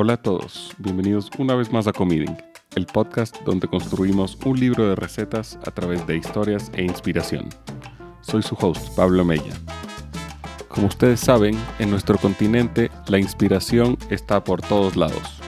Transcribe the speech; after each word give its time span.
Hola 0.00 0.12
a 0.12 0.22
todos, 0.22 0.76
bienvenidos 0.78 1.28
una 1.38 1.56
vez 1.56 1.72
más 1.72 1.88
a 1.88 1.92
Comiding, 1.92 2.36
el 2.76 2.86
podcast 2.86 3.36
donde 3.42 3.66
construimos 3.66 4.38
un 4.44 4.60
libro 4.60 4.88
de 4.88 4.94
recetas 4.94 5.58
a 5.66 5.72
través 5.72 6.06
de 6.06 6.16
historias 6.16 6.70
e 6.74 6.84
inspiración. 6.84 7.48
Soy 8.20 8.44
su 8.44 8.54
host, 8.60 8.94
Pablo 8.94 9.24
Mella. 9.24 9.56
Como 10.68 10.86
ustedes 10.86 11.18
saben, 11.18 11.58
en 11.80 11.90
nuestro 11.90 12.16
continente 12.16 12.92
la 13.08 13.18
inspiración 13.18 13.98
está 14.08 14.44
por 14.44 14.62
todos 14.62 14.94
lados. 14.94 15.40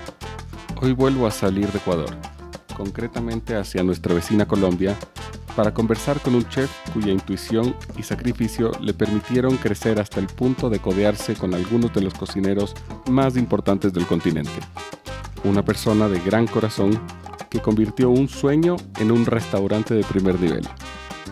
Hoy 0.82 0.94
vuelvo 0.94 1.28
a 1.28 1.30
salir 1.30 1.70
de 1.70 1.78
Ecuador, 1.78 2.10
concretamente 2.76 3.54
hacia 3.54 3.84
nuestra 3.84 4.14
vecina 4.16 4.48
Colombia, 4.48 4.98
para 5.54 5.72
conversar 5.72 6.20
con 6.20 6.34
un 6.34 6.48
chef 6.48 6.70
cuya 6.92 7.12
intuición 7.12 7.74
y 7.96 8.02
sacrificio 8.02 8.72
le 8.80 8.94
permitieron 8.94 9.56
crecer 9.56 10.00
hasta 10.00 10.20
el 10.20 10.26
punto 10.26 10.70
de 10.70 10.78
codearse 10.78 11.34
con 11.34 11.54
algunos 11.54 11.92
de 11.92 12.02
los 12.02 12.14
cocineros 12.14 12.74
más 13.10 13.36
importantes 13.36 13.92
del 13.92 14.06
continente. 14.06 14.52
Una 15.44 15.64
persona 15.64 16.08
de 16.08 16.20
gran 16.20 16.46
corazón 16.46 17.00
que 17.48 17.60
convirtió 17.60 18.10
un 18.10 18.28
sueño 18.28 18.76
en 18.98 19.10
un 19.10 19.26
restaurante 19.26 19.94
de 19.94 20.04
primer 20.04 20.40
nivel. 20.40 20.66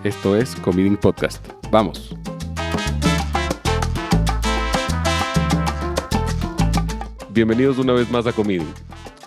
Esto 0.05 0.37
es 0.37 0.55
Comiding 0.57 0.97
Podcast. 0.97 1.47
¡Vamos! 1.71 2.17
Bienvenidos 7.31 7.79
una 7.79 7.93
vez 7.93 8.11
más 8.11 8.27
a 8.27 8.33
Comiding. 8.33 8.73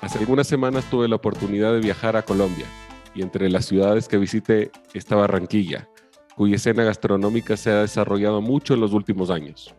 Hace 0.01 0.19
algunas 0.19 0.47
semanas 0.47 0.83
tuve 0.89 1.07
la 1.07 1.15
oportunidad 1.15 1.71
de 1.73 1.79
viajar 1.79 2.17
a 2.17 2.23
Colombia 2.23 2.65
y 3.13 3.21
entre 3.21 3.49
las 3.49 3.65
ciudades 3.65 4.07
que 4.07 4.17
visité 4.17 4.71
está 4.93 5.15
Barranquilla, 5.15 5.89
cuya 6.35 6.55
escena 6.55 6.83
gastronómica 6.83 7.57
se 7.57 7.71
ha 7.71 7.81
desarrollado 7.81 8.41
mucho 8.41 8.73
en 8.73 8.81
los 8.81 8.93
últimos 8.93 9.29
años. 9.29 9.75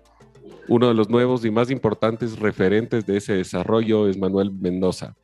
Uno 0.69 0.89
de 0.89 0.95
los 0.95 1.09
nuevos 1.09 1.45
y 1.45 1.51
más 1.51 1.71
importantes 1.71 2.39
referentes 2.39 3.07
de 3.07 3.17
ese 3.17 3.35
desarrollo 3.35 4.09
es 4.09 4.17
Manuel 4.17 4.53
Mendoza, 4.53 5.17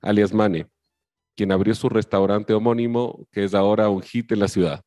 alias 0.00 0.32
Mane, 0.32 0.68
quien 1.36 1.52
abrió 1.52 1.74
su 1.74 1.88
restaurante 1.88 2.54
homónimo 2.54 3.26
que 3.32 3.44
es 3.44 3.54
ahora 3.54 3.88
un 3.88 4.02
hit 4.02 4.30
en 4.32 4.40
la 4.40 4.48
ciudad. 4.48 4.84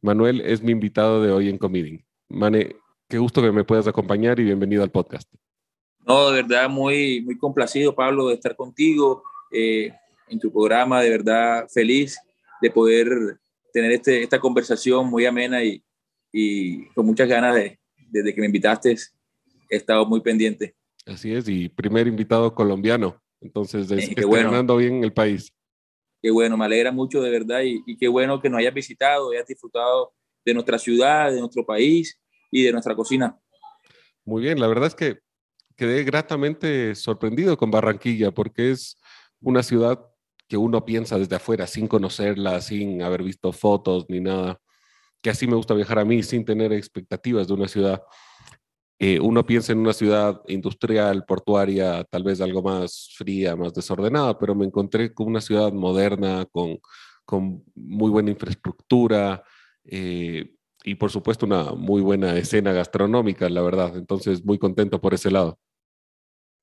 Manuel 0.00 0.40
es 0.40 0.62
mi 0.62 0.72
invitado 0.72 1.22
de 1.22 1.32
hoy 1.32 1.48
en 1.48 1.58
Comiding. 1.58 2.04
Mane, 2.28 2.76
qué 3.08 3.18
gusto 3.18 3.42
que 3.42 3.52
me 3.52 3.64
puedas 3.64 3.86
acompañar 3.86 4.38
y 4.38 4.44
bienvenido 4.44 4.82
al 4.82 4.90
podcast. 4.90 5.28
No, 6.06 6.30
de 6.30 6.42
verdad, 6.42 6.70
muy, 6.70 7.20
muy 7.22 7.36
complacido, 7.36 7.94
Pablo, 7.94 8.28
de 8.28 8.34
estar 8.34 8.56
contigo. 8.56 9.22
Eh, 9.50 9.92
en 10.30 10.38
tu 10.38 10.52
programa, 10.52 11.02
de 11.02 11.10
verdad 11.10 11.68
feliz 11.68 12.18
de 12.60 12.70
poder 12.70 13.38
tener 13.72 13.92
este, 13.92 14.22
esta 14.22 14.40
conversación 14.40 15.08
muy 15.08 15.26
amena 15.26 15.62
y, 15.62 15.82
y 16.32 16.86
con 16.88 17.06
muchas 17.06 17.28
ganas 17.28 17.54
de, 17.54 17.78
desde 18.10 18.34
que 18.34 18.40
me 18.40 18.46
invitaste, 18.46 18.96
he 19.70 19.76
estado 19.76 20.06
muy 20.06 20.20
pendiente. 20.20 20.74
Así 21.06 21.32
es, 21.32 21.48
y 21.48 21.68
primer 21.68 22.06
invitado 22.06 22.54
colombiano, 22.54 23.20
entonces 23.40 23.90
es, 23.90 24.08
está 24.08 24.26
bueno. 24.26 24.76
bien 24.76 24.96
en 24.96 25.04
el 25.04 25.12
país. 25.12 25.52
Qué 26.20 26.30
bueno, 26.30 26.56
me 26.56 26.64
alegra 26.64 26.90
mucho 26.90 27.22
de 27.22 27.30
verdad 27.30 27.62
y, 27.62 27.80
y 27.86 27.96
qué 27.96 28.08
bueno 28.08 28.40
que 28.40 28.50
nos 28.50 28.58
hayas 28.58 28.74
visitado, 28.74 29.30
hayas 29.30 29.46
disfrutado 29.46 30.12
de 30.44 30.54
nuestra 30.54 30.78
ciudad, 30.78 31.30
de 31.30 31.40
nuestro 31.40 31.64
país 31.64 32.20
y 32.50 32.64
de 32.64 32.72
nuestra 32.72 32.94
cocina. 32.96 33.38
Muy 34.24 34.42
bien, 34.42 34.60
la 34.60 34.66
verdad 34.66 34.88
es 34.88 34.94
que 34.94 35.20
quedé 35.76 36.02
gratamente 36.02 36.94
sorprendido 36.94 37.56
con 37.56 37.70
Barranquilla 37.70 38.32
porque 38.32 38.72
es 38.72 38.96
una 39.40 39.62
ciudad 39.62 40.07
que 40.48 40.56
uno 40.56 40.84
piensa 40.84 41.18
desde 41.18 41.36
afuera, 41.36 41.66
sin 41.66 41.86
conocerla, 41.86 42.60
sin 42.60 43.02
haber 43.02 43.22
visto 43.22 43.52
fotos 43.52 44.06
ni 44.08 44.20
nada, 44.20 44.60
que 45.22 45.30
así 45.30 45.46
me 45.46 45.56
gusta 45.56 45.74
viajar 45.74 45.98
a 45.98 46.04
mí, 46.04 46.22
sin 46.22 46.44
tener 46.44 46.72
expectativas 46.72 47.48
de 47.48 47.54
una 47.54 47.68
ciudad. 47.68 48.02
Eh, 49.00 49.20
uno 49.20 49.46
piensa 49.46 49.72
en 49.72 49.78
una 49.78 49.92
ciudad 49.92 50.40
industrial, 50.48 51.24
portuaria, 51.24 52.02
tal 52.04 52.24
vez 52.24 52.40
algo 52.40 52.62
más 52.62 53.10
fría, 53.16 53.54
más 53.54 53.72
desordenada, 53.74 54.36
pero 54.38 54.54
me 54.54 54.64
encontré 54.64 55.12
con 55.14 55.28
una 55.28 55.40
ciudad 55.40 55.72
moderna, 55.72 56.46
con, 56.50 56.78
con 57.24 57.62
muy 57.76 58.10
buena 58.10 58.30
infraestructura 58.30 59.44
eh, 59.84 60.54
y 60.82 60.94
por 60.94 61.10
supuesto 61.10 61.46
una 61.46 61.72
muy 61.72 62.00
buena 62.00 62.36
escena 62.36 62.72
gastronómica, 62.72 63.48
la 63.48 63.62
verdad. 63.62 63.96
Entonces, 63.96 64.44
muy 64.44 64.58
contento 64.58 65.00
por 65.00 65.14
ese 65.14 65.30
lado. 65.30 65.58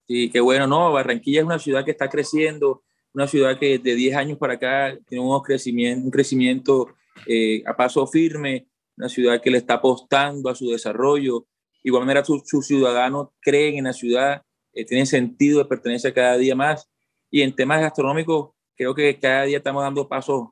Sí, 0.07 0.29
qué 0.29 0.39
bueno, 0.39 0.67
¿no? 0.67 0.91
Barranquilla 0.91 1.39
es 1.39 1.45
una 1.45 1.59
ciudad 1.59 1.85
que 1.85 1.91
está 1.91 2.09
creciendo, 2.09 2.83
una 3.15 3.27
ciudad 3.27 3.57
que 3.57 3.79
de 3.79 3.95
10 3.95 4.15
años 4.17 4.37
para 4.37 4.55
acá 4.55 4.97
tiene 5.07 5.23
un 5.23 5.41
crecimiento, 5.41 6.03
un 6.03 6.11
crecimiento 6.11 6.87
eh, 7.25 7.63
a 7.65 7.73
paso 7.73 8.05
firme, 8.05 8.67
una 8.97 9.07
ciudad 9.07 9.41
que 9.41 9.49
le 9.49 9.57
está 9.57 9.75
apostando 9.75 10.49
a 10.49 10.55
su 10.55 10.69
desarrollo. 10.69 11.47
Igual 11.81 12.05
manera, 12.05 12.25
sus 12.25 12.67
ciudadanos 12.67 13.29
creen 13.39 13.77
en 13.77 13.85
la 13.85 13.93
ciudad, 13.93 14.41
eh, 14.73 14.83
tienen 14.83 15.07
sentido 15.07 15.59
de 15.59 15.65
pertenencia 15.65 16.13
cada 16.13 16.37
día 16.37 16.55
más. 16.55 16.89
Y 17.31 17.41
en 17.41 17.55
temas 17.55 17.79
gastronómicos, 17.79 18.51
creo 18.75 18.93
que 18.93 19.17
cada 19.17 19.43
día 19.43 19.57
estamos 19.59 19.81
dando 19.81 20.09
pasos, 20.09 20.49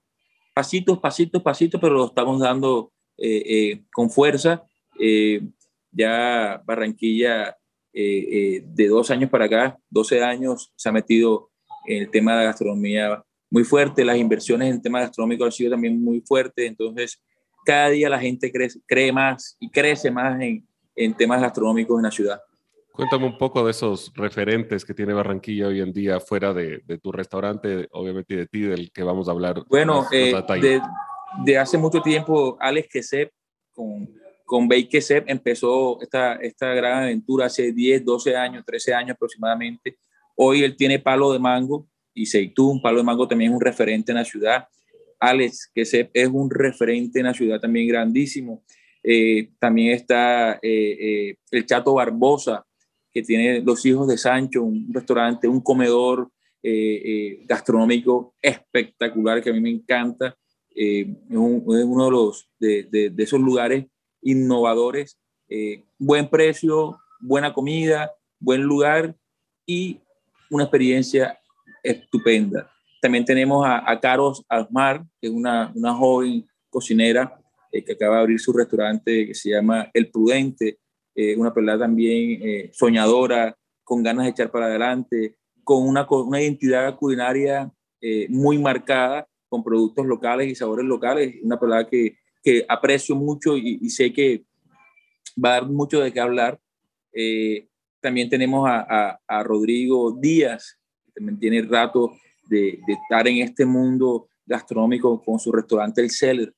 pasitos, 0.54 1.00
pasitos, 1.00 1.42
pasitos, 1.42 1.82
pero 1.82 1.96
lo 1.96 2.06
estamos 2.06 2.40
dando 2.40 2.94
eh, 3.18 3.84
con 3.92 4.10
fuerza. 4.10 4.64
ya 5.92 6.62
Barranquilla, 6.66 7.58
de 7.92 8.88
dos 8.88 9.12
años 9.12 9.30
para 9.30 9.46
acá, 9.46 9.78
12 9.90 10.24
años, 10.24 10.72
se 10.78 10.88
ha 10.88 10.92
metido 10.94 11.52
el 11.86 12.10
tema 12.10 12.32
de 12.34 12.38
la 12.40 12.44
gastronomía 12.46 13.24
muy 13.50 13.64
fuerte, 13.64 14.04
las 14.04 14.18
inversiones 14.18 14.70
en 14.70 14.76
el 14.76 14.82
tema 14.82 15.02
gastronómico 15.02 15.46
han 15.46 15.52
sido 15.52 15.72
también 15.72 16.04
muy 16.04 16.22
fuertes, 16.22 16.68
entonces 16.68 17.22
cada 17.66 17.90
día 17.90 18.10
la 18.10 18.20
gente 18.20 18.52
crece, 18.52 18.80
cree 18.88 19.12
más 19.12 19.56
y 19.60 19.70
crece 19.70 20.10
más 20.12 20.42
en, 20.42 20.68
en 20.96 21.14
temas 21.14 21.42
gastronómicos 21.42 21.98
en 21.98 22.04
la 22.04 22.12
ciudad. 22.12 22.42
Cuéntame 22.94 23.26
un 23.26 23.38
poco 23.38 23.66
de 23.66 23.72
esos 23.72 24.12
referentes 24.16 24.86
que 24.86 24.94
tiene 24.94 25.14
Barranquilla 25.14 25.68
hoy 25.68 25.82
en 25.82 25.92
día 25.92 26.20
fuera 26.20 26.54
de, 26.54 26.84
de 26.86 27.00
tu 27.00 27.12
restaurante, 27.12 27.88
obviamente 27.92 28.36
de 28.36 28.46
ti, 28.46 28.62
del 28.62 28.92
que 28.92 29.02
vamos 29.02 29.28
a 29.28 29.32
hablar. 29.32 29.64
Bueno, 29.68 30.06
eh, 30.12 30.32
de, 30.62 30.80
de, 31.44 31.58
hace 31.58 31.78
mucho 31.80 32.02
tiempo, 32.02 32.56
Alex 32.60 32.88
Quesep 32.92 33.32
con, 33.72 34.08
con 34.46 34.68
Bake 34.68 34.90
Quesep 34.90 35.26
empezó 35.28 36.00
esta, 36.02 36.36
esta 36.36 36.68
gran 36.74 37.04
aventura 37.04 37.48
hace 37.48 37.72
10, 37.72 38.06
12 38.06 38.36
años, 38.36 38.64
13 38.64 38.94
años 38.94 39.16
aproximadamente. 39.16 39.98
Hoy 40.36 40.64
él 40.64 40.76
tiene 40.76 41.00
palo 41.00 41.32
de 41.34 41.40
mango 41.40 41.88
y 42.14 42.26
Seitún. 42.26 42.82
Palo 42.82 42.98
de 42.98 43.04
mango 43.04 43.28
también 43.28 43.52
es 43.52 43.56
un 43.56 43.62
referente 43.62 44.12
en 44.12 44.18
la 44.18 44.26
ciudad. 44.26 44.68
Alex, 45.20 45.72
que 45.74 45.82
es 45.82 46.28
un 46.28 46.50
referente 46.50 47.20
en 47.20 47.26
la 47.26 47.34
ciudad 47.34 47.60
también 47.60 47.88
grandísimo. 47.88 48.64
Eh, 49.04 49.52
también 49.60 49.94
está 49.94 50.54
eh, 50.54 50.60
eh, 50.62 51.36
el 51.52 51.66
Chato 51.66 51.94
Barbosa, 51.94 52.66
que 53.12 53.22
tiene 53.22 53.62
Los 53.62 53.86
Hijos 53.86 54.08
de 54.08 54.18
Sancho, 54.18 54.64
un 54.64 54.92
restaurante, 54.94 55.48
un 55.48 55.62
comedor 55.62 56.30
gastronómico 57.46 58.36
espectacular 58.42 59.44
que 59.44 59.50
a 59.50 59.54
mí 59.54 59.60
me 59.60 59.70
encanta. 59.70 60.38
es, 60.74 61.06
uno 61.30 62.06
de, 62.06 62.12
los, 62.12 62.50
de, 62.58 63.10
de 63.12 63.24
esos 63.24 63.42
lugares 63.42 63.86
innovadores. 64.22 65.20
buen 66.00 66.30
precio, 66.30 66.98
buena 67.20 67.54
comida, 67.54 68.14
buen 68.40 68.62
lugar 68.62 69.14
y 69.66 70.00
una 70.50 70.64
experiencia 70.64 71.40
estupenda. 71.82 72.70
También 73.02 73.26
tenemos 73.26 73.66
a, 73.66 73.90
a 73.90 74.00
Caros 74.00 74.46
Almar, 74.48 75.04
que 75.20 75.28
es 75.28 75.34
una, 75.34 75.72
una 75.76 75.94
joven 75.94 76.46
cocinera 76.70 77.40
eh, 77.72 77.84
que 77.84 77.94
acaba 77.94 78.18
de 78.18 78.22
abrir 78.22 78.40
su 78.40 78.54
restaurante 78.54 79.28
que 79.28 79.34
se 79.34 79.50
llama 79.50 79.90
El 79.94 80.12
Prudente, 80.12 80.78
eh, 81.16 81.36
una 81.36 81.54
persona 81.54 81.78
también 81.78 82.40
eh, 82.42 82.70
soñadora, 82.72 83.58
con 83.84 84.04
ganas 84.04 84.26
de 84.26 84.32
echar 84.32 84.52
para 84.52 84.68
adelante, 84.68 85.38
con 85.64 85.88
una, 85.88 86.08
una 86.10 86.42
identidad 86.42 86.96
culinaria 86.96 87.72
muy 88.28 88.58
marcada, 88.58 89.26
con 89.48 89.64
productos 89.64 90.06
locales 90.06 90.50
y 90.50 90.56
sabores 90.56 90.86
locales, 90.86 91.36
una 91.42 91.58
persona 91.58 91.88
que, 91.88 92.18
que 92.44 92.66
aprecio 92.68 93.16
mucho 93.16 93.56
y, 93.56 93.80
y, 93.82 93.90
sé 93.90 94.12
que 94.12 94.44
va 95.42 95.52
a 95.52 95.54
dar 95.54 95.70
mucho 95.70 96.02
de 96.02 96.12
qué 96.12 96.20
hablar. 96.20 96.60
También 98.04 98.30
tenemos 98.30 98.70
a, 98.70 99.18
a, 99.26 99.44
Rodrigo 99.44 100.12
Díaz, 100.12 100.78
que 101.06 101.12
también 101.14 101.40
tiene 101.40 101.60
el 101.60 101.70
rato 101.70 102.12
de, 102.50 102.78
de, 102.86 102.94
estar 103.02 103.26
en 103.30 103.38
este 103.38 103.66
mundo 103.66 104.28
gastronómico 104.46 105.24
con 105.24 105.40
su 105.40 105.54
restaurante 105.54 106.02
El 106.02 106.10
Cellar. 106.10 106.54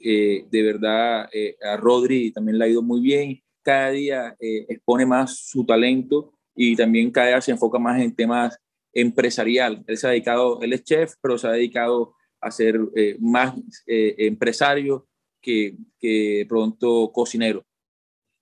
Eh, 0.00 0.44
de 0.50 0.62
verdad, 0.64 1.28
eh, 1.32 1.54
a 1.62 1.76
Rodri 1.76 2.32
también 2.32 2.58
le 2.58 2.64
ha 2.64 2.68
ido 2.68 2.82
muy 2.82 3.00
bien. 3.00 3.40
Cada 3.62 3.90
día 3.90 4.36
eh, 4.40 4.66
expone 4.68 5.06
más 5.06 5.38
su 5.38 5.64
talento 5.64 6.32
y 6.52 6.74
también 6.74 7.12
cada 7.12 7.28
día 7.28 7.40
se 7.40 7.52
enfoca 7.52 7.78
más 7.78 8.02
en 8.02 8.12
temas 8.12 8.58
empresarial. 8.92 9.84
Él 9.86 9.96
se 9.96 10.08
ha 10.08 10.10
dedicado, 10.10 10.60
él 10.62 10.72
es 10.72 10.82
chef, 10.82 11.14
pero 11.22 11.38
se 11.38 11.46
ha 11.46 11.52
dedicado 11.52 12.16
a 12.40 12.50
ser 12.50 12.80
más 13.20 13.54
empresario 13.86 15.06
que, 15.40 15.76
que 16.00 16.44
pronto 16.48 17.12
cocinero. 17.12 17.64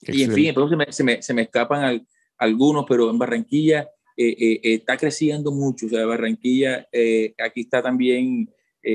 Y 0.01 0.23
en 0.23 0.33
fin, 0.33 0.47
entonces 0.47 0.71
se 0.71 0.77
me, 0.79 0.93
se 0.93 1.05
me, 1.05 1.23
se 1.23 1.35
me 1.35 1.43
escapan 1.43 1.85
al, 1.85 2.07
algunos, 2.41 2.87
pero 2.89 3.11
en 3.11 3.19
Barranquilla 3.19 3.91
eh, 4.17 4.35
eh, 4.39 4.61
está 4.63 4.97
creciendo 4.97 5.53
mucho. 5.53 5.87
O 5.87 5.89
sea, 5.89 6.05
Barranquilla, 6.07 6.89
eh, 6.91 7.35
aquí 7.39 7.61
está 7.61 7.83
también 7.83 8.51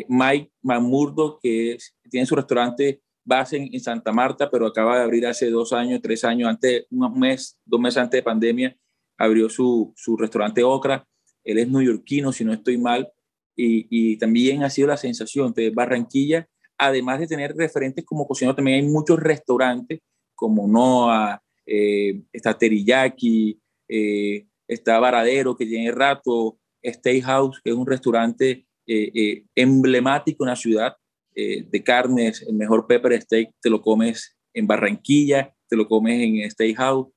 Mike 0.09 0.51
Mamurdo, 0.63 1.39
que 1.41 1.77
tiene 2.09 2.25
su 2.25 2.35
restaurante 2.35 3.01
base 3.23 3.57
en, 3.57 3.79
Santa 3.79 4.11
Marta, 4.11 4.49
pero 4.49 4.65
acaba 4.65 4.97
de 4.97 5.03
abrir 5.03 5.27
hace 5.27 5.49
dos 5.51 5.73
años, 5.73 6.01
tres 6.01 6.23
años, 6.23 6.49
antes, 6.49 6.85
un 6.89 7.19
mes, 7.19 7.57
dos 7.63 7.79
meses 7.79 7.97
antes 7.97 8.17
de 8.17 8.23
pandemia, 8.23 8.77
abrió 9.17 9.47
su, 9.47 9.93
su 9.95 10.17
restaurante 10.17 10.63
Ocra. 10.63 11.07
Él 11.43 11.59
es 11.59 11.67
neoyorquino, 11.69 12.31
si 12.31 12.43
no 12.43 12.53
estoy 12.53 12.79
mal, 12.79 13.11
y, 13.55 13.87
y 13.89 14.17
también 14.17 14.63
ha 14.63 14.71
sido 14.71 14.87
la 14.87 14.97
sensación. 14.97 15.53
de 15.53 15.69
Barranquilla, 15.69 16.47
además 16.79 17.19
de 17.19 17.27
tener 17.27 17.55
referentes 17.55 18.03
como 18.05 18.27
cocinero, 18.27 18.55
también 18.55 18.83
hay 18.83 18.89
muchos 18.89 19.19
restaurantes 19.19 20.01
como 20.33 20.67
Noah, 20.67 21.41
eh, 21.65 22.21
está 22.31 22.57
Teriyaki, 22.57 23.59
eh, 23.87 24.47
está 24.67 24.99
Varadero, 24.99 25.55
que 25.55 25.65
tiene 25.65 25.91
rato, 25.91 26.59
Steakhouse, 26.83 27.61
que 27.63 27.71
es 27.71 27.75
un 27.75 27.87
restaurante 27.87 28.65
eh, 28.87 29.11
eh, 29.15 29.45
emblemático 29.55 30.43
en 30.43 30.49
la 30.49 30.55
ciudad 30.55 30.95
de 31.37 31.83
carnes, 31.83 32.45
el 32.47 32.55
mejor 32.55 32.87
pepper 32.87 33.21
steak 33.21 33.51
te 33.61 33.69
lo 33.69 33.81
comes 33.81 34.37
en 34.53 34.67
Barranquilla, 34.67 35.53
te 35.67 35.75
lo 35.75 35.85
comes 35.85 36.21
en 36.21 36.49
Steakhouse, 36.49 37.09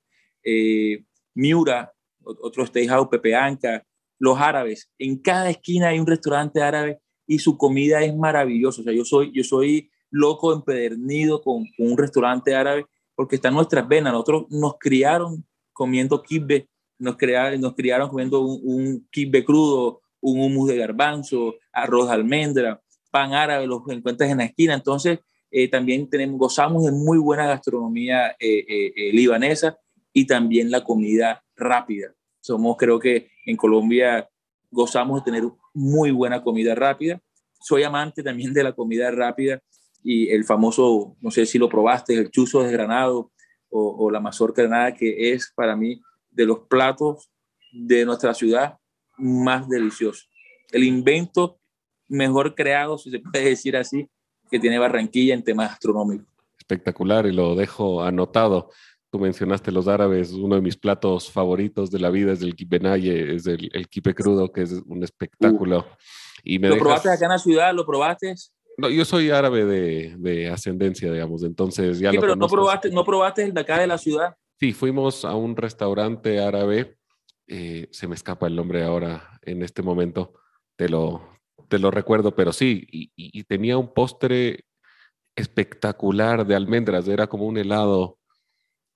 Miura, 1.33 1.93
otro 2.21 2.65
Steakhouse, 2.65 3.07
Pepe 3.07 3.33
Anca, 3.33 3.81
los 4.19 4.37
árabes, 4.37 4.91
en 4.97 5.19
cada 5.19 5.49
esquina 5.49 5.87
hay 5.87 5.99
un 5.99 6.05
restaurante 6.05 6.61
árabe 6.61 6.99
y 7.25 7.39
su 7.39 7.57
comida 7.57 8.03
es 8.03 8.13
maravillosa, 8.13 8.81
o 8.81 8.83
sea, 8.83 8.91
yo 8.91 9.05
soy, 9.05 9.31
yo 9.33 9.45
soy 9.45 9.89
loco 10.11 10.53
empedernido 10.53 11.41
con 11.41 11.63
un 11.77 11.97
restaurante 11.97 12.53
árabe 12.55 12.87
porque 13.19 13.35
está 13.35 13.49
en 13.49 13.55
nuestras 13.55 13.85
venas. 13.85 14.13
Nosotros 14.13 14.45
nos 14.49 14.75
criaron 14.79 15.45
comiendo 15.73 16.23
kibbe, 16.23 16.69
nos, 16.97 17.17
criaron, 17.17 17.59
nos 17.59 17.75
criaron 17.75 18.07
comiendo 18.07 18.39
un, 18.39 19.05
un 19.13 19.43
crudo, 19.43 19.99
un 20.21 20.39
humus 20.39 20.69
de 20.69 20.77
garbanzo, 20.77 21.55
arroz 21.73 22.07
de 22.07 22.13
almendra, 22.13 22.81
pan 23.11 23.33
árabe, 23.33 23.67
los 23.67 23.81
encuentras 23.89 24.31
en 24.31 24.37
la 24.37 24.45
esquina. 24.45 24.73
Entonces, 24.73 25.19
eh, 25.51 25.67
también 25.67 26.09
tenemos, 26.09 26.39
gozamos 26.39 26.85
de 26.85 26.93
muy 26.93 27.17
buena 27.17 27.45
gastronomía 27.45 28.37
eh, 28.39 28.65
eh, 28.69 29.11
libanesa 29.11 29.77
y 30.13 30.25
también 30.25 30.71
la 30.71 30.85
comida 30.85 31.43
rápida. 31.57 32.15
Somos, 32.39 32.77
creo 32.77 32.99
que 32.99 33.31
en 33.45 33.57
Colombia 33.57 34.29
gozamos 34.71 35.19
de 35.19 35.29
tener 35.29 35.49
muy 35.73 36.11
buena 36.11 36.41
comida 36.41 36.73
rápida. 36.73 37.21
Soy 37.59 37.83
amante 37.83 38.23
también 38.23 38.53
de 38.53 38.63
la 38.63 38.71
comida 38.71 39.11
rápida 39.11 39.61
y 40.03 40.29
el 40.29 40.45
famoso, 40.45 41.15
no 41.21 41.31
sé 41.31 41.45
si 41.45 41.57
lo 41.57 41.69
probaste, 41.69 42.15
el 42.15 42.31
chuzo 42.31 42.63
desgranado 42.63 43.31
o, 43.69 44.05
o 44.05 44.11
la 44.11 44.19
mazorca 44.19 44.61
granada, 44.61 44.93
que 44.93 45.31
es 45.31 45.51
para 45.55 45.75
mí 45.75 46.01
de 46.31 46.45
los 46.45 46.59
platos 46.69 47.29
de 47.71 48.05
nuestra 48.05 48.33
ciudad 48.33 48.77
más 49.17 49.67
delicioso. 49.67 50.25
El 50.71 50.83
invento 50.83 51.59
mejor 52.07 52.55
creado, 52.55 52.97
si 52.97 53.11
se 53.11 53.19
puede 53.19 53.45
decir 53.45 53.77
así, 53.77 54.07
que 54.49 54.59
tiene 54.59 54.79
Barranquilla 54.79 55.33
en 55.33 55.43
temas 55.43 55.71
astronómicos. 55.71 56.27
Espectacular 56.57 57.25
y 57.25 57.31
lo 57.31 57.55
dejo 57.55 58.03
anotado. 58.03 58.71
Tú 59.11 59.19
mencionaste 59.19 59.71
los 59.71 59.87
árabes, 59.87 60.31
uno 60.33 60.55
de 60.55 60.61
mis 60.61 60.77
platos 60.77 61.31
favoritos 61.31 61.89
de 61.89 61.99
la 61.99 62.09
vida 62.09 62.31
es 62.31 62.41
el 62.41 62.55
kibenaye, 62.55 63.35
es 63.35 63.47
el, 63.47 63.69
el 63.73 63.87
kipe 63.87 64.13
crudo, 64.13 64.51
que 64.51 64.61
es 64.61 64.71
un 64.85 65.03
espectáculo. 65.03 65.87
y 66.43 66.59
me 66.59 66.69
¿Lo 66.69 66.77
probaste 66.77 67.09
acá 67.09 67.25
en 67.25 67.31
la 67.31 67.39
ciudad? 67.39 67.73
¿Lo 67.73 67.85
probaste? 67.85 68.35
No, 68.79 68.89
yo 68.89 69.05
soy 69.05 69.29
árabe 69.29 69.65
de, 69.65 70.15
de, 70.17 70.49
ascendencia, 70.49 71.11
digamos, 71.11 71.43
entonces 71.43 71.99
ya 71.99 72.11
sí, 72.11 72.17
pero 72.19 72.35
no 72.35 72.47
probaste, 72.47 72.89
no 72.91 73.03
probaste 73.03 73.43
el 73.43 73.53
de 73.53 73.61
acá 73.61 73.79
de 73.79 73.87
la 73.87 73.97
ciudad. 73.97 74.35
Sí, 74.59 74.73
fuimos 74.73 75.25
a 75.25 75.35
un 75.35 75.55
restaurante 75.55 76.39
árabe, 76.39 76.97
eh, 77.47 77.87
se 77.91 78.07
me 78.07 78.15
escapa 78.15 78.47
el 78.47 78.55
nombre 78.55 78.83
ahora 78.83 79.39
en 79.41 79.63
este 79.63 79.81
momento, 79.81 80.33
te 80.75 80.89
lo, 80.89 81.21
te 81.67 81.79
lo 81.79 81.91
recuerdo, 81.91 82.35
pero 82.35 82.53
sí, 82.53 82.87
y, 82.91 83.11
y 83.15 83.43
tenía 83.43 83.77
un 83.77 83.93
postre 83.93 84.65
espectacular 85.35 86.45
de 86.45 86.55
almendras, 86.55 87.07
era 87.07 87.27
como 87.27 87.45
un 87.45 87.57
helado, 87.57 88.19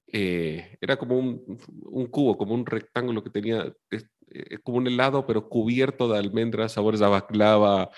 eh, 0.07 0.77
era 0.79 0.97
como 0.97 1.17
un, 1.17 1.57
un, 1.85 2.07
cubo, 2.07 2.37
como 2.37 2.53
un 2.53 2.65
rectángulo 2.65 3.23
que 3.23 3.29
tenía, 3.29 3.73
eh, 3.89 4.57
como 4.63 4.77
un 4.77 4.87
helado, 4.87 5.25
pero 5.25 5.49
cubierto 5.49 6.07
de 6.07 6.19
almendras, 6.19 6.73
sabores 6.73 7.01
a 7.01 7.09
baklava, 7.09 7.89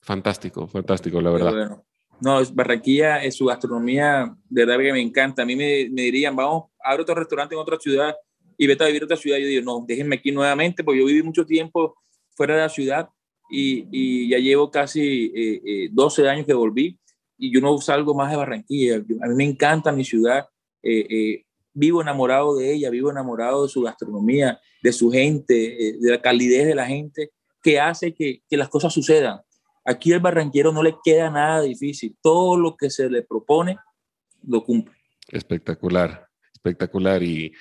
Fantástico, 0.00 0.66
fantástico, 0.66 1.20
la 1.20 1.30
verdad. 1.30 1.52
Bueno. 1.52 1.84
No, 2.20 2.42
Barranquilla, 2.52 3.22
es 3.22 3.36
su 3.36 3.46
gastronomía, 3.46 4.34
de 4.48 4.66
verdad 4.66 4.82
que 4.82 4.92
me 4.92 5.00
encanta. 5.00 5.42
A 5.42 5.46
mí 5.46 5.56
me, 5.56 5.88
me 5.90 6.02
dirían, 6.02 6.36
vamos, 6.36 6.64
abre 6.82 7.02
otro 7.02 7.14
restaurante 7.14 7.54
en 7.54 7.60
otra 7.60 7.78
ciudad 7.78 8.14
y 8.58 8.66
vete 8.66 8.84
a 8.84 8.86
vivir 8.88 9.02
en 9.02 9.06
otra 9.06 9.16
ciudad. 9.16 9.38
Yo 9.38 9.46
digo, 9.46 9.64
no, 9.64 9.84
déjenme 9.86 10.16
aquí 10.16 10.30
nuevamente, 10.30 10.84
porque 10.84 11.00
yo 11.00 11.06
viví 11.06 11.22
mucho 11.22 11.46
tiempo 11.46 11.96
fuera 12.34 12.56
de 12.56 12.60
la 12.60 12.68
ciudad 12.68 13.08
y, 13.50 13.86
y 13.90 14.28
ya 14.28 14.38
llevo 14.38 14.70
casi 14.70 15.32
eh, 15.34 15.62
eh, 15.64 15.88
12 15.92 16.28
años 16.28 16.46
que 16.46 16.52
volví 16.52 16.98
y 17.38 17.52
yo 17.52 17.60
no 17.60 17.78
salgo 17.78 18.14
más 18.14 18.30
de 18.30 18.36
Barranquilla. 18.36 18.96
A 18.96 19.28
mí 19.28 19.34
me 19.34 19.44
encanta 19.44 19.92
mi 19.92 20.04
ciudad. 20.04 20.46
Eh, 20.82 21.06
eh 21.08 21.44
vivo 21.72 22.02
enamorado 22.02 22.56
de 22.56 22.72
ella, 22.72 22.90
vivo 22.90 23.10
enamorado 23.10 23.62
de 23.62 23.68
su 23.68 23.82
gastronomía, 23.82 24.60
de 24.82 24.92
su 24.92 25.10
gente, 25.10 25.88
eh, 25.88 25.96
de 26.00 26.10
la 26.10 26.20
calidez 26.20 26.66
de 26.66 26.74
la 26.74 26.86
gente, 26.86 27.30
que 27.62 27.78
hace 27.78 28.12
que, 28.12 28.42
que 28.48 28.56
las 28.56 28.68
cosas 28.68 28.92
sucedan. 28.92 29.40
Aquí 29.84 30.12
el 30.12 30.20
barranquero 30.20 30.72
no 30.72 30.82
le 30.82 30.96
queda 31.02 31.30
nada 31.30 31.62
difícil. 31.62 32.16
Todo 32.22 32.56
lo 32.56 32.76
que 32.76 32.90
se 32.90 33.08
le 33.08 33.22
propone, 33.22 33.78
lo 34.46 34.62
cumple. 34.62 34.94
Espectacular, 35.28 36.28
espectacular. 36.52 37.22
Y 37.22 37.52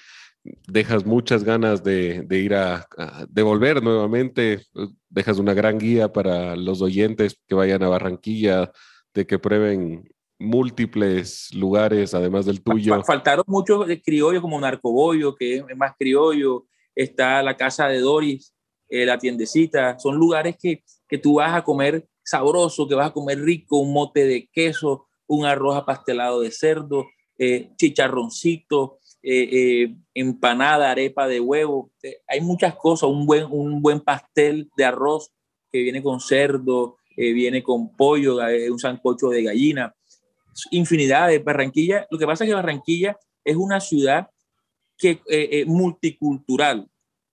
dejas 0.68 1.06
muchas 1.06 1.44
ganas 1.44 1.83
de, 1.83 2.24
de 2.24 2.39
ir 2.39 2.56
a, 2.56 2.88
a, 2.98 3.25
devolver 3.30 3.81
nuevamente. 3.81 4.63
Dejas 5.10 5.39
una 5.39 5.54
gran 5.54 5.77
guía 5.77 6.12
para 6.12 6.56
los 6.56 6.81
oyentes 6.81 7.39
que 7.48 7.56
vayan 7.56 7.83
a 7.83 7.89
Barranquilla, 7.89 8.72
de 9.13 9.25
que 9.25 9.39
prueben 9.39 10.10
múltiples 10.39 11.54
lugares, 11.54 12.13
además 12.13 12.45
del 12.45 12.62
tuyo. 12.62 13.04
Faltaron 13.04 13.44
muchos 13.48 13.86
criollos 14.04 14.42
como 14.42 14.60
Narcobollo, 14.60 15.36
que 15.36 15.57
es 15.57 15.77
más 15.77 15.94
criollo. 15.98 16.65
Está 16.95 17.44
la 17.44 17.56
casa 17.56 17.88
de 17.88 18.00
Doris, 18.00 18.54
eh, 18.88 19.06
la 19.06 19.18
tiendecita. 19.18 20.00
Son 20.00 20.15
lugares 20.15 20.56
que 20.60 20.83
que 21.10 21.18
tú 21.18 21.36
vas 21.36 21.56
a 21.56 21.64
comer 21.64 22.08
sabroso, 22.24 22.88
que 22.88 22.96
vas 22.96 23.10
a 23.10 23.14
comer 23.14 23.42
rico, 23.42 23.80
un 23.80 23.92
mote 23.92 24.24
de 24.26 24.48
queso, 24.54 25.08
un 25.28 25.46
arroz 25.46 25.76
apastelado 25.76 26.42
de 26.42 26.52
cerdo, 26.52 27.08
eh, 27.38 27.72
chicharroncito, 27.76 29.00
eh, 29.24 29.50
eh, 29.52 29.96
empanada, 30.14 30.92
arepa 30.92 31.28
de 31.28 31.40
huevo. 31.40 31.92
Hay 32.28 32.42
muchas 32.42 32.76
cosas, 32.76 33.10
un 33.10 33.26
buen, 33.26 33.46
un 33.50 33.82
buen 33.82 34.02
pastel 34.02 34.70
de 34.78 34.86
arroz 34.86 35.32
que 35.72 35.82
viene 35.82 36.04
con 36.04 36.20
cerdo, 36.20 36.98
viene 37.16 37.62
con 37.62 37.96
pollo, 37.98 38.38
un 38.72 38.80
sancocho 38.80 39.30
de 39.30 39.44
gallina, 39.44 39.94
infinidad 40.72 41.28
de 41.28 41.40
Barranquilla. 41.40 42.08
Lo 42.10 42.18
que 42.18 42.26
pasa 42.26 42.44
es 42.44 42.50
que 42.50 42.54
Barranquilla 42.54 43.18
es 43.44 43.58
una 43.58 43.82
ciudad 43.82 44.30
que 44.98 45.20
multicultural, 45.68 46.89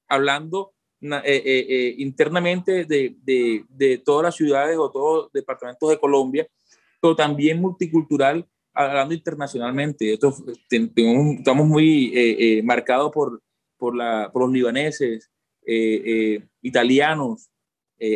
hablando 0.09 0.73
eh, 1.03 1.21
eh, 1.25 1.67
eh, 1.69 1.95
internamente 1.99 2.87
de, 2.87 3.17
de, 3.23 3.67
de, 3.69 3.99
todas 3.99 4.25
las 4.25 4.35
ciudades 4.35 4.79
o 4.79 4.91
todos 4.91 5.25
los 5.25 5.33
departamentos 5.33 5.91
de 5.91 5.99
Colombia, 5.99 6.49
pero 7.03 7.15
también 7.15 7.61
multicultural, 7.61 8.47
hablando 8.73 9.13
internacionalmente. 9.13 10.15
Esto, 10.15 10.35
estamos 10.71 11.67
muy 11.67 12.63
marcados 12.65 13.13
por, 13.13 13.43
por, 13.77 13.95
la, 13.95 14.31
por, 14.33 14.43
los 14.43 14.53
libaneses, 14.53 15.31
italianos, 16.63 17.51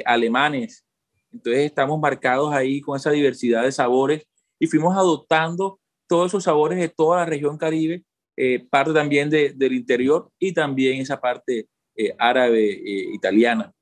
alemanes. 0.07 0.85
Entonces 1.33 1.67
estamos 1.67 2.01
marcados 2.01 2.53
ahí 2.55 2.81
con 2.81 2.97
esa 2.97 3.11
diversidad 3.11 3.63
de 3.63 3.73
sabores 3.73 4.27
y 4.59 4.67
fuimos 4.67 4.97
adoptando 4.97 5.79
todos 6.09 6.31
esos 6.31 6.45
sabores 6.45 6.79
de 6.79 6.89
toda 6.89 7.19
la 7.19 7.27
región 7.27 7.59
caribe, 7.59 8.05
parte 8.71 8.95
también 8.95 9.29
de, 9.29 9.53
del 9.53 9.75
interior 9.75 10.31
y 10.39 10.55
también 10.55 11.01
esa 11.01 11.21
parte 11.21 11.69
eh, 12.07 12.15
árabe, 12.19 12.71
eh, 12.71 13.15
italiana. 13.15 13.73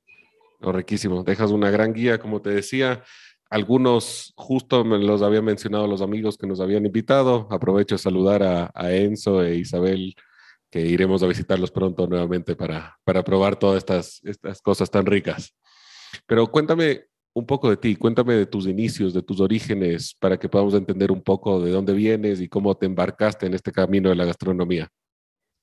No, 0.59 0.71
riquísimo. 0.71 1.23
Dejas 1.23 1.51
una 1.51 1.69
gran 1.69 1.93
guía, 1.93 2.19
como 2.19 2.41
te 2.41 2.49
decía. 2.49 3.03
Algunos 3.49 4.33
justo 4.35 4.83
me 4.83 4.99
los 4.99 5.21
había 5.21 5.41
mencionado 5.41 5.87
los 5.87 6.01
amigos 6.01 6.37
que 6.37 6.47
nos 6.47 6.59
habían 6.59 6.85
invitado. 6.85 7.47
Aprovecho 7.49 7.95
de 7.95 7.99
saludar 7.99 8.43
a, 8.43 8.71
a 8.73 8.93
Enzo 8.93 9.43
e 9.43 9.55
Isabel, 9.55 10.13
que 10.69 10.81
iremos 10.81 11.23
a 11.23 11.27
visitarlos 11.27 11.71
pronto 11.71 12.07
nuevamente 12.07 12.55
para, 12.55 12.97
para 13.03 13.23
probar 13.23 13.57
todas 13.57 13.77
estas, 13.77 14.21
estas 14.23 14.61
cosas 14.61 14.91
tan 14.91 15.05
ricas. 15.05 15.55
Pero 16.27 16.47
cuéntame 16.47 17.05
un 17.33 17.45
poco 17.45 17.69
de 17.69 17.77
ti, 17.77 17.95
cuéntame 17.95 18.33
de 18.35 18.45
tus 18.45 18.67
inicios, 18.67 19.13
de 19.13 19.21
tus 19.21 19.39
orígenes, 19.39 20.15
para 20.19 20.37
que 20.37 20.49
podamos 20.49 20.73
entender 20.73 21.11
un 21.11 21.21
poco 21.21 21.61
de 21.61 21.71
dónde 21.71 21.93
vienes 21.93 22.41
y 22.41 22.49
cómo 22.49 22.75
te 22.75 22.85
embarcaste 22.85 23.45
en 23.45 23.53
este 23.53 23.71
camino 23.71 24.09
de 24.09 24.15
la 24.15 24.25
gastronomía. 24.25 24.89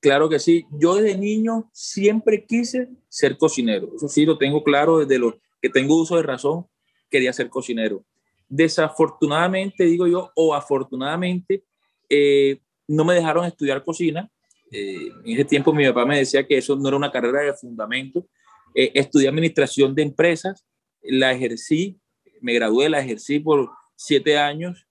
Claro 0.06 0.28
que 0.28 0.38
sí. 0.38 0.64
Yo 0.70 0.94
desde 0.94 1.18
niño 1.18 1.68
siempre 1.72 2.46
quise 2.46 2.90
ser 3.08 3.36
cocinero. 3.36 3.90
Eso 3.96 4.06
sí, 4.06 4.24
lo 4.24 4.38
tengo 4.38 4.62
claro 4.62 5.00
desde 5.00 5.18
lo 5.18 5.40
que 5.60 5.68
tengo 5.68 6.00
uso 6.00 6.14
de 6.14 6.22
razón, 6.22 6.64
quería 7.10 7.32
ser 7.32 7.48
cocinero. 7.48 8.04
Desafortunadamente, 8.48 9.82
digo 9.82 10.06
yo, 10.06 10.30
o 10.36 10.54
afortunadamente, 10.54 11.64
eh, 12.08 12.60
no 12.86 13.04
me 13.04 13.14
dejaron 13.14 13.46
estudiar 13.46 13.82
cocina. 13.82 14.30
Eh, 14.70 15.08
en 15.24 15.32
ese 15.32 15.44
tiempo 15.44 15.72
mi 15.72 15.84
papá 15.88 16.06
me 16.06 16.18
decía 16.18 16.46
que 16.46 16.56
eso 16.56 16.76
no 16.76 16.86
era 16.86 16.96
una 16.96 17.10
carrera 17.10 17.40
de 17.40 17.54
fundamento. 17.54 18.28
Eh, 18.76 18.92
estudié 18.94 19.28
administración 19.28 19.92
de 19.92 20.02
empresas, 20.02 20.64
la 21.02 21.32
ejercí, 21.32 21.98
me 22.40 22.54
gradué, 22.54 22.88
la 22.88 23.00
ejercí 23.00 23.40
por 23.40 23.70
siete 23.96 24.38
años 24.38 24.86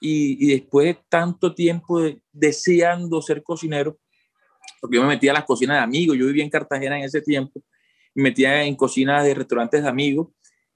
y, 0.00 0.44
y 0.44 0.58
después 0.58 0.86
de 0.88 1.00
tanto 1.08 1.54
tiempo 1.54 2.00
de, 2.00 2.20
deseando 2.32 3.22
ser 3.22 3.44
cocinero, 3.44 3.96
porque 4.86 4.98
yo 4.98 5.02
me 5.02 5.08
metía 5.08 5.32
a 5.32 5.34
las 5.34 5.44
cocinas 5.44 5.78
de 5.78 5.82
amigos, 5.82 6.16
yo 6.16 6.26
vivía 6.26 6.44
en 6.44 6.50
Cartagena 6.50 6.96
en 6.96 7.04
ese 7.04 7.20
tiempo, 7.20 7.60
me 8.14 8.22
metía 8.24 8.62
en 8.62 8.76
cocinas 8.76 9.24
de 9.24 9.34
restaurantes 9.34 9.82
de 9.82 9.88
amigos 9.88 10.28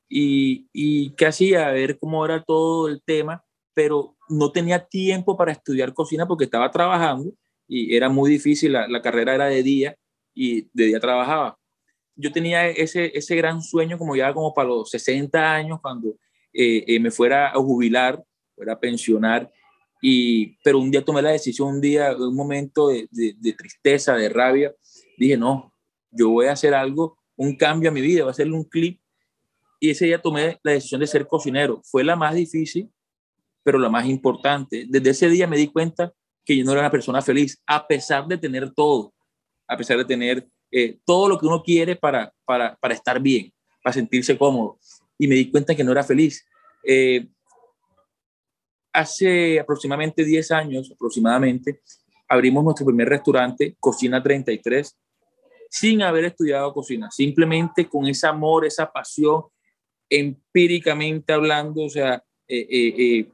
y, 0.09 0.69
y 0.73 1.11
qué 1.15 1.27
hacía, 1.27 1.69
a 1.69 1.71
ver 1.71 1.97
cómo 1.99 2.25
era 2.25 2.43
todo 2.43 2.89
el 2.89 3.01
tema, 3.03 3.45
pero 3.73 4.17
no 4.29 4.51
tenía 4.51 4.85
tiempo 4.85 5.37
para 5.37 5.53
estudiar 5.53 5.95
cocina 5.95 6.27
porque 6.27 6.45
estaba 6.45 6.71
trabajando 6.73 7.33
y 7.69 7.95
era 7.95 8.09
muy 8.09 8.29
difícil, 8.29 8.73
la, 8.73 8.89
la 8.89 9.01
carrera 9.01 9.37
era 9.37 9.47
de 9.47 9.63
día 9.63 9.97
y 10.35 10.63
de 10.73 10.87
día 10.87 10.99
trabajaba. 10.99 11.57
Yo 12.17 12.33
tenía 12.33 12.69
ese, 12.69 13.17
ese 13.17 13.37
gran 13.37 13.63
sueño 13.63 13.97
como 13.97 14.17
ya 14.17 14.35
como 14.35 14.53
para 14.53 14.69
los 14.69 14.91
60 14.91 15.55
años, 15.55 15.79
cuando 15.81 16.17
eh, 16.53 16.85
eh, 16.89 16.99
me 16.99 17.13
fuera 17.13 17.51
a 17.51 17.55
jubilar, 17.55 18.23
fuera 18.57 18.73
a 18.73 18.81
pensionar, 18.81 19.51
y, 20.01 20.57
pero 20.63 20.79
un 20.79 20.91
día 20.91 21.05
tomé 21.05 21.23
la 21.23 21.31
decisión, 21.31 21.69
un 21.69 21.81
día, 21.81 22.17
un 22.17 22.35
momento 22.35 22.89
de, 22.89 23.09
de, 23.11 23.53
tristeza, 23.53 24.15
de 24.15 24.29
rabia, 24.29 24.75
dije, 25.19 25.37
no, 25.37 25.75
yo 26.11 26.31
voy 26.31 26.47
a 26.47 26.53
hacer 26.53 26.75
algo, 26.75 27.19
un 27.37 27.57
cambio 27.57 27.91
a 27.91 27.93
mi 27.93 28.01
vida, 28.01 28.23
voy 28.23 28.31
a 28.31 28.33
hacerle 28.33 28.55
un 28.55 28.65
clip, 28.65 29.01
y 29.81 29.91
ese 29.91 30.05
día 30.05 30.21
tomé 30.21 30.59
la 30.63 30.73
decisión 30.73 31.01
de 31.01 31.07
ser 31.07 31.27
cocinero. 31.27 31.81
Fue 31.85 32.05
la 32.05 32.15
más 32.15 32.35
difícil, 32.35 32.91
pero 33.63 33.79
la 33.79 33.89
más 33.89 34.07
importante. 34.07 34.85
Desde 34.87 35.11
ese 35.11 35.29
día 35.31 35.47
me 35.47 35.57
di 35.57 35.69
cuenta 35.69 36.13
que 36.45 36.57
yo 36.57 36.65
no 36.65 36.73
era 36.73 36.83
una 36.83 36.91
persona 36.91 37.23
feliz, 37.23 37.63
a 37.67 37.87
pesar 37.87 38.27
de 38.27 38.37
tener 38.37 38.71
todo, 38.73 39.15
a 39.67 39.77
pesar 39.77 39.97
de 39.97 40.05
tener 40.05 40.47
eh, 40.71 40.99
todo 41.07 41.29
lo 41.29 41.39
que 41.39 41.47
uno 41.47 41.63
quiere 41.63 41.97
para, 41.97 42.33
para, 42.45 42.77
para, 42.77 42.95
estar 42.95 43.21
bien, 43.21 43.53
para 43.83 43.95
sentirse 43.95 44.37
cómodo. 44.37 44.79
Y 45.19 45.27
me 45.27 45.35
di 45.35 45.51
cuenta 45.51 45.75
que 45.75 45.83
no 45.83 45.93
era 45.93 46.03
feliz. 46.03 46.47
Eh, 46.85 47.27
hace 48.93 49.61
aproximadamente 49.61 50.25
10 50.25 50.51
años, 50.53 50.91
aproximadamente, 50.93 51.81
abrimos 52.29 52.65
nuestro 52.65 52.87
primer 52.87 53.09
restaurante, 53.09 53.77
Cocina 53.79 54.23
33, 54.23 54.97
sin 55.69 56.03
haber 56.03 56.25
estudiado 56.25 56.75
cocina, 56.75 57.09
simplemente 57.11 57.89
con 57.89 58.07
ese 58.07 58.27
amor, 58.27 58.67
esa 58.67 58.91
pasión, 58.91 59.45
empíricamente 60.09 61.33
hablando, 61.33 61.85
o 61.85 61.89
sea, 61.89 62.23
eh, 62.49 63.29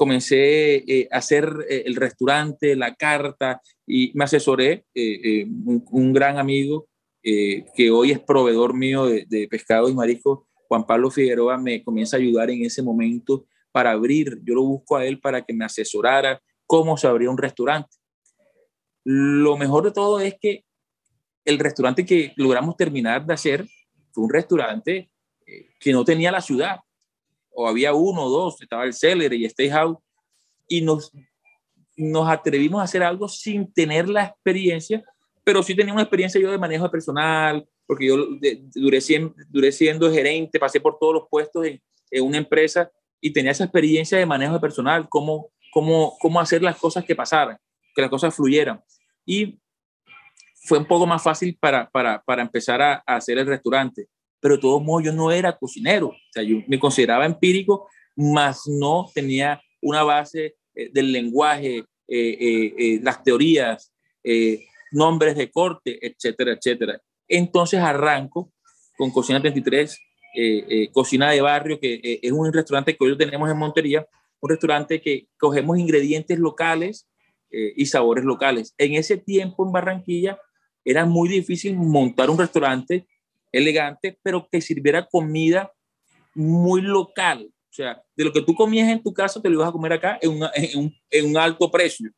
comencé 0.00 0.76
eh, 0.76 1.08
a 1.12 1.18
hacer 1.18 1.66
eh, 1.68 1.82
el 1.84 1.94
restaurante, 1.94 2.74
la 2.74 2.94
carta 2.94 3.60
y 3.86 4.10
me 4.14 4.24
asesoré. 4.24 4.86
Eh, 4.94 5.44
un, 5.44 6.14
gran 6.14 6.38
amigo 6.38 6.88
que 7.22 7.90
hoy 7.90 8.12
es 8.12 8.18
proveedor 8.18 8.74
mío 8.74 9.04
de, 9.04 9.26
de 9.28 9.46
pescados 9.46 9.90
y 9.90 9.94
mariscos, 9.94 10.38
Juan 10.68 10.86
Pablo 10.86 11.10
Figueroa, 11.10 11.58
me 11.58 11.82
comienza 11.84 12.16
a 12.16 12.20
ayudar 12.20 12.48
en 12.48 12.64
ese 12.64 12.82
momento 12.82 13.44
para 13.72 13.92
abrir. 13.92 14.40
Yo 14.44 14.54
lo 14.54 14.62
busco 14.62 14.96
a 14.96 15.06
él 15.06 15.20
para 15.20 15.42
que 15.42 15.52
me 15.52 15.64
asesorara 15.64 16.40
cómo 16.66 16.96
se 16.96 17.06
abría 17.06 17.30
un 17.30 17.38
restaurante. 17.38 17.96
Lo 19.04 19.56
mejor 19.56 19.84
de 19.84 19.92
todo 19.92 20.20
es 20.20 20.34
que 20.40 20.64
el 21.44 21.58
restaurante 21.58 22.04
que 22.04 22.32
logramos 22.36 22.76
terminar 22.76 23.24
de 23.24 23.34
hacer 23.34 23.66
fue 24.12 24.24
un 24.24 24.30
restaurante 24.30 25.10
que 25.80 25.92
no 25.92 26.04
tenía 26.04 26.30
la 26.30 26.40
ciudad 26.40 26.80
o 27.50 27.68
había 27.68 27.92
uno 27.94 28.24
o 28.24 28.30
dos, 28.30 28.60
estaba 28.62 28.84
el 28.84 28.94
Celler 28.94 29.32
y 29.32 29.44
Stay 29.46 29.68
House, 29.70 29.98
y 30.68 30.82
nos, 30.82 31.12
nos 31.96 32.28
atrevimos 32.28 32.80
a 32.80 32.84
hacer 32.84 33.02
algo 33.02 33.28
sin 33.28 33.72
tener 33.72 34.08
la 34.08 34.24
experiencia, 34.24 35.04
pero 35.44 35.62
sí 35.62 35.74
tenía 35.74 35.92
una 35.92 36.02
experiencia 36.02 36.40
yo 36.40 36.50
de 36.50 36.58
manejo 36.58 36.90
personal, 36.90 37.66
porque 37.86 38.06
yo 38.06 38.16
duré, 38.16 39.02
duré 39.48 39.72
siendo 39.72 40.10
gerente, 40.12 40.60
pasé 40.60 40.80
por 40.80 40.98
todos 40.98 41.14
los 41.14 41.22
puestos 41.28 41.66
en, 41.66 41.82
una 42.22 42.38
empresa 42.38 42.90
y 43.20 43.32
tenía 43.32 43.52
esa 43.52 43.64
experiencia 43.64 44.18
de 44.18 44.26
manejo 44.26 44.54
de 44.54 44.60
personal, 44.60 45.08
cómo, 45.08 45.50
cómo, 45.72 46.16
cómo 46.20 46.40
hacer 46.40 46.62
las 46.62 46.76
cosas 46.76 47.04
que 47.04 47.14
pasaran, 47.14 47.58
que 47.94 48.02
las 48.02 48.10
cosas 48.10 48.34
fluyeran. 48.34 48.82
Y 49.24 49.58
fue 50.62 50.78
un 50.78 50.86
poco 50.86 51.06
más 51.06 51.22
fácil 51.22 51.56
para, 51.60 51.88
para, 51.90 52.22
para 52.22 52.42
empezar 52.42 52.80
a, 52.82 53.02
hacer 53.06 53.38
el 53.38 53.46
restaurante 53.46 54.08
pero 54.40 54.56
de 54.56 54.60
todos 54.62 54.82
modos 54.82 55.04
yo 55.04 55.12
no 55.12 55.30
era 55.30 55.56
cocinero, 55.56 56.08
o 56.08 56.16
sea, 56.32 56.42
yo 56.42 56.62
me 56.66 56.80
consideraba 56.80 57.26
empírico, 57.26 57.88
más 58.16 58.66
no 58.66 59.06
tenía 59.14 59.60
una 59.82 60.02
base 60.02 60.56
eh, 60.74 60.90
del 60.92 61.12
lenguaje, 61.12 61.84
eh, 62.08 62.74
eh, 62.78 63.00
las 63.02 63.22
teorías, 63.22 63.92
nombres 64.92 65.36
de 65.36 65.50
corte, 65.50 65.98
etcétera, 66.04 66.52
etcétera. 66.52 67.00
Entonces 67.28 67.80
arranco 67.80 68.52
con 68.96 69.10
Cocina 69.10 69.40
33, 69.40 69.98
Cocina 70.92 71.30
de 71.30 71.40
Barrio, 71.40 71.80
que 71.80 72.20
es 72.22 72.32
un 72.32 72.52
restaurante 72.52 72.96
que 72.96 73.04
hoy 73.04 73.16
tenemos 73.16 73.50
en 73.50 73.56
Montería, 73.58 74.06
un 74.40 74.50
restaurante 74.50 75.00
que 75.00 75.26
cogemos 75.38 75.78
ingredientes 75.78 76.38
locales 76.38 77.08
y 77.50 77.86
sabores 77.86 78.24
locales. 78.24 78.74
En 78.78 78.94
ese 78.94 79.16
tiempo 79.16 79.66
en 79.66 79.72
Barranquilla 79.72 80.38
era 80.84 81.04
muy 81.04 81.28
difícil 81.28 81.76
montar 81.76 82.30
un 82.30 82.38
restaurante 82.38 83.06
elegante, 83.52 84.18
pero 84.22 84.48
que 84.50 84.60
sirviera 84.60 85.06
comida 85.06 85.72
muy 86.34 86.80
local. 86.82 87.50
O 87.70 87.72
sea, 87.72 88.02
de 88.16 88.24
lo 88.24 88.32
que 88.32 88.42
tú 88.42 88.54
comías 88.54 88.88
en 88.88 89.02
tu 89.02 89.12
casa, 89.12 89.40
te 89.40 89.48
lo 89.48 89.56
ibas 89.56 89.68
a 89.68 89.72
comer 89.72 89.92
acá 89.92 90.18
en, 90.20 90.30
un, 90.30 90.92
en 91.10 91.26
un, 91.26 91.36
alto 91.36 91.70
precio, 91.70 92.10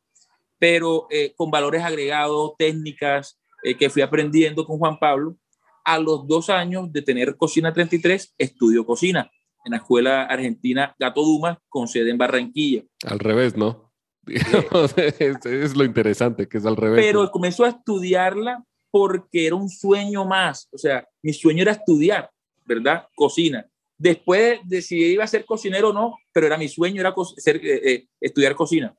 pero 0.57 1.07
eh, 1.11 1.33
con 1.35 1.51
valores 1.51 1.83
agregados, 1.83 2.53
técnicas 2.57 3.39
eh, 3.63 3.75
que 3.75 3.89
fui 3.89 4.01
aprendiendo 4.01 4.65
con 4.65 4.77
Juan 4.77 4.97
Pablo. 4.97 5.37
A 5.83 5.99
los 5.99 6.27
dos 6.27 6.49
años 6.49 6.91
de 6.91 7.01
tener 7.01 7.35
Cocina 7.35 7.73
33, 7.73 8.35
estudio 8.37 8.85
cocina 8.85 9.29
en 9.65 9.71
la 9.71 9.77
Escuela 9.77 10.23
Argentina 10.23 10.95
Gato 10.99 11.23
Dumas, 11.23 11.57
con 11.69 11.87
sede 11.87 12.11
en 12.11 12.17
Barranquilla. 12.17 12.83
Al 13.05 13.19
revés, 13.19 13.55
¿no? 13.55 13.91
es 14.25 15.75
lo 15.75 15.83
interesante, 15.83 16.47
que 16.47 16.57
es 16.57 16.65
al 16.65 16.77
revés. 16.77 17.03
Pero 17.03 17.29
comenzó 17.31 17.65
a 17.65 17.69
estudiarla 17.69 18.63
porque 18.91 19.47
era 19.47 19.55
un 19.55 19.69
sueño 19.69 20.25
más. 20.25 20.69
O 20.71 20.77
sea, 20.77 21.07
mi 21.21 21.33
sueño 21.33 21.63
era 21.63 21.71
estudiar, 21.71 22.29
¿verdad? 22.65 23.07
Cocina. 23.15 23.65
Después 23.97 24.59
de 24.65 24.81
si 24.81 24.97
iba 24.97 25.23
a 25.23 25.27
ser 25.27 25.45
cocinero 25.45 25.89
o 25.89 25.93
no, 25.93 26.17
pero 26.31 26.47
era 26.47 26.57
mi 26.57 26.67
sueño, 26.67 27.01
era 27.01 27.13
ser, 27.37 27.57
eh, 27.57 27.81
eh, 27.83 28.07
estudiar 28.19 28.55
cocina. 28.55 28.95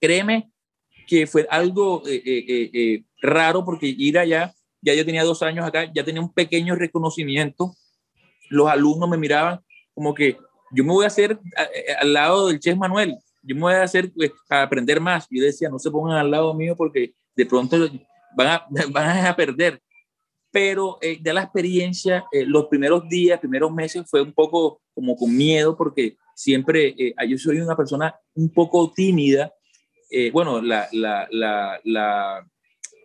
Créeme 0.00 0.50
que 1.06 1.26
fue 1.26 1.46
algo 1.50 2.02
eh, 2.06 3.04
raro 3.22 3.64
porque 3.64 3.86
ir 3.86 4.18
allá, 4.18 4.52
ya 4.82 4.94
yo 4.94 5.04
tenía 5.04 5.24
dos 5.24 5.42
años 5.42 5.64
acá, 5.64 5.90
ya 5.94 6.04
tenía 6.04 6.20
un 6.20 6.32
pequeño 6.32 6.74
reconocimiento. 6.74 7.74
Los 8.48 8.68
alumnos 8.68 9.08
me 9.08 9.16
miraban 9.16 9.60
como 9.94 10.14
que 10.14 10.38
yo 10.72 10.84
me 10.84 10.92
voy 10.92 11.04
a 11.04 11.08
hacer 11.08 11.38
al 12.00 12.12
lado 12.12 12.48
del 12.48 12.60
chef 12.60 12.76
Manuel, 12.76 13.16
yo 13.46 13.54
me 13.54 13.62
voy 13.62 13.74
a 13.74 13.84
hacer 13.84 14.12
pues, 14.12 14.32
a 14.50 14.62
aprender 14.62 15.00
más. 15.00 15.26
Yo 15.30 15.42
decía, 15.42 15.68
no 15.68 15.78
se 15.78 15.90
pongan 15.90 16.18
al 16.18 16.30
lado 16.30 16.52
mío 16.52 16.74
porque 16.76 17.14
de 17.36 17.46
pronto 17.46 17.88
van 18.36 18.48
a, 18.48 18.66
van 18.90 19.26
a 19.26 19.36
perder. 19.36 19.80
Pero 20.50 20.98
eh, 21.00 21.18
de 21.20 21.32
la 21.32 21.42
experiencia, 21.42 22.24
eh, 22.32 22.44
los 22.44 22.66
primeros 22.66 23.08
días, 23.08 23.38
primeros 23.38 23.72
meses 23.72 24.04
fue 24.08 24.22
un 24.22 24.32
poco 24.32 24.80
como 24.94 25.16
con 25.16 25.36
miedo 25.36 25.76
porque 25.76 26.16
siempre 26.34 26.94
eh, 26.98 27.14
yo 27.28 27.38
soy 27.38 27.60
una 27.60 27.76
persona 27.76 28.14
un 28.34 28.48
poco 28.50 28.92
tímida. 28.94 29.52
bueno, 30.32 30.60
la, 30.60 30.88
la, 30.92 31.28
la, 31.30 31.80
la, 31.84 32.46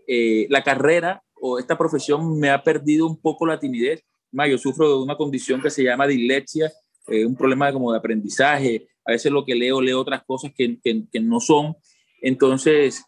la 0.07 0.63
carrera 0.63 1.23
o 1.41 1.59
esta 1.59 1.77
profesión 1.77 2.39
me 2.39 2.49
ha 2.49 2.63
perdido 2.63 3.07
un 3.07 3.19
poco 3.19 3.45
la 3.45 3.59
timidez. 3.59 4.03
Más, 4.31 4.49
yo 4.49 4.57
sufro 4.57 4.87
de 4.87 5.03
una 5.03 5.17
condición 5.17 5.61
que 5.61 5.69
se 5.69 5.83
llama 5.83 6.07
dislexia, 6.07 6.71
un 7.07 7.35
problema 7.35 7.73
como 7.73 7.91
de 7.91 7.97
aprendizaje. 7.97 8.87
A 9.03 9.11
veces 9.11 9.31
lo 9.31 9.43
que 9.43 9.55
leo, 9.55 9.81
leo 9.81 9.99
otras 9.99 10.23
cosas 10.23 10.51
que, 10.55 10.79
que, 10.81 11.03
que 11.11 11.19
no 11.19 11.39
son. 11.39 11.75
Entonces, 12.21 13.03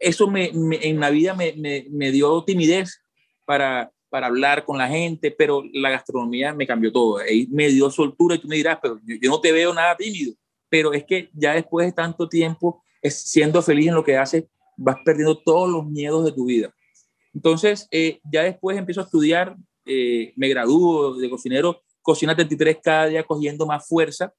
eso 0.00 0.26
me, 0.28 0.50
en 0.52 0.98
la 0.98 1.10
vida 1.10 1.34
me, 1.34 1.54
me, 1.90 2.10
dio 2.10 2.42
timidez 2.44 3.02
para, 3.44 3.92
para 4.08 4.28
hablar 4.28 4.64
con 4.64 4.78
la 4.78 4.88
gente, 4.88 5.30
pero 5.30 5.62
la 5.74 5.90
gastronomía 5.90 6.54
me 6.54 6.66
cambió 6.66 6.90
todo. 6.90 7.18
Ahí 7.18 7.46
me 7.50 7.68
dio 7.68 7.90
soltura 7.90 8.34
y 8.34 8.38
tú 8.38 8.48
me 8.48 8.56
dirás, 8.56 8.78
pero 8.82 8.98
yo, 9.04 9.30
no 9.30 9.40
te 9.40 9.52
veo 9.52 9.74
nada 9.74 9.96
tímido. 9.96 10.32
Pero 10.70 10.94
es 10.94 11.04
que 11.04 11.28
ya 11.34 11.52
después 11.52 11.86
de 11.86 11.92
tanto 11.92 12.28
tiempo, 12.28 12.82
siendo 13.02 13.60
feliz 13.60 13.88
en 13.88 13.94
lo 13.94 14.04
que 14.04 14.16
haces, 14.16 14.44
vas 14.76 14.96
perdiendo 15.04 15.36
todos 15.36 15.68
los 15.68 15.84
miedos 15.86 16.24
de 16.24 16.32
tu 16.32 16.46
vida. 16.46 16.74
Entonces, 17.34 17.86
eh, 17.90 18.20
ya 18.24 18.42
después 18.42 18.76
empiezo 18.76 19.00
a 19.00 19.04
estudiar, 19.04 19.56
eh, 19.84 20.32
me 20.36 20.48
gradúo 20.48 21.16
de 21.16 21.30
cocinero, 21.30 21.82
cocina 22.02 22.34
33 22.34 22.78
cada 22.82 23.06
día 23.06 23.22
cogiendo 23.24 23.66
más 23.66 23.86
fuerza 23.86 24.32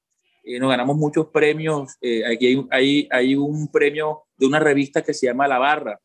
eh, 0.44 0.58
nos 0.58 0.70
ganamos 0.70 0.96
muchos 0.96 1.28
premios. 1.28 1.96
Eh, 2.00 2.24
aquí 2.26 2.66
hay, 2.70 3.36
un 3.36 3.68
premio 3.70 4.24
de 4.36 4.46
una 4.46 4.58
revista 4.58 5.02
que 5.02 5.14
se 5.14 5.26
llama 5.26 5.48
La 5.48 5.58
Barra. 5.58 6.00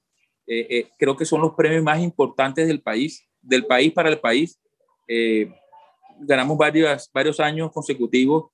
Creo 0.97 1.17
que 1.17 1.25
son 1.25 1.41
los 1.41 1.55
premios 1.55 1.83
más 1.83 2.01
importantes 2.01 2.67
del 2.67 2.81
país, 2.81 3.27
del 3.41 3.65
país 3.65 3.91
para 3.91 4.09
el 4.09 4.19
país. 4.19 4.59
ganamos 6.19 6.57
varios, 6.57 7.39
años 7.39 7.71
consecutivos, 7.71 8.51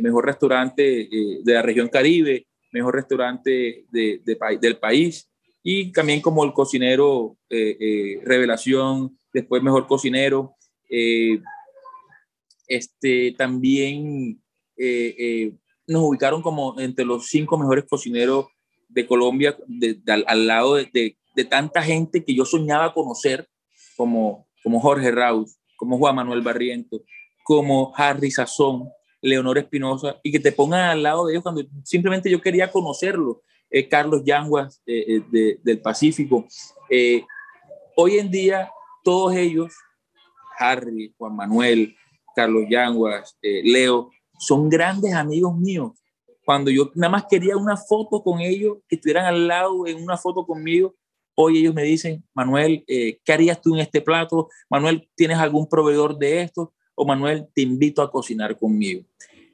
mejor 0.00 0.24
restaurante 0.24 1.08
de 1.44 1.52
la 1.54 1.62
región 1.62 1.88
Caribe, 1.88 2.46
mejor 2.72 2.94
restaurante 2.94 3.84
de, 3.90 4.22
de, 4.24 4.58
del 4.60 4.78
país 4.78 5.29
y 5.62 5.92
también 5.92 6.20
como 6.20 6.44
el 6.44 6.52
cocinero 6.52 7.36
revelación, 7.48 9.18
después 9.32 9.62
mejor 9.62 9.86
cocinero. 9.86 10.56
este, 12.68 13.34
también 13.36 14.40
eh, 14.82 15.14
eh, 15.18 15.52
nos 15.86 16.04
ubicaron 16.04 16.40
como 16.40 16.80
entre 16.80 17.04
los 17.04 17.26
cinco 17.26 17.58
mejores 17.58 17.84
cocineros 17.84 18.46
de 18.88 19.06
Colombia, 19.06 19.54
al, 20.26 20.46
lado 20.46 20.76
de, 20.76 21.18
tanta 21.50 21.82
gente 21.82 22.24
que 22.24 22.34
yo 22.34 22.46
soñaba 22.46 22.94
conocer, 22.94 23.46
como, 23.94 24.48
como 24.62 24.80
Jorge 24.80 25.10
Raúl, 25.10 25.44
como 25.76 25.98
Juan 25.98 26.16
Manuel 26.16 26.40
Barriento, 26.40 27.02
como 27.44 27.92
Harry 27.94 28.30
Sazón, 28.30 28.88
Leonor 29.20 29.58
Espinosa, 29.58 30.18
y 30.22 30.32
que 30.32 30.40
te 30.40 30.52
pongan 30.52 30.88
al 30.88 31.02
lado 31.02 31.26
de 31.26 31.34
ellos 31.34 31.42
cuando 31.42 31.62
simplemente 31.84 32.30
yo 32.30 32.40
quería 32.40 32.70
conocerlo. 32.70 33.42
Eh, 33.70 33.88
Carlos 33.88 34.22
Yanguas 34.24 34.82
eh, 34.84 35.22
eh, 35.32 35.58
del 35.62 35.80
Pacífico. 35.80 36.46
hoy 37.96 38.18
en 38.18 38.30
día, 38.30 38.70
todos 39.04 39.34
ellos, 39.36 39.72
Harry, 40.58 41.14
Juan 41.16 41.36
Manuel, 41.36 41.94
Carlos 42.34 42.64
Yanguas, 42.68 43.38
Leo, 43.40 44.10
son 44.38 44.68
grandes 44.68 45.14
amigos 45.14 45.56
míos. 45.56 45.92
Cuando 46.44 46.70
yo 46.70 46.90
nada 46.94 47.12
más 47.12 47.26
quería 47.30 47.56
una 47.56 47.76
foto 47.76 48.22
con 48.22 48.40
ellos, 48.40 48.78
que 48.88 48.96
estuvieran 48.96 49.26
al 49.26 49.46
lado 49.46 49.86
en 49.86 50.02
una 50.02 50.16
foto 50.16 50.44
conmigo, 50.44 50.96
hoy 51.36 51.58
ellos 51.58 51.74
me 51.74 51.84
dicen, 51.84 52.24
Manuel, 52.34 52.84
¿qué 52.86 53.32
harías 53.32 53.60
tú 53.60 53.74
en 53.74 53.82
este 53.82 54.00
plato? 54.00 54.48
Manuel, 54.68 55.08
¿tienes 55.14 55.38
algún 55.38 55.68
proveedor 55.68 56.18
de 56.18 56.42
esto? 56.42 56.74
O 56.94 57.06
Manuel, 57.06 57.46
te 57.54 57.62
invito 57.62 58.02
a 58.02 58.10
cocinar 58.10 58.58
conmigo. 58.58 59.04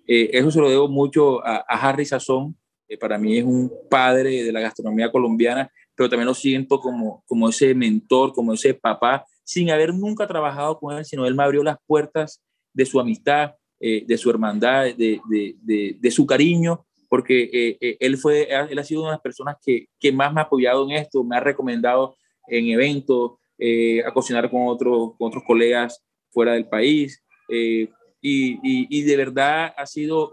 eso 0.07 0.51
se 0.51 0.61
lo 0.61 0.71
debo 0.71 0.89
mucho 0.89 1.45
a, 1.45 1.65
a 1.69 1.89
Harry 1.89 2.07
Sazón, 2.07 2.57
para 3.01 3.19
mí 3.19 3.39
es 3.39 3.45
un 3.45 3.73
padre 3.91 4.45
de 4.45 4.53
la 4.53 4.61
gastronomía 4.61 5.11
colombiana, 5.11 5.71
pero 5.97 6.09
también 6.09 6.27
lo 6.27 6.35
siento 6.35 6.79
como, 6.79 7.25
como 7.27 7.49
ese 7.49 7.75
mentor, 7.75 8.33
como 8.33 8.53
ese 8.53 8.75
papá, 8.75 9.25
sin 9.43 9.71
haber 9.71 9.95
nunca 9.95 10.27
trabajado 10.27 10.79
con 10.79 10.97
él, 10.97 11.05
sino 11.05 11.25
él 11.27 11.35
me 11.35 11.43
abrió 11.43 11.63
las 11.63 11.79
puertas 11.87 12.43
de 12.73 12.85
su 12.85 13.01
amistad, 13.01 13.55
eh, 13.81 14.05
de 14.07 14.19
su 14.19 14.29
hermandad, 14.29 14.85
de, 14.95 15.21
de, 15.29 15.97
de, 15.99 16.11
su 16.11 16.27
cariño, 16.27 16.87
porque 17.09 17.45
eh, 17.45 17.79
eh, 17.81 17.97
él, 18.01 18.17
fue, 18.19 18.49
él 18.51 18.79
ha 18.79 18.85
sido 18.85 19.03
una 19.03 19.11
de 19.11 19.17
las 19.17 19.23
personas 19.23 19.57
que, 19.65 19.87
que, 19.99 20.13
más 20.13 20.33
me 20.33 20.41
ha 20.41 20.45
apoyado 20.45 20.85
en 20.85 20.97
esto, 20.97 21.23
me 21.23 21.37
ha 21.37 21.41
recomendado 21.41 22.17
en 22.49 22.69
eventos, 22.69 23.33
a 24.07 24.13
cocinar 24.13 24.51
con, 24.51 24.67
otros 24.67 25.13
con 25.17 25.29
otros 25.29 25.43
colegas 25.47 26.03
fuera 26.31 26.53
del 26.53 26.69
país. 26.69 27.23
Y, 27.49 27.85
y, 28.21 28.59
y, 28.63 29.03
de 29.03 29.17
verdad 29.17 29.73
ha 29.77 29.87
sido 29.87 30.31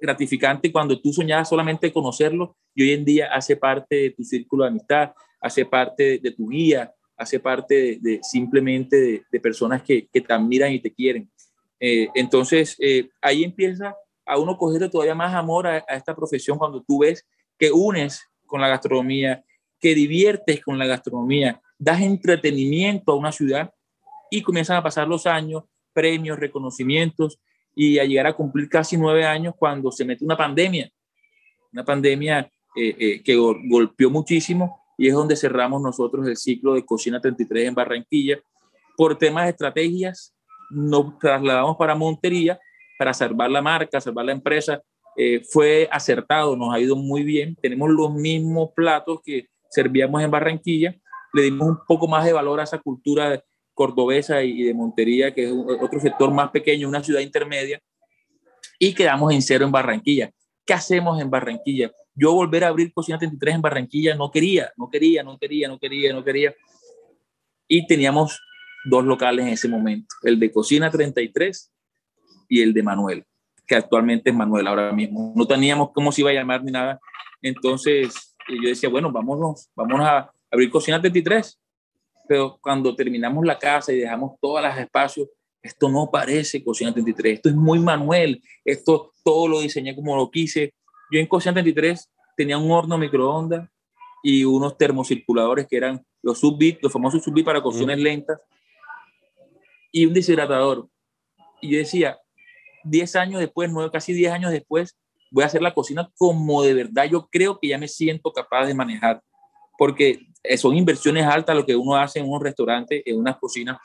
gratificante 0.00 0.72
cuando 0.72 1.00
tú 1.00 1.12
soñabas 1.12 1.48
solamente 1.48 1.92
conocerlo 1.92 2.56
y 2.74 2.82
hoy 2.82 2.92
en 2.92 3.04
día 3.04 3.32
hace 3.32 3.56
parte 3.56 3.96
de 3.96 4.10
tu 4.10 4.24
círculo 4.24 4.64
de 4.64 4.70
amistad, 4.70 5.12
hace 5.40 5.64
parte 5.64 6.18
de, 6.18 6.30
tu 6.32 6.48
guía, 6.48 6.92
hace 7.16 7.38
parte 7.40 7.98
de, 8.00 8.20
simplemente 8.22 9.24
de, 9.30 9.40
personas 9.40 9.82
que, 9.82 10.08
te 10.12 10.32
admiran 10.32 10.72
y 10.72 10.80
te 10.80 10.92
quieren. 10.92 11.30
Eh, 11.78 12.08
entonces, 12.14 12.76
eh, 12.80 13.08
ahí 13.20 13.44
empieza 13.44 13.94
a 14.26 14.38
uno 14.38 14.56
cogerle 14.56 14.88
todavía 14.88 15.14
más 15.14 15.34
amor 15.34 15.66
a, 15.66 15.78
esta 15.78 16.14
profesión 16.14 16.58
cuando 16.58 16.82
tú 16.82 17.00
ves 17.00 17.26
que 17.58 17.72
unes 17.72 18.22
con 18.46 18.60
la 18.60 18.68
gastronomía, 18.68 19.44
que 19.78 19.94
diviertes 19.94 20.62
con 20.62 20.78
la 20.78 20.86
gastronomía, 20.86 21.60
das 21.78 22.00
entretenimiento 22.00 23.12
a 23.12 23.16
una 23.16 23.32
ciudad 23.32 23.72
y 24.30 24.42
comienzan 24.42 24.76
a 24.76 24.82
pasar 24.82 25.08
los 25.08 25.26
años, 25.26 25.64
premios, 25.92 26.38
reconocimientos 26.38 27.40
y 27.74 27.98
a 27.98 28.04
llegar 28.04 28.26
a 28.26 28.32
cumplir 28.32 28.68
casi 28.68 28.96
nueve 28.96 29.24
años 29.24 29.54
cuando 29.56 29.90
se 29.90 30.04
mete 30.04 30.24
una 30.24 30.36
pandemia, 30.36 30.90
una 31.72 31.84
pandemia 31.84 32.50
eh, 32.76 32.96
eh, 32.98 33.22
que 33.22 33.36
golpeó 33.36 34.10
muchísimo 34.10 34.80
y 34.98 35.08
es 35.08 35.14
donde 35.14 35.36
cerramos 35.36 35.80
nosotros 35.80 36.26
el 36.28 36.36
ciclo 36.36 36.74
de 36.74 36.84
Cocina 36.84 37.20
33 37.20 37.68
en 37.68 37.74
Barranquilla. 37.74 38.38
Por 38.96 39.16
temas 39.16 39.44
de 39.44 39.50
estrategias, 39.50 40.34
nos 40.70 41.18
trasladamos 41.18 41.76
para 41.76 41.94
Montería 41.94 42.58
para 43.00 43.14
salvar 43.14 43.50
la 43.50 43.62
marca, 43.62 43.98
salvar 43.98 44.26
la 44.26 44.32
empresa. 44.32 44.82
Eh, 45.16 45.40
fue 45.50 45.88
acertado, 45.90 46.54
nos 46.54 46.74
ha 46.74 46.78
ido 46.78 46.96
muy 46.96 47.22
bien. 47.22 47.56
Tenemos 47.62 47.88
los 47.88 48.12
mismos 48.12 48.72
platos 48.76 49.20
que 49.24 49.46
servíamos 49.70 50.22
en 50.22 50.30
Barranquilla. 50.30 50.94
Le 51.32 51.44
dimos 51.44 51.66
un 51.66 51.78
poco 51.88 52.06
más 52.06 52.26
de 52.26 52.34
valor 52.34 52.60
a 52.60 52.64
esa 52.64 52.76
cultura 52.76 53.42
cordobesa 53.80 54.42
y 54.42 54.64
de 54.64 54.74
Montería, 54.74 55.32
que 55.32 55.44
es 55.44 55.52
otro 55.52 55.98
sector 56.00 56.30
más 56.34 56.50
pequeño, 56.50 56.86
una 56.86 57.02
ciudad 57.02 57.22
intermedia, 57.22 57.80
y 58.78 58.92
quedamos 58.92 59.32
en 59.32 59.40
cero 59.40 59.64
en 59.64 59.72
Barranquilla. 59.72 60.30
¿Qué 60.66 60.74
hacemos 60.74 61.18
en 61.18 61.30
Barranquilla? 61.30 61.90
Yo 62.14 62.34
volver 62.34 62.64
a 62.64 62.68
abrir 62.68 62.92
Cocina 62.92 63.16
33 63.16 63.54
en 63.54 63.62
Barranquilla 63.62 64.14
no 64.16 64.30
quería, 64.30 64.70
no 64.76 64.90
quería, 64.90 65.22
no 65.22 65.38
quería, 65.38 65.66
no 65.66 65.78
quería, 65.78 66.12
no 66.12 66.22
quería. 66.22 66.54
Y 67.66 67.86
teníamos 67.86 68.38
dos 68.84 69.02
locales 69.02 69.46
en 69.46 69.52
ese 69.54 69.66
momento, 69.66 70.14
el 70.24 70.38
de 70.38 70.52
Cocina 70.52 70.90
33 70.90 71.72
y 72.50 72.60
el 72.60 72.74
de 72.74 72.82
Manuel, 72.82 73.24
que 73.66 73.76
actualmente 73.76 74.28
es 74.28 74.36
Manuel 74.36 74.66
ahora 74.66 74.92
mismo. 74.92 75.32
No 75.34 75.46
teníamos 75.46 75.92
cómo 75.94 76.12
se 76.12 76.20
iba 76.20 76.28
a 76.28 76.34
llamar 76.34 76.62
ni 76.62 76.70
nada. 76.70 77.00
Entonces 77.40 78.36
yo 78.46 78.68
decía, 78.68 78.90
bueno, 78.90 79.10
vámonos, 79.10 79.70
vamos 79.74 80.00
a 80.00 80.30
abrir 80.50 80.68
Cocina 80.68 81.00
33 81.00 81.59
pero 82.30 82.60
cuando 82.62 82.94
terminamos 82.94 83.44
la 83.44 83.58
casa 83.58 83.92
y 83.92 83.96
dejamos 83.96 84.38
todos 84.40 84.62
los 84.62 84.78
espacios, 84.78 85.28
esto 85.60 85.88
no 85.88 86.08
parece 86.12 86.62
Cocina 86.62 86.92
33, 86.92 87.34
esto 87.34 87.48
es 87.48 87.56
muy 87.56 87.80
manuel, 87.80 88.40
esto 88.64 89.12
todo 89.24 89.48
lo 89.48 89.60
diseñé 89.60 89.96
como 89.96 90.14
lo 90.14 90.30
quise. 90.30 90.72
Yo 91.10 91.18
en 91.18 91.26
Cocina 91.26 91.54
33 91.54 92.08
tenía 92.36 92.56
un 92.56 92.70
horno 92.70 92.96
microondas 92.98 93.68
y 94.22 94.44
unos 94.44 94.78
termocirculadores 94.78 95.66
que 95.66 95.76
eran 95.76 96.06
los 96.22 96.38
subbit, 96.38 96.80
los 96.80 96.92
famosos 96.92 97.24
subbit 97.24 97.44
para 97.44 97.60
cocciones 97.60 97.98
lentas 97.98 98.38
y 99.90 100.06
un 100.06 100.14
deshidratador. 100.14 100.88
Y 101.60 101.72
yo 101.72 101.78
decía, 101.78 102.16
10 102.84 103.16
años 103.16 103.40
después, 103.40 103.72
nueve, 103.72 103.90
casi 103.92 104.12
10 104.12 104.32
años 104.34 104.52
después, 104.52 104.96
voy 105.32 105.42
a 105.42 105.46
hacer 105.46 105.62
la 105.62 105.74
cocina 105.74 106.08
como 106.16 106.62
de 106.62 106.74
verdad 106.74 107.06
yo 107.10 107.28
creo 107.28 107.58
que 107.58 107.66
ya 107.66 107.78
me 107.78 107.88
siento 107.88 108.32
capaz 108.32 108.66
de 108.66 108.74
manejar. 108.74 109.20
Porque 109.76 110.29
son 110.56 110.76
inversiones 110.76 111.26
altas 111.26 111.56
lo 111.56 111.66
que 111.66 111.76
uno 111.76 111.96
hace 111.96 112.20
en 112.20 112.28
un 112.30 112.40
restaurante, 112.40 113.02
en 113.08 113.18
una 113.18 113.38
cocina. 113.38 113.80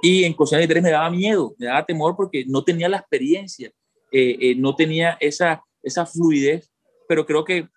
Y 0.00 0.24
en 0.24 0.34
Cocina 0.34 0.60
de 0.60 0.66
Tres 0.66 0.82
me 0.82 0.90
daba 0.90 1.10
miedo, 1.10 1.54
me 1.58 1.66
daba 1.66 1.86
temor 1.86 2.16
porque 2.16 2.44
no 2.46 2.64
tenía 2.64 2.88
la 2.88 2.96
experiencia, 2.98 3.70
eh, 4.10 4.36
eh, 4.40 4.54
no 4.56 4.74
tenía 4.74 5.16
esa, 5.20 5.62
esa 5.82 6.06
fluidez, 6.06 6.72
pero 7.08 7.24
creo 7.24 7.44
que 7.44 7.68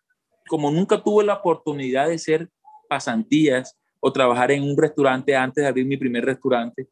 como 0.48 0.72
nunca 0.72 1.02
tuve 1.02 1.24
la 1.24 1.36
oportunidad 1.36 2.08
de 2.10 2.18
ser 2.18 2.50
pasantías 2.90 3.78
o 4.00 4.12
trabajar 4.12 4.52
en 4.52 4.64
un 4.64 4.78
restaurante 4.78 5.36
antes 5.36 5.64
de 5.64 5.68
abrir 5.68 5.86
mi 5.86 5.98
primer 5.98 6.26
restaurante, 6.26 6.88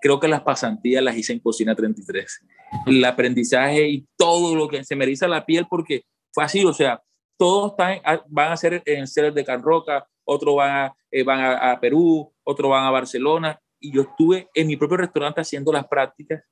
creo 0.00 0.20
que 0.20 0.28
las 0.28 0.42
pasantías 0.42 1.02
las 1.02 1.16
hice 1.16 1.32
en 1.32 1.40
Cocina 1.40 1.74
33. 1.74 2.40
El 2.86 3.04
aprendizaje 3.04 3.88
y 3.88 4.06
todo 4.16 4.54
lo 4.54 4.68
que 4.68 4.84
se 4.84 4.96
me 4.96 5.04
eriza 5.04 5.26
la 5.28 5.46
piel 5.46 5.66
porque 5.68 6.04
fue 6.30 6.44
así, 6.44 6.64
o 6.64 6.74
sea, 6.74 7.02
todos 7.38 7.72
están, 7.72 8.00
van 8.28 8.52
a 8.52 8.56
ser 8.56 8.82
en 8.84 9.06
seres 9.06 9.34
de 9.34 9.44
Carroca, 9.44 10.06
otros 10.24 10.56
van, 10.56 10.70
a, 10.70 10.96
eh, 11.10 11.22
van 11.22 11.40
a, 11.40 11.78
Perú, 11.80 12.32
otros 12.42 12.70
van 12.70 12.84
a 12.84 12.90
Barcelona, 12.90 13.60
y 13.80 13.92
yo 13.92 14.02
estuve 14.02 14.48
en 14.54 14.66
mi 14.66 14.76
propio 14.76 14.96
restaurante 14.96 15.40
haciendo 15.40 15.72
las 15.72 15.86
prácticas. 15.86 16.42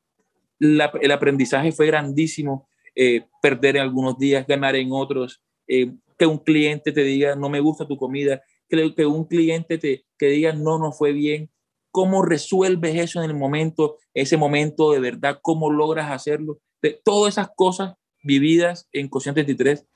el 0.59 1.11
aprendizaje 1.11 1.73
fue 1.73 1.87
grandísimo, 1.87 2.69
eh, 2.95 3.25
perder 3.41 3.77
en 3.77 3.83
algunos 3.83 4.19
días, 4.19 4.47
ganar 4.47 4.77
en 4.77 4.93
otros, 4.93 5.43
eh, 5.67 5.93
que 6.19 6.27
un 6.27 6.39
cliente 6.39 6.93
te 6.93 7.03
diga, 7.03 7.35
no 7.35 7.49
me 7.49 7.61
gusta 7.61 7.87
tu 7.87 7.97
comida, 7.97 8.43
que, 8.69 8.95
que 8.95 9.07
un 9.07 9.25
cliente 9.25 9.79
te 9.79 10.05
que 10.19 10.27
diga, 10.27 10.53
no, 10.53 10.79
no 10.79 10.93
fue 10.93 11.13
bien. 11.13 11.51
¿Cómo 11.91 12.23
resuelves 12.23 12.95
eso 12.97 13.23
en 13.23 13.29
el 13.29 13.37
momento, 13.37 13.97
ese 14.15 14.37
momento 14.37 14.93
de 14.93 15.01
verdad? 15.01 15.41
¿Cómo 15.43 15.71
logras 15.71 16.11
hacerlo? 16.11 16.61
De, 16.81 17.01
todas 17.05 17.35
esas 17.35 17.51
cosas 17.57 17.95
vividas 18.23 18.89
en 18.93 19.09
Cocina 19.09 19.35
33 19.35 19.87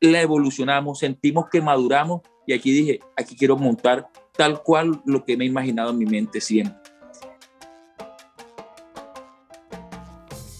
la 0.00 0.20
evolucionamos, 0.20 0.98
sentimos 0.98 1.46
que 1.50 1.60
maduramos 1.60 2.22
y 2.46 2.52
aquí 2.52 2.72
dije, 2.72 3.00
aquí 3.16 3.36
quiero 3.36 3.56
montar 3.56 4.08
tal 4.36 4.62
cual 4.62 5.02
lo 5.04 5.24
que 5.24 5.36
me 5.36 5.44
he 5.44 5.48
imaginado 5.48 5.90
en 5.90 5.98
mi 5.98 6.06
mente 6.06 6.40
siempre. 6.40 6.76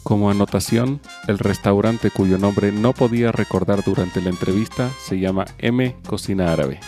Como 0.02 0.30
anotación, 0.30 1.00
el 1.28 1.38
restaurante 1.38 2.10
cuyo 2.10 2.36
nombre 2.36 2.70
no 2.72 2.92
podía 2.92 3.32
recordar 3.32 3.82
durante 3.84 4.20
la 4.20 4.30
entrevista 4.30 4.90
se 5.02 5.18
llama 5.18 5.46
M 5.58 5.96
Cocina 6.06 6.52
Árabe. 6.52 6.78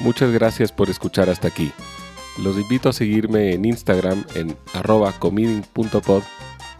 Muchas 0.00 0.30
gracias 0.32 0.72
por 0.72 0.88
escuchar 0.88 1.28
hasta 1.28 1.48
aquí. 1.48 1.72
Los 2.42 2.56
invito 2.58 2.88
a 2.88 2.92
seguirme 2.92 3.52
en 3.52 3.64
Instagram 3.64 4.24
en 4.34 4.56
arroba 4.74 5.14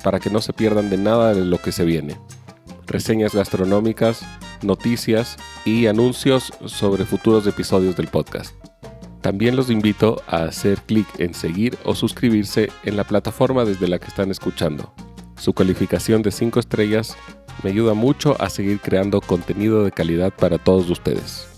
para 0.02 0.20
que 0.20 0.30
no 0.30 0.40
se 0.40 0.52
pierdan 0.52 0.90
de 0.90 0.98
nada 0.98 1.34
de 1.34 1.44
lo 1.44 1.58
que 1.58 1.72
se 1.72 1.84
viene 1.84 2.16
reseñas 2.86 3.34
gastronómicas, 3.34 4.20
noticias 4.66 5.36
y 5.64 5.86
anuncios 5.86 6.52
sobre 6.66 7.04
futuros 7.04 7.46
episodios 7.46 7.96
del 7.96 8.08
podcast. 8.08 8.54
También 9.22 9.56
los 9.56 9.70
invito 9.70 10.22
a 10.28 10.44
hacer 10.44 10.80
clic 10.82 11.06
en 11.18 11.34
seguir 11.34 11.78
o 11.84 11.94
suscribirse 11.94 12.70
en 12.84 12.96
la 12.96 13.04
plataforma 13.04 13.64
desde 13.64 13.88
la 13.88 13.98
que 13.98 14.06
están 14.06 14.30
escuchando. 14.30 14.92
Su 15.38 15.52
calificación 15.52 16.22
de 16.22 16.30
5 16.30 16.60
estrellas 16.60 17.16
me 17.62 17.70
ayuda 17.70 17.94
mucho 17.94 18.40
a 18.40 18.48
seguir 18.50 18.80
creando 18.80 19.20
contenido 19.20 19.84
de 19.84 19.92
calidad 19.92 20.32
para 20.32 20.58
todos 20.58 20.88
ustedes. 20.90 21.48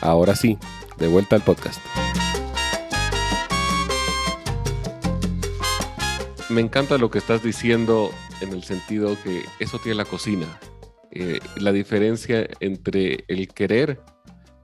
Ahora 0.00 0.34
sí, 0.34 0.58
de 0.98 1.08
vuelta 1.08 1.36
al 1.36 1.42
podcast. 1.42 1.80
Me 6.50 6.60
encanta 6.60 6.98
lo 6.98 7.10
que 7.10 7.18
estás 7.18 7.42
diciendo 7.42 8.10
en 8.40 8.52
el 8.52 8.64
sentido 8.64 9.16
que 9.22 9.44
eso 9.60 9.78
tiene 9.78 9.96
la 9.96 10.04
cocina. 10.04 10.46
Eh, 11.12 11.40
la 11.56 11.72
diferencia 11.72 12.48
entre 12.60 13.24
el 13.28 13.48
querer 13.48 14.00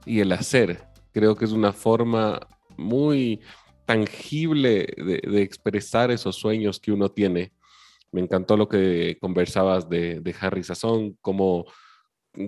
y 0.04 0.20
el 0.20 0.32
hacer. 0.32 0.84
Creo 1.12 1.34
que 1.34 1.44
es 1.44 1.52
una 1.52 1.72
forma 1.72 2.46
muy 2.76 3.40
tangible 3.84 4.86
de, 4.96 5.42
expresar 5.42 6.10
esos 6.10 6.36
sueños 6.36 6.78
que 6.78 6.92
uno 6.92 7.08
tiene. 7.10 7.52
Me 8.12 8.20
encantó 8.20 8.56
lo 8.56 8.68
que 8.68 9.18
conversabas 9.20 9.88
de, 9.88 10.34
Harry 10.40 10.62
Sazón, 10.62 11.16
cómo, 11.20 11.66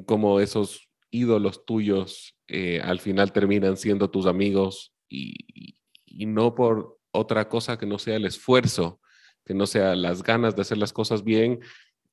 cómo 0.07 0.41
esos 0.41 0.89
ídolos 1.11 1.65
tuyos 1.65 2.37
eh, 2.47 2.81
al 2.83 3.01
final 3.01 3.33
terminan 3.33 3.77
siendo 3.77 4.11
tus 4.11 4.27
amigos 4.27 4.93
y, 5.09 5.75
no 6.27 6.55
por 6.55 6.99
otra 7.13 7.49
cosa 7.49 7.79
que 7.79 7.87
no 7.87 7.99
sea 7.99 8.17
el 8.17 8.27
esfuerzo, 8.27 9.01
que 9.45 9.55
no 9.55 9.67
sea 9.67 9.95
las 9.95 10.23
ganas 10.23 10.57
de 10.57 10.63
hacer 10.63 10.77
las 10.79 10.93
cosas 10.93 11.23
bien 11.23 11.61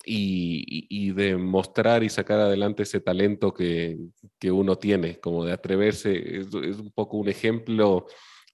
y, 0.06 1.12
de 1.12 1.38
mostrar 1.38 2.04
y 2.04 2.10
sacar 2.10 2.40
adelante 2.40 2.84
ese 2.84 3.00
talento 3.00 3.54
que, 3.54 3.98
uno 4.44 4.78
tiene, 4.78 5.20
como 5.20 5.46
de 5.46 5.54
atreverse. 5.54 6.40
Es, 6.40 6.48
es, 6.48 6.78
un 6.78 6.92
poco 6.92 7.18
un 7.18 7.30
ejemplo 7.30 8.06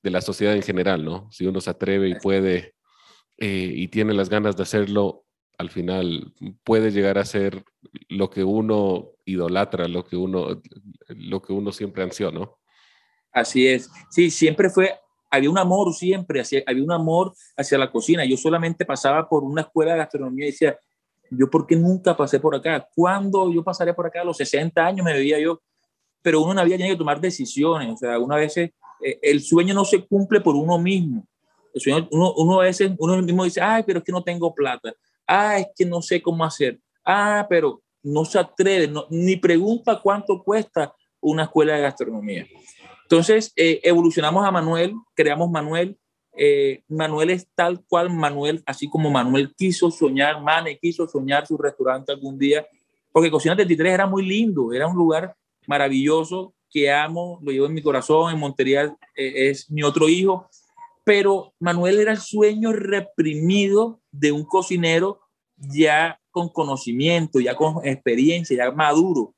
de 0.02 0.10
la 0.10 0.22
sociedad 0.22 0.56
en 0.56 0.64
general, 0.64 1.04
¿no? 1.04 1.30
Si 1.32 1.46
uno 1.46 1.62
se 1.62 1.70
atreve 1.70 2.10
y 2.10 2.16
puede 2.16 2.76
eh, 3.44 3.72
y 3.76 3.88
tiene 3.88 4.14
las 4.14 4.30
ganas 4.30 4.56
de 4.56 4.62
hacerlo, 4.62 5.26
al 5.58 5.72
final 5.72 6.32
puede 6.64 6.92
llegar 6.92 7.18
a 7.18 7.26
ser 7.26 7.64
lo 8.08 8.30
que 8.30 8.44
uno 8.44 9.14
idolatra, 9.26 9.88
lo 9.88 10.06
que 10.06 10.16
uno, 10.16 10.62
lo 11.08 11.42
que 11.42 11.52
uno 11.52 11.72
siempre 11.72 12.04
ansió, 12.04 12.32
¿no? 12.32 12.60
Así 13.32 13.68
es. 13.68 13.90
Sí, 14.12 14.30
siempre 14.30 14.70
fue, 14.70 14.94
había 15.32 15.50
un 15.50 15.58
amor 15.58 15.92
siempre, 15.94 16.44
había 16.68 16.84
un 16.84 16.92
amor 16.92 17.34
hacia 17.58 17.80
la 17.80 17.92
cocina. 17.92 18.26
Yo 18.26 18.38
solamente 18.38 18.86
pasaba 18.86 19.28
por 19.28 19.44
una 19.44 19.62
escuela 19.62 19.94
de 19.94 20.00
gastronomía 20.00 20.46
y 20.46 20.52
decía, 20.52 20.80
yo 21.32 21.50
por 21.50 21.66
qué 21.66 21.76
nunca 21.76 22.16
pasé 22.16 22.40
por 22.40 22.56
acá? 22.56 22.88
¿Cuándo 22.96 23.52
yo 23.52 23.64
pasaré 23.64 23.94
por 23.94 24.06
acá? 24.06 24.22
A 24.22 24.26
los 24.26 24.38
60 24.38 24.86
años 24.86 25.06
me 25.06 25.14
veía 25.14 25.40
yo, 25.40 25.62
pero 26.22 26.42
uno 26.42 26.54
no 26.54 26.62
había 26.62 26.78
tenido 26.78 26.96
que 26.96 27.00
tomar 27.00 27.20
decisiones. 27.20 27.94
O 27.94 27.98
sea, 27.98 28.20
una 28.20 28.36
vez 28.36 28.58
eh, 28.58 28.74
el 29.00 29.42
sueño 29.42 29.74
no 29.74 29.86
se 29.86 30.06
cumple 30.06 30.42
por 30.42 30.56
uno 30.56 30.78
mismo. 30.78 31.26
El 31.74 31.82
sueño, 31.82 32.08
uno, 32.12 32.34
uno 32.36 32.60
a 32.60 32.64
veces, 32.64 32.92
uno 32.98 33.22
mismo 33.22 33.46
dice, 33.46 33.62
ay, 33.62 33.84
pero 33.86 34.00
es 34.00 34.06
que 34.06 34.12
no 34.12 34.24
tengo 34.24 34.54
plata. 34.54 34.94
Ah, 35.26 35.58
es 35.58 35.68
que 35.76 35.86
no 35.86 36.02
sé 36.02 36.22
cómo 36.22 36.44
hacer. 36.44 36.80
Ah, 37.06 37.48
pero 37.50 37.82
no 38.04 38.26
se 38.26 38.40
atreve, 38.40 38.92
ni 39.10 39.38
pregunta 39.38 40.00
cuánto 40.02 40.44
cuesta 40.44 40.94
una 41.22 41.44
escuela 41.44 41.76
de 41.76 41.82
gastronomía. 41.82 42.46
Entonces, 43.04 43.54
eh, 43.56 43.80
evolucionamos 43.84 44.46
a 44.46 44.52
Manuel, 44.52 44.94
creamos 45.14 45.50
Manuel. 45.50 45.98
Eh, 46.38 46.84
Manuel 46.88 47.30
es 47.32 47.48
tal 47.54 47.84
cual 47.86 48.10
Manuel, 48.10 48.64
así 48.66 48.90
como 48.90 49.10
Manuel 49.10 49.54
quiso 49.56 49.92
soñar, 49.92 50.42
Mane 50.42 50.78
quiso 50.80 51.08
soñar 51.08 51.46
su 51.46 51.58
restaurante 51.58 52.12
algún 52.12 52.38
día, 52.38 52.66
porque 53.12 53.32
Cocina 53.32 53.56
33 53.56 53.94
era 53.94 54.08
muy 54.08 54.26
lindo, 54.26 54.74
era 54.74 54.88
un 54.88 54.96
lugar 54.96 55.36
maravilloso 55.68 56.54
que 56.70 56.92
amo, 56.92 57.40
lo 57.44 57.52
llevo 57.52 57.66
en 57.66 57.74
mi 57.74 57.82
corazón, 57.82 58.34
en 58.34 58.40
Montería 58.40 58.96
eh, 59.16 59.50
es 59.50 59.70
mi 59.70 59.84
otro 59.84 60.08
hijo, 60.08 60.48
pero 61.04 61.54
Manuel 61.60 62.00
era 62.00 62.12
el 62.12 62.20
sueño 62.20 62.72
reprimido 62.72 64.00
de 64.12 64.32
un 64.32 64.46
cocinero 64.46 65.20
ya 65.58 66.20
con 66.32 66.50
conocimiento, 66.50 67.40
ya 67.40 67.56
con 67.56 67.86
experiencia, 67.86 68.56
ya 68.56 68.72
maduro. 68.72 69.36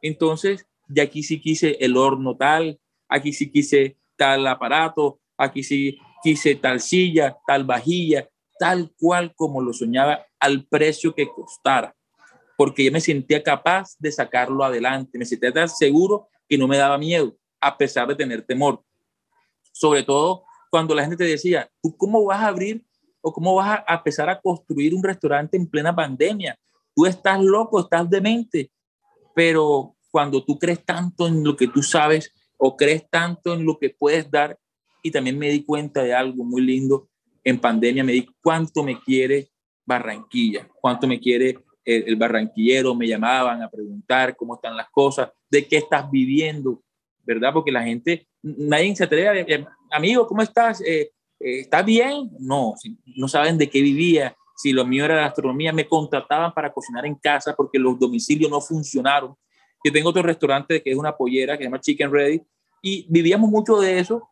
Entonces, 0.00 0.66
ya 0.88 1.04
aquí 1.04 1.22
sí 1.22 1.40
quise 1.40 1.76
el 1.80 1.96
horno 1.96 2.36
tal, 2.36 2.80
aquí 3.08 3.32
sí 3.32 3.50
quise 3.50 3.96
tal 4.16 4.46
aparato, 4.46 5.20
aquí 5.36 5.62
sí 5.62 5.98
quise 6.22 6.54
tal 6.54 6.80
silla, 6.80 7.36
tal 7.46 7.64
vajilla, 7.64 8.28
tal 8.58 8.92
cual 8.98 9.34
como 9.34 9.60
lo 9.60 9.72
soñaba 9.72 10.24
al 10.38 10.66
precio 10.66 11.14
que 11.14 11.28
costara, 11.28 11.94
porque 12.56 12.84
yo 12.84 12.92
me 12.92 13.00
sentía 13.00 13.42
capaz 13.42 13.96
de 13.98 14.12
sacarlo 14.12 14.64
adelante, 14.64 15.18
me 15.18 15.24
sentía 15.24 15.52
tan 15.52 15.68
seguro 15.68 16.28
que 16.48 16.56
no 16.56 16.68
me 16.68 16.76
daba 16.76 16.98
miedo, 16.98 17.36
a 17.60 17.76
pesar 17.76 18.08
de 18.08 18.14
tener 18.14 18.42
temor. 18.42 18.82
Sobre 19.72 20.02
todo 20.02 20.44
cuando 20.70 20.94
la 20.94 21.02
gente 21.02 21.16
te 21.16 21.24
decía, 21.24 21.70
¿tú 21.82 21.96
cómo 21.96 22.24
vas 22.24 22.40
a 22.40 22.48
abrir 22.48 22.84
o 23.20 23.32
cómo 23.32 23.54
vas 23.54 23.82
a 23.86 23.94
empezar 23.94 24.30
a 24.30 24.40
construir 24.40 24.94
un 24.94 25.02
restaurante 25.02 25.56
en 25.56 25.66
plena 25.66 25.94
pandemia? 25.94 26.58
Tú 26.94 27.06
estás 27.06 27.40
loco, 27.40 27.80
estás 27.80 28.08
demente, 28.08 28.70
pero 29.34 29.96
cuando 30.10 30.44
tú 30.44 30.58
crees 30.58 30.84
tanto 30.84 31.26
en 31.26 31.42
lo 31.42 31.56
que 31.56 31.68
tú 31.68 31.82
sabes 31.82 32.32
o 32.58 32.76
crees 32.76 33.08
tanto 33.10 33.54
en 33.54 33.64
lo 33.64 33.78
que 33.78 33.90
puedes 33.90 34.30
dar, 34.30 34.58
y 35.02 35.10
también 35.10 35.38
me 35.38 35.50
di 35.50 35.64
cuenta 35.64 36.02
de 36.02 36.14
algo 36.14 36.44
muy 36.44 36.62
lindo 36.62 37.08
en 37.44 37.58
pandemia, 37.58 38.04
me 38.04 38.12
di 38.12 38.28
cuánto 38.40 38.82
me 38.82 39.00
quiere 39.00 39.48
Barranquilla, 39.84 40.68
cuánto 40.80 41.08
me 41.08 41.18
quiere 41.18 41.58
el, 41.84 42.14
barranquillero, 42.16 42.94
me 42.94 43.08
llamaban 43.08 43.62
a 43.62 43.68
preguntar 43.68 44.36
cómo 44.36 44.54
están 44.54 44.76
las 44.76 44.88
cosas, 44.90 45.30
de 45.50 45.66
qué 45.66 45.78
estás 45.78 46.08
viviendo, 46.10 46.82
¿verdad? 47.24 47.52
Porque 47.52 47.72
la 47.72 47.82
gente, 47.82 48.28
nadie 48.42 48.94
se 48.94 49.04
atreve 49.04 49.28
a, 49.28 49.34
eh, 49.40 49.66
amigo, 49.90 50.26
¿cómo 50.26 50.42
estás? 50.42 50.80
Eh, 50.82 51.10
eh, 51.40 51.60
¿Estás 51.60 51.84
bien? 51.84 52.30
No, 52.38 52.74
no 53.16 53.28
saben 53.28 53.58
de 53.58 53.68
qué 53.68 53.82
vivía, 53.82 54.36
si 54.56 54.72
lo 54.72 54.86
mío 54.86 55.04
era 55.04 55.16
la 55.16 55.22
gastronomía, 55.22 55.72
me 55.72 55.88
contrataban 55.88 56.52
para 56.54 56.72
cocinar 56.72 57.04
en 57.04 57.16
casa 57.16 57.54
porque 57.56 57.78
los 57.78 57.98
domicilios 57.98 58.50
no 58.50 58.60
funcionaron. 58.60 59.34
Yo 59.84 59.92
tengo 59.92 60.10
otro 60.10 60.22
restaurante 60.22 60.80
que 60.80 60.92
es 60.92 60.96
una 60.96 61.16
pollera 61.16 61.58
que 61.58 61.64
se 61.64 61.68
llama 61.68 61.80
Chicken 61.80 62.12
Ready 62.12 62.42
y 62.80 63.06
vivíamos 63.08 63.50
mucho 63.50 63.80
de 63.80 63.98
eso, 63.98 64.30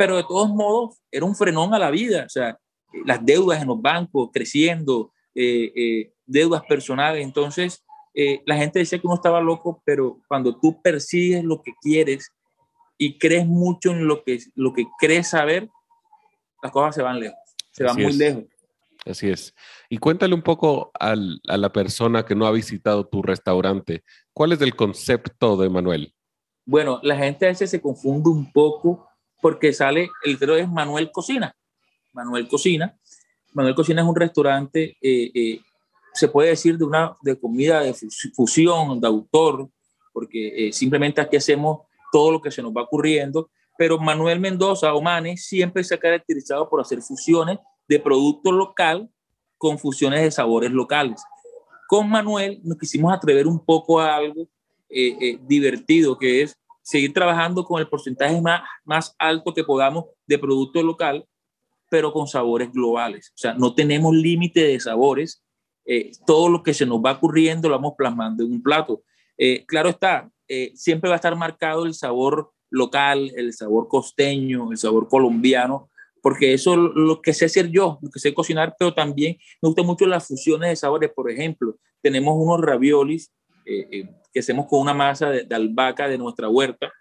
pero 0.00 0.16
de 0.16 0.22
todos 0.22 0.48
modos 0.48 0.98
era 1.10 1.26
un 1.26 1.36
frenón 1.36 1.74
a 1.74 1.78
la 1.78 1.90
vida, 1.90 2.24
o 2.24 2.28
sea, 2.30 2.58
las 3.04 3.22
deudas 3.22 3.60
en 3.60 3.68
los 3.68 3.82
bancos 3.82 4.30
creciendo, 4.32 5.12
eh, 5.34 5.70
eh, 5.76 6.14
deudas 6.24 6.62
personales. 6.66 7.22
Entonces, 7.22 7.84
eh, 8.14 8.40
la 8.46 8.56
gente 8.56 8.78
decía 8.78 8.98
que 8.98 9.06
uno 9.06 9.16
estaba 9.16 9.42
loco, 9.42 9.82
pero 9.84 10.18
cuando 10.26 10.58
tú 10.58 10.80
persigues 10.80 11.44
lo 11.44 11.60
que 11.60 11.72
quieres 11.82 12.32
y 12.96 13.18
crees 13.18 13.46
mucho 13.46 13.90
en 13.90 14.06
lo 14.06 14.24
que, 14.24 14.38
lo 14.54 14.72
que 14.72 14.86
crees 14.98 15.28
saber, 15.28 15.68
las 16.62 16.72
cosas 16.72 16.94
se 16.94 17.02
van 17.02 17.20
lejos, 17.20 17.36
se 17.70 17.84
van 17.84 18.00
muy 18.00 18.14
lejos. 18.14 18.44
Así 19.04 19.28
es. 19.28 19.54
Y 19.90 19.98
cuéntale 19.98 20.34
un 20.34 20.42
poco 20.42 20.92
a 20.98 21.14
la 21.14 21.72
persona 21.74 22.24
que 22.24 22.34
no 22.34 22.46
ha 22.46 22.52
visitado 22.52 23.06
tu 23.06 23.20
restaurante. 23.20 24.02
¿Cuál 24.32 24.52
es 24.52 24.62
el 24.62 24.74
concepto 24.74 25.58
de 25.58 25.68
Manuel? 25.68 26.14
Bueno, 26.64 27.00
la 27.02 27.16
gente 27.16 27.44
a 27.44 27.48
veces 27.48 27.68
se 27.68 27.82
confunde 27.82 28.30
un 28.30 28.50
poco 28.50 29.09
porque 29.40 29.72
sale, 29.72 30.10
el 30.24 30.34
título 30.34 30.56
es 30.56 30.68
Manuel 30.68 31.10
Cocina. 31.10 31.54
Manuel 32.12 32.48
Cocina. 32.48 32.96
Manuel 33.52 33.74
Cocina 33.74 34.02
es 34.02 34.08
un 34.08 34.16
restaurante, 34.16 34.96
eh, 35.00 35.30
eh, 35.34 35.60
se 36.12 36.28
puede 36.28 36.50
decir, 36.50 36.78
de 36.78 36.84
una 36.84 37.16
de 37.22 37.38
comida 37.38 37.80
de 37.80 37.94
fusión, 38.34 39.00
de 39.00 39.06
autor, 39.06 39.68
porque 40.12 40.68
eh, 40.68 40.72
simplemente 40.72 41.20
aquí 41.20 41.36
hacemos 41.36 41.80
todo 42.12 42.32
lo 42.32 42.40
que 42.40 42.50
se 42.50 42.62
nos 42.62 42.72
va 42.72 42.82
ocurriendo. 42.82 43.50
Pero 43.78 43.98
Manuel 43.98 44.40
Mendoza 44.40 44.92
o 44.94 45.02
siempre 45.36 45.82
se 45.84 45.94
ha 45.94 45.98
caracterizado 45.98 46.68
por 46.68 46.80
hacer 46.80 47.00
fusiones 47.00 47.58
de 47.88 47.98
producto 47.98 48.52
local 48.52 49.10
con 49.56 49.78
fusiones 49.78 50.22
de 50.22 50.30
sabores 50.30 50.70
locales. 50.70 51.22
Con 51.88 52.08
Manuel 52.08 52.60
nos 52.62 52.78
quisimos 52.78 53.12
atrever 53.12 53.46
un 53.46 53.64
poco 53.64 54.00
a 54.00 54.16
algo 54.16 54.48
divertido, 55.46 56.18
que 56.18 56.42
es 56.42 56.59
seguir 56.82 57.12
trabajando 57.12 57.64
con 57.64 57.80
el 57.80 57.88
porcentaje 57.88 58.40
más, 58.40 58.62
más 58.84 59.14
alto 59.18 59.52
que 59.52 59.64
podamos 59.64 60.06
de 60.26 60.38
producto 60.38 60.82
local, 60.82 61.26
pero 61.90 62.12
con 62.12 62.26
sabores 62.26 62.72
globales. 62.72 63.30
O 63.34 63.38
sea, 63.38 63.54
no 63.54 63.74
tenemos 63.74 64.14
límite 64.14 64.62
de 64.62 64.80
sabores. 64.80 65.42
Eh, 65.84 66.12
todo 66.26 66.48
lo 66.48 66.62
que 66.62 66.72
se 66.72 66.86
nos 66.86 67.00
va 67.00 67.12
ocurriendo 67.12 67.68
lo 67.68 67.74
vamos 67.76 67.94
plasmando 67.98 68.44
en 68.44 68.52
un 68.52 68.62
plato. 68.62 69.02
Eh, 69.36 69.64
claro 69.66 69.88
está, 69.88 70.30
eh, 70.48 70.72
siempre 70.74 71.08
va 71.08 71.14
a 71.14 71.16
estar 71.16 71.34
marcado 71.36 71.84
el 71.84 71.94
sabor 71.94 72.52
local, 72.70 73.32
el 73.36 73.52
sabor 73.52 73.88
costeño, 73.88 74.70
el 74.70 74.78
sabor 74.78 75.08
colombiano, 75.08 75.90
porque 76.22 76.52
eso 76.52 76.74
es 76.74 76.78
lo 76.94 77.20
que 77.22 77.32
sé 77.32 77.46
hacer 77.46 77.70
yo, 77.70 77.98
lo 78.02 78.10
que 78.10 78.20
sé 78.20 78.34
cocinar, 78.34 78.76
pero 78.78 78.94
también 78.94 79.38
me 79.60 79.68
gustan 79.68 79.86
mucho 79.86 80.06
las 80.06 80.28
fusiones 80.28 80.70
de 80.70 80.76
sabores. 80.76 81.10
Por 81.14 81.30
ejemplo, 81.30 81.76
tenemos 82.02 82.34
unos 82.36 82.60
raviolis 82.60 83.32
que 84.32 84.40
hacemos 84.40 84.66
con 84.66 84.80
una 84.80 84.94
masa 84.94 85.30
de, 85.30 85.54
albahaca 85.54 86.08
de 86.08 86.18
nuestra 86.18 86.48
huerta. 86.48 86.92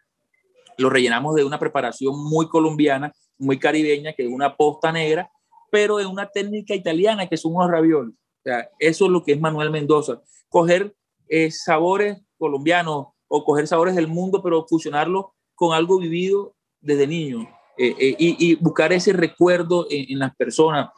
Lo 0.78 0.90
rellenamos 0.90 1.36
de 1.36 1.44
una 1.44 1.60
preparación 1.60 2.14
muy 2.18 2.48
colombiana, 2.48 3.14
muy 3.38 3.60
caribeña, 3.60 4.14
que 4.14 4.24
es 4.24 4.30
una 4.30 4.56
posta 4.56 4.92
negra, 4.92 5.30
pero 5.72 5.98
de 5.98 6.06
una 6.06 6.28
técnica 6.28 6.74
italiana, 6.74 7.28
que 7.28 7.38
son 7.38 7.56
unos 7.56 7.70
ravioles. 7.70 8.14
O 8.14 8.42
sea, 8.44 8.70
eso 8.80 9.06
es 9.06 9.12
lo 9.12 9.24
que 9.24 9.34
es 9.34 9.40
Manuel 9.40 9.70
Mendoza. 9.70 10.22
Coger 10.48 10.96
eh, 11.28 11.52
sabores 11.52 12.18
colombianos 12.38 13.08
o 13.28 13.44
coger 13.44 13.68
sabores 13.68 13.96
del 13.96 14.08
mundo, 14.08 14.42
pero 14.42 14.66
fusionarlo 14.68 15.36
con 15.54 15.76
algo 15.76 16.00
vivido 16.00 16.56
desde 16.80 17.06
niño. 17.06 17.48
Eh, 17.78 17.96
eh, 18.00 18.16
y, 18.18 18.56
buscar 18.56 18.92
ese 18.92 19.14
recuerdo 19.14 19.88
en, 19.90 20.12
en, 20.12 20.20
las 20.20 20.36
personas, 20.36 20.90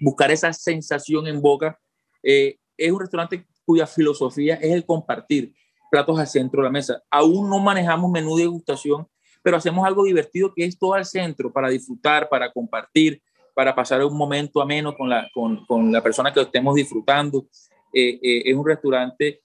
buscar 0.00 0.30
esa 0.30 0.52
sensación 0.52 1.26
en 1.26 1.40
boca. 1.40 1.78
es 2.22 2.92
un 2.92 3.00
restaurante 3.00 3.46
cuya 3.70 3.86
filosofía 3.86 4.56
es 4.56 4.72
el 4.72 4.84
compartir 4.84 5.54
platos 5.92 6.18
al 6.18 6.26
centro 6.26 6.60
de 6.60 6.64
la 6.64 6.72
mesa. 6.72 7.00
Aún 7.08 7.48
no 7.48 7.60
manejamos 7.60 8.10
menú 8.10 8.36
de 8.36 8.42
degustación, 8.42 9.06
pero 9.44 9.56
hacemos 9.56 9.86
algo 9.86 10.02
divertido 10.02 10.52
que 10.52 10.64
es 10.64 10.76
todo 10.76 10.94
al 10.94 11.04
centro 11.04 11.52
para 11.52 11.68
disfrutar, 11.68 12.28
para 12.28 12.52
compartir, 12.52 13.22
para 13.54 13.72
pasar 13.72 14.04
un 14.04 14.16
momento 14.16 14.60
ameno 14.60 14.96
con 14.96 15.08
la, 15.08 15.28
con, 15.32 15.64
con 15.66 15.92
la 15.92 16.02
persona 16.02 16.32
que 16.32 16.40
estemos 16.40 16.74
disfrutando. 16.74 17.46
Eh, 17.94 18.18
eh, 18.20 18.42
es 18.46 18.56
un 18.56 18.66
restaurante 18.66 19.40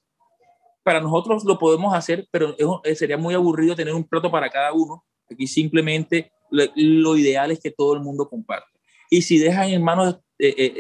para 0.82 1.00
nosotros 1.00 1.44
lo 1.46 1.60
podemos 1.60 1.94
hacer, 1.94 2.28
pero 2.32 2.56
sería 2.96 3.18
muy 3.18 3.36
aburrido 3.36 3.76
tener 3.76 3.94
un 3.94 4.04
plato 4.04 4.32
para 4.32 4.50
cada 4.50 4.74
uno. 4.74 5.04
Aquí 5.32 5.46
simplemente 5.46 6.32
lo, 6.50 7.16
ideal 7.16 7.52
es 7.52 7.60
que 7.60 7.70
todo 7.70 7.94
el 7.94 8.02
mundo 8.02 8.28
comparte. 8.28 8.68
Y 9.12 9.22
si 9.22 9.38
dejan 9.38 9.70
en 9.70 9.84
manos 9.84 10.20
eh, 10.40 10.54
eh, 10.58 10.74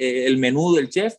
eh, 0.00 0.26
el 0.26 0.38
menú 0.38 0.74
del 0.74 0.88
chef, 0.88 1.14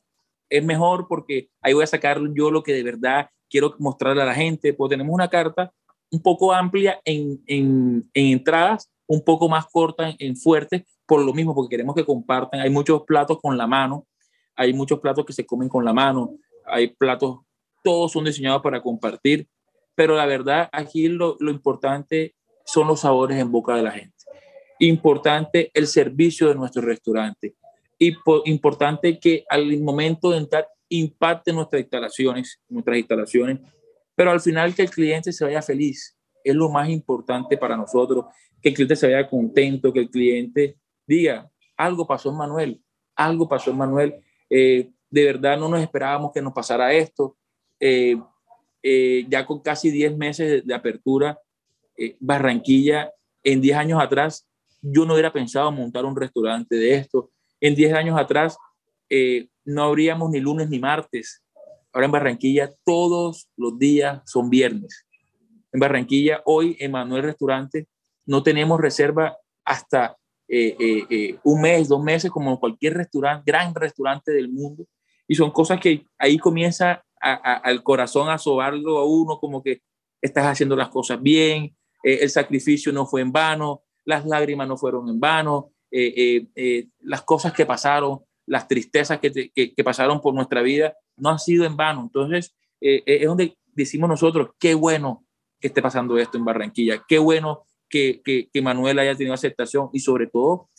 es 0.57 0.63
mejor 0.63 1.07
porque 1.07 1.49
ahí 1.61 1.73
voy 1.73 1.83
a 1.83 1.87
sacar 1.87 2.19
yo 2.35 2.51
lo 2.51 2.61
que 2.61 2.73
de 2.73 2.83
verdad 2.83 3.29
quiero 3.49 3.75
mostrarle 3.79 4.21
a 4.21 4.25
la 4.25 4.35
gente. 4.35 4.73
Pues 4.73 4.89
tenemos 4.89 5.13
una 5.13 5.27
carta 5.27 5.73
un 6.11 6.21
poco 6.21 6.53
amplia 6.53 7.01
en, 7.05 7.41
en, 7.47 8.09
entradas, 8.13 8.91
un 9.07 9.23
poco 9.23 9.49
más 9.49 9.65
corta 9.65 10.09
en, 10.09 10.15
en 10.19 10.37
fuertes, 10.37 10.83
por 11.07 11.21
lo 11.21 11.33
mismo, 11.33 11.55
porque 11.55 11.71
queremos 11.71 11.95
que 11.95 12.05
compartan. 12.05 12.59
Hay 12.61 12.69
muchos 12.69 13.01
platos 13.03 13.39
con 13.41 13.57
la 13.57 13.65
mano, 13.65 14.05
hay 14.55 14.73
muchos 14.73 14.99
platos 14.99 15.25
que 15.25 15.33
se 15.33 15.45
comen 15.45 15.69
con 15.69 15.83
la 15.83 15.91
mano, 15.91 16.35
hay 16.65 16.87
platos, 16.87 17.39
todos 17.83 18.11
son 18.11 18.25
diseñados 18.25 18.61
para 18.61 18.81
compartir, 18.81 19.47
pero 19.95 20.15
la 20.15 20.27
verdad 20.27 20.69
aquí 20.71 21.07
lo, 21.07 21.35
lo 21.39 21.49
importante 21.49 22.35
son 22.65 22.87
los 22.87 22.99
sabores 23.01 23.39
en 23.39 23.51
boca 23.51 23.75
de 23.75 23.81
la 23.81 23.91
gente. 23.91 24.13
Importante 24.79 25.71
el 25.73 25.87
servicio 25.87 26.47
de 26.47 26.55
nuestro 26.55 26.83
restaurante. 26.83 27.55
Y 28.03 28.15
importante 28.45 29.19
que 29.19 29.45
al 29.49 29.79
momento 29.79 30.31
de 30.31 30.37
entrar 30.37 30.67
impacte 30.89 31.53
nuestras 31.53 31.81
instalaciones, 31.81 32.61
nuestras 32.69 32.97
instalaciones, 32.97 33.59
pero 34.15 34.31
al 34.31 34.41
final 34.41 34.75
que 34.75 34.83
el 34.83 34.89
cliente 34.89 35.31
se 35.31 35.45
vaya 35.45 35.61
feliz. 35.61 36.15
Es 36.43 36.53
lo 36.53 36.69
más 36.69 36.89
importante 36.89 37.57
para 37.57 37.77
nosotros, 37.77 38.25
que 38.61 38.69
el 38.69 38.75
cliente 38.75 38.95
se 38.95 39.07
vaya 39.07 39.29
contento, 39.29 39.91
que 39.91 40.01
el 40.01 40.09
cliente 40.09 40.77
diga, 41.07 41.49
algo 41.77 42.05
pasó 42.05 42.29
en 42.29 42.37
Manuel, 42.37 42.81
algo 43.15 43.47
pasó 43.47 43.71
en 43.71 43.77
Manuel. 43.77 44.15
Eh, 44.49 44.91
de 45.09 45.25
verdad 45.25 45.57
no 45.57 45.69
nos 45.69 45.81
esperábamos 45.81 46.31
que 46.33 46.41
nos 46.41 46.53
pasara 46.53 46.93
esto. 46.93 47.37
Eh, 47.79 48.17
eh, 48.81 49.25
ya 49.29 49.45
con 49.45 49.61
casi 49.61 49.89
10 49.89 50.17
meses 50.17 50.65
de 50.65 50.73
apertura, 50.73 51.39
eh, 51.95 52.17
Barranquilla, 52.19 53.13
en 53.43 53.61
10 53.61 53.77
años 53.77 54.01
atrás, 54.01 54.47
yo 54.81 55.05
no 55.05 55.13
hubiera 55.13 55.31
pensado 55.31 55.71
montar 55.71 56.03
un 56.03 56.15
restaurante 56.15 56.75
de 56.75 56.95
esto. 56.95 57.31
En 57.63 57.75
10 57.75 57.93
años 57.93 58.19
atrás, 58.19 58.57
eh, 59.09 59.47
no 59.63 59.83
habríamos 59.83 60.29
ni 60.29 60.39
lunes 60.39 60.69
ni 60.69 60.79
martes. 60.79 61.41
Ahora 61.93 62.05
en 62.05 62.11
Barranquilla, 62.11 62.73
todos 62.83 63.49
los 63.55 63.79
días 63.79 64.21
son 64.25 64.49
viernes. 64.49 65.05
En 65.71 65.79
Barranquilla, 65.79 66.41
hoy 66.45 66.75
en 66.79 66.91
Manuel 66.91 67.23
Restaurante, 67.23 67.87
no 68.25 68.43
tenemos 68.43 68.79
reserva 68.79 69.37
hasta 69.63 70.17
eh, 70.47 71.37
un 71.43 71.61
mes, 71.61 71.87
dos 71.87 72.03
meses, 72.03 72.29
como 72.29 72.59
cualquier 72.59 72.95
restaurante, 72.95 73.49
gran 73.49 73.73
restaurante 73.73 74.33
del 74.33 74.49
mundo. 74.49 74.85
Y 75.27 75.35
son 75.35 75.51
cosas 75.51 75.79
que 75.79 76.05
ahí 76.17 76.37
comienza 76.37 77.05
al 77.21 77.81
corazón 77.81 78.29
a 78.29 78.37
sobarlo 78.37 78.97
a 78.97 79.05
uno, 79.05 79.39
como 79.39 79.63
que 79.63 79.81
estás 80.21 80.45
haciendo 80.45 80.75
las 80.75 80.89
cosas 80.89 81.21
bien, 81.21 81.75
eh, 82.03 82.19
el 82.21 82.29
sacrificio 82.29 82.91
no 82.91 83.05
fue 83.05 83.21
en 83.21 83.31
vano, 83.31 83.83
las 84.05 84.25
lágrimas 84.25 84.67
no 84.67 84.77
fueron 84.77 85.09
en 85.09 85.19
vano, 85.19 85.72
eh, 85.93 86.47
eh, 86.55 86.87
las 87.01 87.21
cosas 87.21 87.53
que 87.53 87.65
pasaron, 87.65 88.19
las 88.45 88.67
tristezas 88.67 89.19
que, 89.19 89.51
que, 89.51 89.83
pasaron 89.83 90.21
por 90.21 90.33
nuestra 90.33 90.61
vida, 90.61 90.95
no 91.15 91.29
han 91.29 91.39
sido 91.39 91.65
en 91.65 91.77
vano. 91.77 92.01
Entonces, 92.01 92.55
es 92.81 93.25
donde 93.25 93.57
decimos 93.73 94.09
nosotros, 94.09 94.49
qué 94.59 94.73
bueno 94.73 95.25
que 95.61 95.67
esté 95.67 95.81
pasando 95.81 96.17
esto 96.17 96.37
en 96.37 96.43
Barranquilla, 96.43 97.03
qué 97.07 97.19
bueno 97.19 97.65
que, 97.89 98.21
que, 98.23 98.61
Manuel 98.61 98.99
haya 98.99 99.15
tenido 99.15 99.33
aceptación 99.33 99.89
y 99.93 99.99
sobre 99.99 100.27
todo 100.27 100.69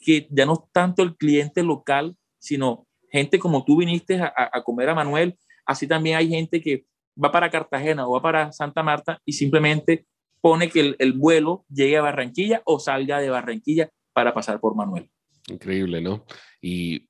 que 0.00 0.26
ya 0.30 0.46
no 0.46 0.68
tanto 0.72 1.02
el 1.04 1.16
cliente 1.16 1.62
local, 1.62 2.16
sino 2.38 2.88
gente 3.10 3.38
como 3.38 3.64
tú 3.64 3.76
viniste 3.76 4.20
a, 4.20 4.32
a 4.36 4.62
comer 4.64 4.88
a 4.88 4.94
Manuel, 4.96 5.38
así 5.64 5.86
también 5.86 6.16
hay 6.16 6.28
gente 6.28 6.60
que 6.60 6.86
va 7.22 7.30
para 7.30 7.50
Cartagena 7.50 8.06
o 8.06 8.12
va 8.12 8.22
para 8.22 8.52
Santa 8.52 8.82
Marta 8.82 9.20
y 9.24 9.34
simplemente 9.34 10.06
pone 10.40 10.68
que 10.68 10.96
el, 10.98 11.12
vuelo 11.12 11.64
llegue 11.68 11.96
a 11.96 12.02
Barranquilla 12.02 12.62
o 12.64 12.78
salga 12.78 13.20
de 13.20 13.30
Barranquilla 13.30 13.90
para 14.12 14.34
pasar 14.34 14.60
por 14.60 14.74
Manuel. 14.74 15.08
Increíble, 15.48 16.00
¿no? 16.00 16.24
Y 16.60 17.08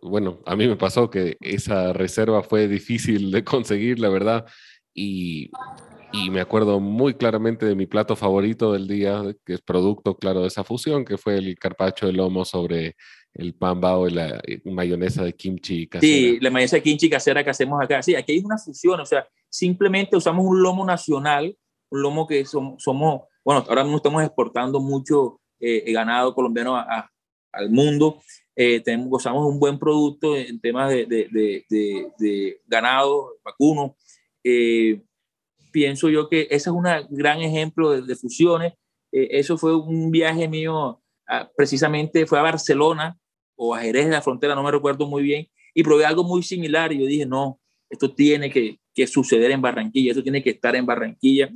bueno, 0.00 0.40
a 0.46 0.56
mí 0.56 0.66
me 0.66 0.76
pasó 0.76 1.10
que 1.10 1.36
esa 1.40 1.92
reserva 1.92 2.42
fue 2.42 2.68
difícil 2.68 3.30
de 3.30 3.44
conseguir, 3.44 3.98
la 3.98 4.08
verdad, 4.08 4.46
y, 4.94 5.50
y, 6.12 6.30
me 6.30 6.40
acuerdo 6.40 6.80
muy 6.80 7.14
claramente 7.14 7.66
de 7.66 7.74
mi 7.74 7.86
plato 7.86 8.16
favorito 8.16 8.72
del 8.72 8.88
día, 8.88 9.22
que 9.44 9.54
es 9.54 9.60
producto, 9.60 10.16
claro, 10.16 10.40
de 10.40 10.48
esa 10.48 10.64
fusión, 10.64 11.04
que 11.04 11.18
fue 11.18 11.36
el 11.36 11.56
carpacho 11.58 12.06
de 12.06 12.14
lomo 12.14 12.44
sobre 12.44 12.96
el 13.34 13.54
pan 13.54 13.80
bao 13.80 14.08
y 14.08 14.12
la 14.12 14.40
mayonesa 14.64 15.22
de 15.22 15.34
kimchi 15.34 15.86
casera. 15.86 16.12
Sí, 16.12 16.38
la 16.40 16.50
mayonesa 16.50 16.76
de 16.76 16.82
kimchi 16.82 17.10
casera 17.10 17.44
que 17.44 17.50
hacemos 17.50 17.80
acá. 17.80 18.02
Sí, 18.02 18.14
aquí 18.16 18.32
hay 18.32 18.38
una 18.38 18.58
fusión, 18.58 18.98
o 18.98 19.06
sea, 19.06 19.28
simplemente 19.50 20.16
usamos 20.16 20.44
un 20.46 20.62
lomo 20.62 20.84
nacional 20.84 21.54
un 21.90 22.02
lomo 22.02 22.26
que 22.26 22.44
somos, 22.44 22.82
somos 22.82 23.22
bueno, 23.44 23.64
ahora 23.68 23.82
mismo 23.82 23.96
estamos 23.96 24.22
exportando 24.22 24.80
mucho 24.80 25.40
eh, 25.60 25.92
ganado 25.92 26.34
colombiano 26.34 26.76
al 26.76 27.70
mundo. 27.70 28.20
Eh, 28.54 28.80
tenemos, 28.80 29.08
gozamos 29.08 29.46
un 29.46 29.58
buen 29.58 29.78
producto 29.78 30.36
en 30.36 30.60
temas 30.60 30.90
de, 30.90 31.06
de, 31.06 31.64
de, 32.18 32.60
ganado, 32.66 33.36
vacuno. 33.44 33.96
Eh, 34.42 35.02
pienso 35.70 36.08
yo 36.08 36.28
que 36.28 36.42
ese 36.42 36.56
es 36.56 36.66
un 36.68 36.84
gran 37.10 37.40
ejemplo 37.40 38.00
de, 38.00 38.16
fusiones. 38.16 38.74
eso 39.10 39.56
fue 39.56 39.76
un 39.76 40.10
viaje 40.10 40.48
mío, 40.48 41.00
precisamente 41.56 42.26
fue 42.26 42.38
a 42.38 42.42
Barcelona 42.42 43.18
o 43.56 43.74
a 43.74 43.80
Jerez 43.80 44.06
de 44.06 44.12
la 44.12 44.22
frontera, 44.22 44.54
no 44.54 44.62
me 44.62 44.70
recuerdo 44.70 45.06
muy 45.06 45.22
bien, 45.22 45.48
y 45.74 45.82
probé 45.82 46.04
algo 46.04 46.24
muy 46.24 46.42
similar 46.42 46.92
y 46.92 47.00
yo 47.00 47.06
dije, 47.06 47.26
no, 47.26 47.60
esto 47.90 48.12
tiene 48.14 48.50
que, 48.50 48.78
que 48.94 49.06
suceder 49.06 49.50
en 49.50 49.62
Barranquilla, 49.62 50.12
eso 50.12 50.22
tiene 50.22 50.42
que 50.42 50.50
estar 50.50 50.74
en 50.76 50.86
Barranquilla. 50.86 51.50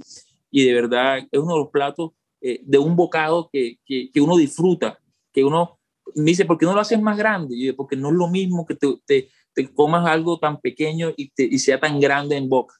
Y 0.50 0.64
de 0.64 0.74
verdad 0.74 1.18
es 1.18 1.40
uno 1.40 1.54
de 1.54 1.60
los 1.60 1.70
platos 1.70 2.12
eh, 2.44 2.60
de 2.64 2.78
un 2.78 2.96
bocado 2.96 3.48
que, 3.52 3.78
que, 3.86 4.20
uno 4.20 4.36
disfruta, 4.36 4.98
que 5.32 5.44
uno 5.44 5.78
me 6.16 6.24
dice, 6.24 6.44
¿por 6.44 6.58
qué 6.58 6.66
no 6.66 6.74
lo 6.74 6.80
haces 6.80 7.00
más 7.00 7.16
grande? 7.16 7.54
Y 7.54 7.66
yo, 7.66 7.76
porque 7.76 7.94
no 7.94 8.08
es 8.08 8.14
lo 8.14 8.26
mismo 8.28 8.66
que 8.66 8.74
te, 8.74 8.96
te, 9.06 9.28
te 9.54 9.72
comas 9.72 10.04
algo 10.06 10.40
tan 10.40 10.60
pequeño 10.60 11.12
y, 11.16 11.32
y, 11.36 11.58
sea 11.60 11.78
tan 11.78 12.00
grande 12.00 12.36
en 12.36 12.48
boca. 12.48 12.74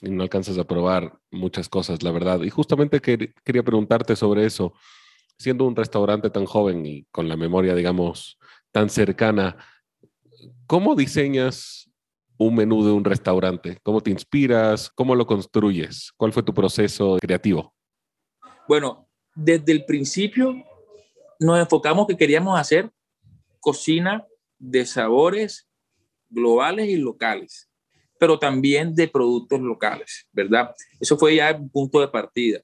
Y 0.00 0.08
no 0.08 0.22
alcanzas 0.22 0.56
a 0.56 0.64
probar 0.64 1.18
muchas 1.30 1.68
cosas, 1.68 2.02
la 2.02 2.12
verdad. 2.12 2.40
Y 2.40 2.48
justamente 2.48 3.02
quería 3.02 3.62
preguntarte 3.62 4.16
sobre 4.16 4.46
eso. 4.46 4.72
Siendo 5.36 5.66
un 5.66 5.76
restaurante 5.76 6.30
tan 6.30 6.46
joven 6.46 6.86
y 6.86 7.04
con 7.10 7.28
la 7.28 7.36
memoria, 7.36 7.74
digamos, 7.74 8.38
tan 8.72 8.88
cercana, 8.88 9.58
¿cómo 10.66 10.94
diseñas 10.94 11.90
un 12.38 12.54
menú 12.54 12.82
de 12.86 12.92
un 12.92 13.04
restaurante? 13.04 13.78
¿Cómo 13.82 14.00
te 14.00 14.10
inspiras? 14.10 14.88
¿Cómo 14.94 15.14
lo 15.14 15.26
construyes? 15.26 16.10
¿Cuál 16.16 16.32
fue 16.32 16.42
tu 16.42 16.54
proceso 16.54 17.18
creativo? 17.20 17.74
Bueno, 18.68 19.08
desde 19.34 19.72
el 19.72 19.84
principio 19.84 20.54
nos 21.40 21.58
enfocamos 21.58 22.06
que 22.06 22.16
queríamos 22.16 22.58
hacer 22.58 22.90
cocina 23.60 24.26
de 24.58 24.86
sabores 24.86 25.68
globales 26.30 26.88
y 26.88 26.96
locales, 26.96 27.68
pero 28.18 28.38
también 28.38 28.94
de 28.94 29.08
productos 29.08 29.60
locales, 29.60 30.26
¿verdad? 30.32 30.74
Eso 31.00 31.18
fue 31.18 31.36
ya 31.36 31.50
el 31.50 31.70
punto 31.70 32.00
de 32.00 32.08
partida. 32.08 32.60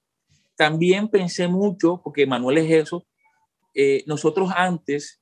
También 0.57 1.09
pensé 1.09 1.49
mucho, 1.49 2.01
porque 2.03 2.27
Manuel 2.27 2.59
es 2.59 2.71
eso, 2.71 3.07
eh, 3.75 4.03
nosotros 4.07 4.51
antes, 4.55 5.21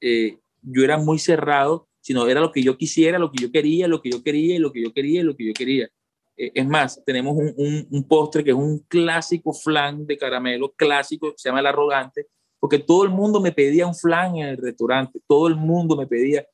eh, 0.00 0.38
yo 0.62 0.84
era 0.84 0.98
muy 0.98 1.18
cerrado 1.18 1.88
sino 2.06 2.28
era 2.28 2.40
lo 2.40 2.52
que 2.52 2.62
yo 2.62 2.78
quisiera, 2.78 3.18
lo 3.18 3.32
que 3.32 3.42
yo 3.42 3.50
quería, 3.50 3.88
lo 3.88 4.00
que 4.00 4.12
yo 4.12 4.22
quería, 4.22 4.60
lo 4.60 4.70
que 4.70 4.80
yo 4.80 4.92
quería, 4.92 5.24
lo 5.24 5.36
que 5.36 5.44
yo 5.44 5.52
quería. 5.52 5.88
Eh, 6.36 6.52
es 6.54 6.66
más, 6.66 7.02
tenemos 7.04 7.36
un, 7.36 7.86
un, 7.90 8.04
postre 8.04 8.44
que 8.44 8.50
es 8.50 8.56
un 8.56 8.78
clásico 8.88 9.52
flan 9.52 10.06
de 10.06 10.16
caramelo, 10.16 10.72
clásico, 10.72 11.32
se 11.36 11.48
llama 11.48 11.60
el 11.60 11.66
arrogante, 11.66 12.26
porque 12.60 12.78
todo 12.78 13.04
el 13.04 13.10
mundo 13.10 13.40
me 13.40 13.52
pedía 13.52 13.86
un 13.86 13.94
flan 13.94 14.36
en 14.36 14.48
el 14.48 14.56
restaurante, 14.56 15.20
todo 15.26 15.48
el 15.48 15.56
mundo 15.56 15.96
me 15.96 16.06
pedía. 16.06 16.46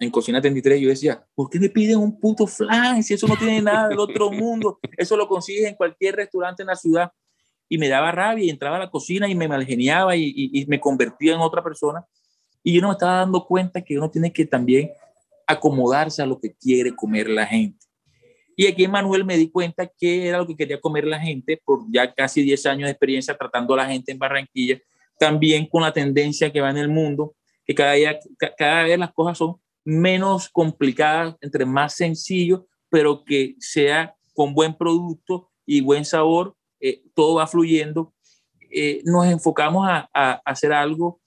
En 0.00 0.10
Cocina 0.10 0.40
33 0.40 0.80
yo 0.80 0.88
decía, 0.90 1.26
¿por 1.34 1.50
qué 1.50 1.58
me 1.58 1.68
piden 1.68 1.98
un 1.98 2.20
puto 2.20 2.46
flan 2.46 3.02
si 3.02 3.14
eso 3.14 3.26
no 3.26 3.36
tiene 3.36 3.60
nada 3.60 3.88
del 3.88 3.98
otro 3.98 4.30
mundo? 4.30 4.78
Eso 4.96 5.16
lo 5.16 5.26
consigues 5.26 5.66
en 5.66 5.74
cualquier 5.74 6.16
restaurante 6.16 6.62
en 6.62 6.68
la 6.68 6.76
ciudad. 6.76 7.10
Y 7.68 7.78
me 7.78 7.88
daba 7.88 8.12
rabia 8.12 8.44
y 8.44 8.50
entraba 8.50 8.76
a 8.76 8.78
la 8.78 8.90
cocina 8.90 9.28
y 9.28 9.34
me 9.34 9.48
malgeniaba 9.48 10.16
y, 10.16 10.22
y, 10.24 10.62
y 10.62 10.66
me 10.66 10.80
convertía 10.80 11.34
en 11.34 11.40
otra 11.40 11.62
persona 11.62 12.06
y 12.62 12.74
yo 12.74 12.82
no 12.82 12.88
me 12.88 12.92
estaba 12.92 13.18
dando 13.18 13.46
cuenta 13.46 13.82
que 13.82 13.96
uno 13.96 14.10
tiene 14.10 14.32
que 14.32 14.44
también 14.44 14.90
acomodarse 15.46 16.20
a 16.20 16.26
lo 16.26 16.38
que 16.38 16.54
quiere 16.54 16.94
comer 16.94 17.28
la 17.30 17.46
gente. 17.46 17.77
Y 18.60 18.66
aquí 18.66 18.82
en 18.82 18.90
Manuel 18.90 19.24
me 19.24 19.36
di 19.36 19.52
cuenta 19.52 19.86
que 19.86 20.26
era 20.26 20.38
lo 20.38 20.46
que 20.48 20.56
quería 20.56 20.80
comer 20.80 21.04
la 21.04 21.20
gente 21.20 21.62
por 21.64 21.84
ya 21.92 22.12
casi 22.12 22.42
10 22.42 22.66
años 22.66 22.86
de 22.88 22.90
experiencia 22.90 23.36
tratando 23.38 23.72
a 23.74 23.76
la 23.76 23.86
gente 23.86 24.10
en 24.10 24.18
Barranquilla, 24.18 24.80
también 25.16 25.64
con 25.64 25.82
la 25.82 25.92
tendencia 25.92 26.50
que 26.50 26.60
va 26.60 26.68
en 26.70 26.78
el 26.78 26.88
mundo, 26.88 27.36
que 27.64 27.72
cada, 27.72 27.92
día, 27.92 28.18
cada 28.58 28.82
vez 28.82 28.98
las 28.98 29.12
cosas 29.12 29.38
son 29.38 29.60
menos 29.84 30.48
complicadas, 30.48 31.36
entre 31.40 31.64
más 31.66 31.94
sencillo, 31.94 32.66
pero 32.90 33.22
que 33.22 33.54
sea 33.60 34.16
con 34.34 34.54
buen 34.54 34.74
producto 34.76 35.52
y 35.64 35.80
buen 35.80 36.04
sabor, 36.04 36.56
eh, 36.80 37.04
todo 37.14 37.36
va 37.36 37.46
fluyendo. 37.46 38.12
Eh, 38.72 39.02
nos 39.04 39.26
enfocamos 39.26 39.86
a, 39.88 40.10
a 40.12 40.32
hacer 40.44 40.72
algo 40.72 41.20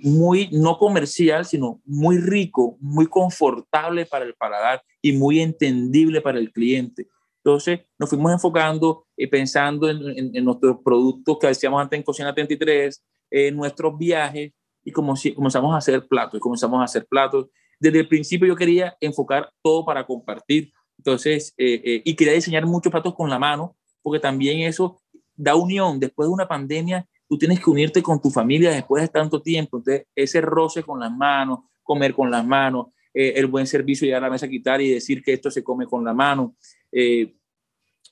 muy 0.00 0.48
no 0.52 0.78
comercial, 0.78 1.44
sino 1.44 1.80
muy 1.84 2.18
rico, 2.18 2.76
muy 2.80 3.06
confortable 3.06 4.06
para 4.06 4.24
el 4.24 4.34
paladar 4.34 4.82
y 5.00 5.12
muy 5.12 5.40
entendible 5.40 6.20
para 6.20 6.38
el 6.38 6.52
cliente. 6.52 7.08
Entonces 7.38 7.80
nos 7.98 8.08
fuimos 8.08 8.32
enfocando 8.32 9.06
y 9.16 9.26
pensando 9.26 9.88
en, 9.88 10.34
en, 10.34 10.44
nuestros 10.44 10.78
productos 10.84 11.38
que 11.38 11.46
decíamos 11.48 11.80
antes 11.80 11.98
en 11.98 12.02
Cocina 12.02 12.34
33, 12.34 13.04
en 13.30 13.56
nuestros 13.56 13.98
viajes 13.98 14.52
y 14.84 14.92
como 14.92 15.16
si, 15.16 15.32
comenzamos 15.32 15.74
a 15.74 15.78
hacer 15.78 16.06
platos, 16.06 16.38
y 16.38 16.40
comenzamos 16.40 16.80
a 16.80 16.84
hacer 16.84 17.06
platos. 17.06 17.46
Desde 17.80 18.00
el 18.00 18.08
principio 18.08 18.46
yo 18.46 18.56
quería 18.56 18.96
enfocar 19.00 19.50
todo 19.62 19.84
para 19.84 20.06
compartir, 20.06 20.72
entonces, 20.98 21.52
y 21.56 22.14
quería 22.14 22.34
diseñar 22.34 22.66
muchos 22.66 22.90
platos 22.90 23.14
con 23.14 23.28
la 23.28 23.38
mano, 23.38 23.76
porque 24.02 24.20
también 24.20 24.60
eso 24.60 25.00
da 25.34 25.56
unión. 25.56 25.98
Después 25.98 26.28
de 26.28 26.32
una 26.32 26.46
pandemia, 26.46 27.06
tú 27.28 27.38
tienes 27.38 27.60
que 27.60 27.70
unirte 27.70 28.02
con 28.02 28.20
tu 28.20 28.30
familia 28.30 28.70
después 28.70 29.02
de 29.02 29.08
tanto 29.08 29.40
tiempo. 29.40 29.78
Entonces, 29.78 30.06
ese 30.14 30.40
roce 30.40 30.82
con 30.82 31.00
las 31.00 31.12
manos, 31.12 31.60
comer 31.82 32.14
con 32.14 32.30
las 32.30 32.44
manos, 32.44 32.88
eh, 33.12 33.34
el 33.36 33.46
buen 33.46 33.66
servicio, 33.66 34.06
llegar 34.06 34.22
a 34.24 34.26
la 34.26 34.32
mesa 34.32 34.46
a 34.46 34.48
quitar 34.48 34.80
y 34.80 34.90
decir 34.90 35.22
que 35.22 35.32
esto 35.32 35.50
se 35.50 35.62
come 35.62 35.86
con 35.86 36.04
la 36.04 36.12
mano. 36.12 36.56
Eh, 36.90 37.34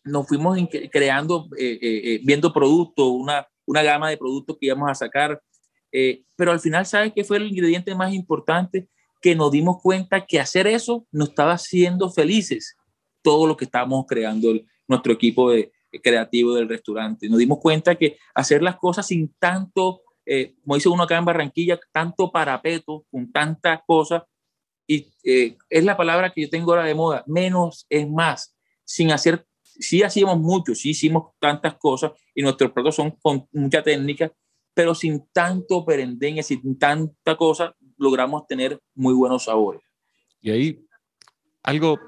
nos 0.04 0.26
fuimos 0.26 0.58
creando, 0.90 1.48
eh, 1.58 2.20
viendo 2.24 2.52
productos, 2.52 3.08
una, 3.08 3.46
una 3.66 3.82
gama 3.82 4.10
de 4.10 4.16
productos 4.16 4.56
que 4.58 4.66
íbamos 4.66 4.90
a 4.90 4.94
sacar. 4.94 5.40
pero 6.36 6.52
al 6.52 6.60
final, 6.60 6.86
¿sabes 6.86 7.12
qué 7.14 7.22
fue 7.22 7.36
el 7.36 7.48
ingrediente 7.48 7.94
más 7.94 8.12
importante? 8.12 8.88
Que 9.20 9.34
nos 9.36 9.52
dimos 9.52 9.80
cuenta 9.80 10.24
que 10.26 10.40
hacer 10.40 10.66
eso 10.66 11.06
nos 11.12 11.28
estaba 11.28 11.52
haciendo 11.52 12.10
felices. 12.10 12.76
Todo 13.22 13.46
lo 13.46 13.56
que 13.56 13.66
estábamos 13.66 14.06
creando, 14.08 14.52
nuestro 14.88 15.12
equipo 15.12 15.50
de, 15.50 15.70
creativo 16.00 16.54
del 16.54 16.68
restaurante. 16.68 17.28
Nos 17.28 17.38
dimos 17.38 17.58
cuenta 17.58 17.94
que 17.94 18.18
hacer 18.34 18.62
las 18.62 18.76
cosas 18.76 19.06
sin 19.06 19.34
tanto, 19.38 20.02
eh, 20.24 20.54
como 20.62 20.76
dice 20.76 20.88
uno 20.88 21.02
acá 21.02 21.18
en 21.18 21.24
Barranquilla, 21.24 21.78
tanto 21.92 22.30
parapeto, 22.30 23.04
con 23.10 23.30
tantas 23.30 23.80
cosas, 23.86 24.22
y 24.86 25.12
eh, 25.24 25.56
es 25.68 25.84
la 25.84 25.96
palabra 25.96 26.32
que 26.32 26.42
yo 26.42 26.50
tengo 26.50 26.72
ahora 26.72 26.84
de 26.84 26.94
moda, 26.94 27.24
menos 27.26 27.86
es 27.88 28.08
más, 28.08 28.56
sin 28.84 29.10
hacer, 29.10 29.46
sí 29.62 30.02
hacíamos 30.02 30.38
mucho, 30.38 30.74
sí 30.74 30.90
hicimos 30.90 31.32
tantas 31.38 31.74
cosas, 31.74 32.12
y 32.34 32.42
nuestros 32.42 32.72
platos 32.72 32.96
son 32.96 33.12
con 33.22 33.48
mucha 33.52 33.82
técnica, 33.82 34.32
pero 34.74 34.94
sin 34.94 35.26
tanto 35.32 35.84
perendengue, 35.84 36.42
sin 36.42 36.78
tanta 36.78 37.36
cosa, 37.36 37.74
logramos 37.98 38.46
tener 38.46 38.80
muy 38.94 39.14
buenos 39.14 39.44
sabores. 39.44 39.82
Y 40.40 40.50
ahí, 40.50 40.86
algo 41.62 41.98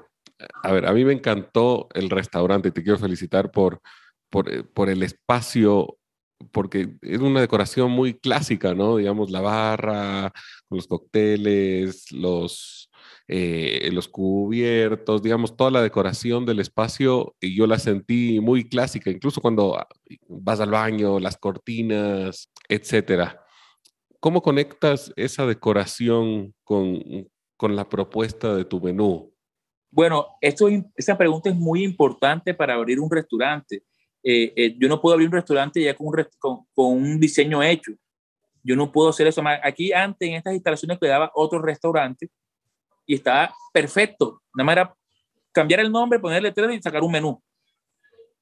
a 0.63 0.71
ver, 0.71 0.85
a 0.85 0.93
mí 0.93 1.05
me 1.05 1.13
encantó 1.13 1.87
el 1.93 2.09
restaurante, 2.09 2.71
te 2.71 2.83
quiero 2.83 2.99
felicitar 2.99 3.51
por, 3.51 3.81
por, 4.29 4.51
eh, 4.51 4.63
por, 4.63 4.89
el 4.89 5.03
espacio, 5.03 5.97
porque 6.51 6.97
es 7.01 7.19
una 7.19 7.41
decoración 7.41 7.91
muy 7.91 8.13
clásica, 8.15 8.73
¿no? 8.73 8.97
Digamos, 8.97 9.31
la 9.31 9.41
barra, 9.41 10.31
los 10.69 10.87
cócteles, 10.87 12.11
los, 12.11 12.89
eh, 13.27 13.89
los 13.93 14.07
cubiertos, 14.07 15.21
digamos, 15.23 15.55
toda 15.55 15.71
la 15.71 15.81
decoración 15.81 16.45
del 16.45 16.59
espacio, 16.59 17.35
y 17.39 17.55
yo 17.55 17.67
la 17.67 17.79
sentí 17.79 18.39
muy 18.41 18.67
clásica, 18.67 19.09
incluso 19.11 19.41
cuando 19.41 19.77
ah, 19.77 19.87
vas 20.27 20.59
al 20.59 20.71
baño, 20.71 21.19
las 21.19 21.37
cortinas, 21.37 22.51
etcétera. 22.67 23.41
¿Cómo 24.19 24.41
conectas 24.41 25.13
esa 25.15 25.45
decoración 25.45 26.53
con, 26.63 27.29
con 27.57 27.75
la 27.75 27.87
propuesta 27.89 28.55
de 28.55 28.65
tu 28.65 28.81
menú? 28.81 29.34
Bueno, 29.95 30.27
esto, 30.41 30.67
pregunta 31.17 31.49
es 31.49 31.55
muy 31.55 31.81
importante 31.81 32.53
para 32.53 32.73
abrir 32.73 32.99
un 32.99 33.09
restaurante. 33.09 33.81
Eh, 34.21 34.51
eh, 34.53 34.75
yo 34.77 34.89
no 34.89 34.99
puedo 34.99 35.13
abrir 35.13 35.29
un 35.29 35.35
restaurante 35.35 35.81
ya 35.81 35.95
con 35.95 36.65
un, 36.75 37.17
diseño 37.17 37.63
hecho. 37.63 37.93
Yo 38.61 38.75
no 38.75 38.91
puedo 38.91 39.07
hacer 39.07 39.27
eso. 39.27 39.41
Aquí 39.63 39.93
antes, 39.93 40.27
en 40.27 40.35
estas 40.35 40.53
instalaciones, 40.53 40.99
quedaba 40.99 41.31
otro 41.33 41.61
restaurante 41.61 42.29
y 43.05 43.15
estaba 43.15 43.55
perfecto. 43.71 44.41
Nada 44.53 44.65
más 44.65 44.73
era 44.73 44.95
cambiar 45.53 45.79
el 45.79 45.89
nombre, 45.89 46.19
ponerle 46.19 46.49
letrero 46.49 46.73
y 46.73 46.81
sacar 46.81 47.01
un 47.01 47.13
menú. 47.13 47.41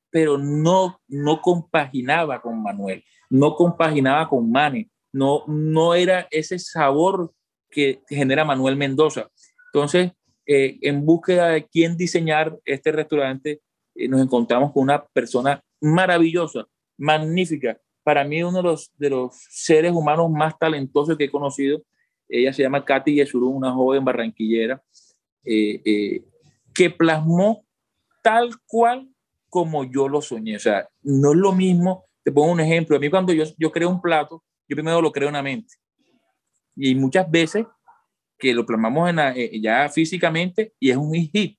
Pero 0.10 0.40
no, 0.40 1.00
no 1.08 1.40
compaginaba 1.40 2.42
con 2.42 2.64
Manuel, 2.64 3.04
no 3.30 3.54
compaginaba 3.54 4.28
con 4.28 4.52
Mane, 4.52 4.90
no, 5.12 5.44
no 5.46 5.94
era 5.94 6.28
ese 6.32 6.58
sabor 6.58 7.32
que 7.70 8.02
genera 8.10 8.44
Manuel 8.44 8.76
Mendoza. 8.76 9.30
Entonces, 9.72 10.14
eh, 10.46 10.78
en 10.82 11.06
búsqueda 11.06 11.50
de 11.50 11.66
quién 11.66 11.96
diseñar 11.96 12.58
este 12.66 12.92
restaurante, 12.92 13.62
eh, 13.96 14.08
nos 14.08 14.22
encontramos 14.22 14.72
con 14.72 14.84
una 14.84 15.06
persona 15.06 15.64
maravillosa, 15.80 16.66
magnífica. 16.98 17.80
Para 18.04 18.24
mí, 18.24 18.44
uno 18.44 18.58
de 18.58 18.64
los, 18.64 18.92
de 18.98 19.10
los 19.10 19.36
seres 19.50 19.94
humanos 19.94 20.30
más 20.30 20.58
talentosos 20.58 21.18
que 21.18 21.26
he 21.26 21.32
conocido. 21.32 21.84
Ella 22.28 22.52
se 22.52 22.64
llama 22.64 22.84
Katy 22.84 23.16
Yesuru, 23.16 23.50
una 23.50 23.72
joven 23.72 24.04
barranquillera, 24.04 24.82
eh, 25.46 26.24
que 26.74 26.90
plasmó 26.90 27.66
tal 28.22 28.52
cual 28.66 29.08
como 29.50 29.84
yo 29.84 30.10
lo 30.10 30.22
soñé. 30.22 30.56
O 30.56 30.60
sea, 30.60 30.90
no 31.04 31.32
es 31.32 31.38
lo 31.38 31.54
mismo. 31.54 32.06
Te 32.24 32.32
pongo 32.32 32.52
un 32.52 32.60
ejemplo. 32.60 32.98
A 32.98 33.00
mí 33.00 33.10
cuando 33.10 33.34
yo, 33.34 33.44
yo 33.58 33.72
creo 33.72 33.90
un 33.90 34.02
plato, 34.02 34.44
yo 34.68 34.76
primero 34.76 35.02
lo 35.02 35.12
creo 35.12 35.28
en 35.28 35.36
la 35.36 35.44
mente. 35.44 35.76
Y 36.76 36.96
muchas 36.96 37.30
veces 37.30 37.66
que 38.44 38.54
lo 38.54 38.66
plasmamos 38.66 39.10
en 39.10 39.20
eh, 39.20 39.62
ya 39.62 39.88
físicamente 39.88 40.74
y 40.78 40.92
es 40.92 40.98
un 40.98 41.14
hit. 41.14 41.58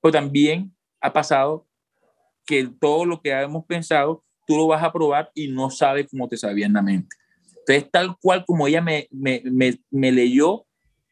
Pero 0.00 0.12
también 0.12 0.74
ha 0.98 1.12
pasado 1.12 1.68
que 2.46 2.66
todo 2.80 3.04
lo 3.04 3.20
que 3.20 3.30
hemos 3.30 3.66
pensado, 3.66 4.24
tú 4.46 4.56
lo 4.56 4.66
vas 4.66 4.82
a 4.82 4.90
probar 4.90 5.30
y 5.34 5.48
no 5.48 5.68
sabes 5.68 6.06
cómo 6.10 6.26
te 6.28 6.38
sabía 6.38 6.64
en 6.64 6.72
la 6.72 6.80
mente. 6.80 7.14
Entonces, 7.58 7.90
tal 7.90 8.16
cual 8.18 8.46
como 8.46 8.66
ella 8.66 8.80
me, 8.80 9.08
me, 9.10 9.42
me, 9.90 10.10
leyó, 10.10 10.64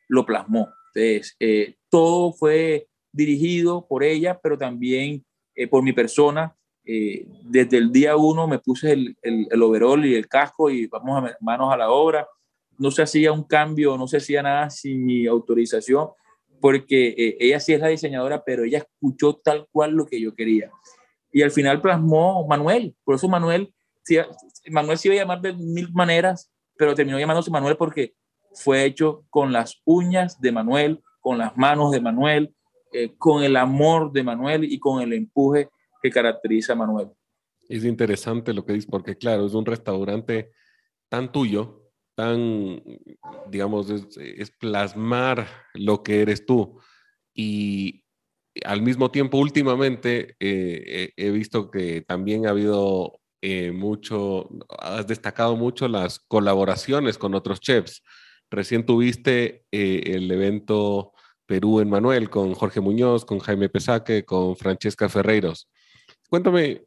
lo 0.09 0.24
plasmó. 0.24 0.70
Entonces, 0.94 1.37
eh, 1.38 1.76
todo 1.90 2.33
fue 2.33 2.88
dirigido 3.12 3.87
por 3.87 4.02
ella, 4.02 4.40
pero 4.42 4.56
también 4.56 5.22
eh, 5.54 5.68
por 5.68 5.83
mi 5.83 5.92
persona. 5.92 6.56
desde 6.83 7.76
el 7.76 7.92
día 7.92 8.16
uno 8.16 8.48
me 8.48 8.59
puse 8.59 8.92
el, 8.92 9.16
el, 9.20 9.46
el 9.50 9.62
overall 9.62 10.02
y 10.06 10.14
el 10.14 10.26
casco 10.26 10.70
y 10.70 10.87
vamos 10.87 11.24
a 11.24 11.37
manos 11.40 11.72
a 11.72 11.76
la 11.76 11.90
obra 11.90 12.26
no 12.81 12.90
se 12.90 13.03
hacía 13.03 13.31
un 13.31 13.45
cambio, 13.45 13.99
no 13.99 14.09
se 14.09 14.16
hacía 14.16 14.43
nada 14.43 14.71
sin 14.71 15.05
mi 15.05 15.27
autorización, 15.27 16.09
porque 16.61 17.09
eh, 17.09 17.37
ella 17.38 17.61
sí 17.61 17.75
es 17.75 17.81
la 17.81 17.88
diseñadora, 17.88 18.43
pero 18.43 18.64
ella 18.64 18.79
escuchó 18.79 19.35
tal 19.35 19.69
cual 19.71 19.93
lo 19.93 20.07
que 20.07 20.19
yo 20.19 20.35
quería. 20.35 20.71
Y 21.31 21.43
al 21.43 21.51
final 21.51 21.83
plasmó 21.83 22.47
Manuel, 22.49 22.97
por 23.05 23.16
eso 23.16 23.29
Manuel, 23.29 23.73
Manuel 24.71 24.97
se 24.97 25.09
iba 25.09 25.14
a 25.14 25.19
llamar 25.19 25.43
de 25.43 25.53
mil 25.53 25.93
maneras, 25.93 26.51
pero 26.77 26.95
terminó 26.95 27.19
llamándose 27.19 27.51
Manuel 27.51 27.77
porque 27.77 28.14
fue 28.55 28.87
hecho 28.87 29.27
con 29.29 29.53
las 29.53 29.83
uñas 29.85 30.40
de 30.40 30.51
Manuel, 30.51 31.03
con 31.21 31.37
las 31.37 31.55
manos 31.59 31.93
de 31.93 32.01
Manuel, 32.01 32.55
eh, 32.95 33.14
con 33.19 33.45
el 33.45 33.57
amor 33.57 34.11
de 34.11 34.23
Manuel 34.23 34.64
y 34.64 34.81
con 34.81 35.03
el 35.03 35.12
empuje 35.12 35.69
que 36.03 36.11
caracteriza 36.11 36.73
a 36.73 36.77
Manuel. 36.77 37.11
Es 37.69 37.85
interesante 37.85 38.55
lo 38.55 38.64
que 38.64 38.73
dices, 38.73 38.90
porque 38.90 39.19
claro, 39.19 39.45
es 39.45 39.53
un 39.53 39.66
restaurante 39.66 40.51
tan 41.11 41.31
tuyo, 41.31 41.80
tan, 42.14 42.83
digamos, 43.49 43.90
es, 43.90 44.51
plasmar 44.53 45.46
lo 45.75 46.03
que 46.03 46.23
eres 46.23 46.46
tú. 46.46 46.81
Y 47.35 48.05
al 48.64 48.83
mismo 48.83 49.11
tiempo, 49.11 49.38
últimamente, 49.38 50.37
eh, 50.40 51.12
he 51.16 51.31
visto 51.31 51.70
que 51.70 52.03
también 52.03 52.46
ha 52.46 52.51
habido 52.51 53.20
eh, 53.42 53.73
mucho, 53.73 54.51
has 54.81 55.07
destacado 55.07 55.57
mucho 55.57 55.88
las 55.88 56.18
colaboraciones 56.18 57.16
con 57.16 57.35
otros 57.35 57.61
chefs. 57.61 58.03
Recién 58.51 58.85
tuviste 58.85 59.64
eh, 59.73 60.03
el 60.07 60.31
evento 60.31 61.12
Perú 61.46 61.81
en 61.81 61.88
Manuel 61.88 62.29
con 62.29 62.55
Jorge 62.55 62.81
Muñoz, 62.81 63.25
con 63.25 63.38
Jaime 63.38 63.70
Pesaque, 63.70 64.25
con 64.25 64.57
Francesca 64.57 65.09
Ferreiros. 65.09 65.70
Cuéntame, 66.29 66.85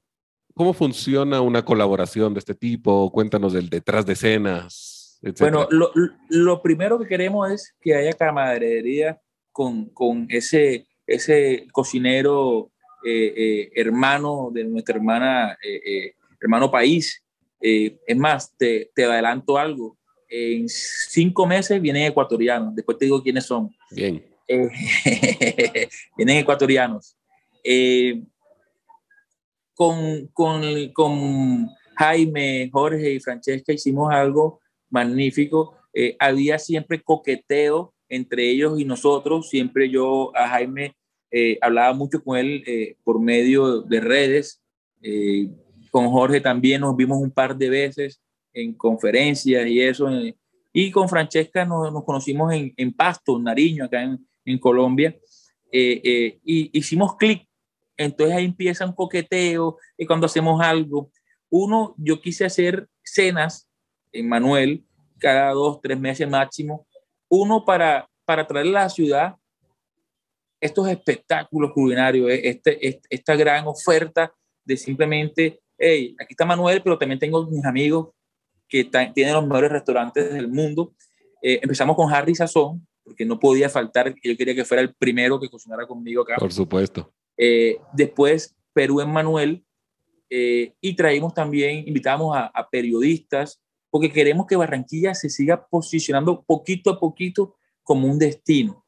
¿cómo 0.54 0.74
funciona 0.74 1.42
una 1.42 1.66
colaboración 1.66 2.34
de 2.34 2.40
este 2.40 2.54
tipo? 2.54 3.12
Cuéntanos 3.12 3.54
del 3.54 3.70
detrás 3.70 4.06
de 4.06 4.14
escenas. 4.14 4.93
Bueno, 5.40 5.68
lo, 5.72 5.90
lo, 6.28 6.62
primero 6.62 7.00
que 7.00 7.08
queremos 7.08 7.50
es 7.50 7.74
que 7.80 7.96
haya 7.96 8.12
camaradería 8.12 9.22
con, 9.54 9.86
con 9.86 10.28
ese, 10.30 10.86
ese 11.08 11.66
cocinero 11.72 12.72
eh, 13.06 13.34
eh, 13.36 13.72
hermano 13.76 14.50
de 14.52 14.66
nuestra 14.66 14.98
hermana, 14.98 15.58
eh, 15.64 16.16
hermano 16.42 16.70
país. 16.70 17.24
es 17.62 18.18
más, 18.18 18.54
te, 18.58 18.92
te, 18.94 19.06
adelanto 19.06 19.58
algo. 19.58 19.98
En 20.28 20.68
cinco 20.68 21.46
meses 21.46 21.82
vienen 21.82 22.04
ecuatorianos. 22.04 22.76
Después 22.76 22.98
te 22.98 23.06
digo 23.06 23.24
quiénes 23.24 23.46
son. 23.46 23.74
Bien. 23.92 24.26
vienen 26.18 26.38
ecuatorianos. 26.38 27.16
con, 29.74 30.28
con, 30.34 30.90
con 30.92 31.70
Jaime, 31.96 32.70
Jorge 32.74 33.14
y 33.14 33.20
Francesca 33.22 33.72
hicimos 33.72 34.14
algo 34.14 34.60
magnífico. 34.94 35.76
Eh, 35.94 36.16
había 36.20 36.60
siempre 36.60 37.02
coqueteo 37.02 37.94
entre 38.08 38.50
ellos 38.50 38.80
y 38.80 38.86
nosotros. 38.86 39.50
Siempre 39.50 39.90
yo 39.90 40.32
a 40.36 40.48
Jaime 40.48 40.96
eh, 41.32 41.58
hablaba 41.62 41.94
mucho 41.94 42.24
con 42.24 42.38
él 42.38 42.64
eh, 42.68 42.96
por 43.04 43.20
medio 43.20 43.82
de 43.82 44.00
redes. 44.00 44.62
con 45.92 46.10
Jorge 46.10 46.40
también 46.40 46.82
nos 46.82 46.96
vimos 46.96 47.18
un 47.20 47.32
par 47.32 47.58
de 47.58 47.70
veces 47.70 48.22
en 48.54 48.74
conferencias 48.74 49.68
y 49.68 49.82
eso. 49.82 50.08
Y 50.72 50.92
con 50.92 51.10
Francesca 51.10 51.66
nos, 51.66 52.04
conocimos 52.04 52.54
en, 52.54 52.74
en, 52.78 52.94
Pasto, 52.94 53.38
Nariño, 53.40 53.86
acá 53.86 54.04
en, 54.46 54.60
Colombia, 54.60 55.16
y 55.72 56.78
hicimos 56.78 57.16
clic. 57.16 57.48
Entonces 57.98 58.36
ahí 58.36 58.46
empieza 58.46 58.86
un 58.86 58.94
coqueteo, 58.94 59.78
y 59.98 60.06
cuando 60.06 60.26
hacemos 60.26 60.62
algo. 60.62 61.12
Uno, 61.50 61.94
yo 61.98 62.20
quise 62.20 62.46
hacer 62.46 62.88
cenas 63.04 63.68
en 64.14 64.30
Manuel, 64.30 64.84
cada 65.20 65.52
dos, 65.52 65.82
tres 65.82 66.00
meses 66.00 66.30
máximo. 66.30 66.88
Uno, 67.28 67.66
para, 67.66 68.08
para 68.26 68.48
traer 68.48 68.68
a 68.68 68.72
la 68.72 68.90
ciudad 68.90 69.36
estos 70.62 70.88
espectáculos 70.88 71.72
culinarios, 71.74 72.32
este, 72.32 72.88
este, 72.88 73.08
esta 73.10 73.36
gran 73.36 73.68
oferta 73.68 74.34
de 74.64 74.78
simplemente, 74.78 75.60
hey, 75.78 76.16
aquí 76.20 76.34
está 76.34 76.46
Manuel, 76.46 76.82
pero 76.82 76.98
también 76.98 77.20
tengo 77.20 77.46
mis 77.48 77.66
amigos 77.66 78.10
que 78.70 78.86
tienen 79.14 79.34
los 79.34 79.46
mejores 79.46 79.72
restaurantes 79.72 80.34
del 80.34 80.48
mundo. 80.48 80.94
Eh, 81.42 81.60
empezamos 81.62 81.96
con 81.96 82.12
Harry 82.14 82.34
Sazón, 82.34 82.88
porque 83.04 83.26
no 83.26 83.38
podía 83.40 83.70
faltar, 83.70 84.16
yo 84.24 84.38
quería 84.38 84.56
que 84.56 84.64
fuera 84.64 84.82
el 84.82 84.94
primero 84.96 85.40
que 85.40 85.50
cocinara 85.50 85.86
conmigo 85.86 86.22
acá. 86.22 86.38
Por 86.38 86.54
supuesto. 86.54 87.14
Eh, 87.38 87.78
después 87.92 88.56
Perú 88.74 89.02
en 89.02 89.12
Manuel, 89.12 89.64
eh, 90.30 90.74
y 90.82 90.96
traímos 90.96 91.34
también, 91.34 91.88
invitamos 91.88 92.36
a, 92.36 92.46
a, 92.48 92.70
periodistas, 92.70 93.62
porque 93.94 94.12
queremos 94.12 94.48
que 94.48 94.56
Barranquilla 94.56 95.14
se 95.14 95.30
siga 95.30 95.68
posicionando 95.68 96.44
poquito 96.48 96.90
a 96.90 97.00
poquito 97.00 97.58
como 97.84 98.08
un 98.08 98.18
destino. 98.18 98.84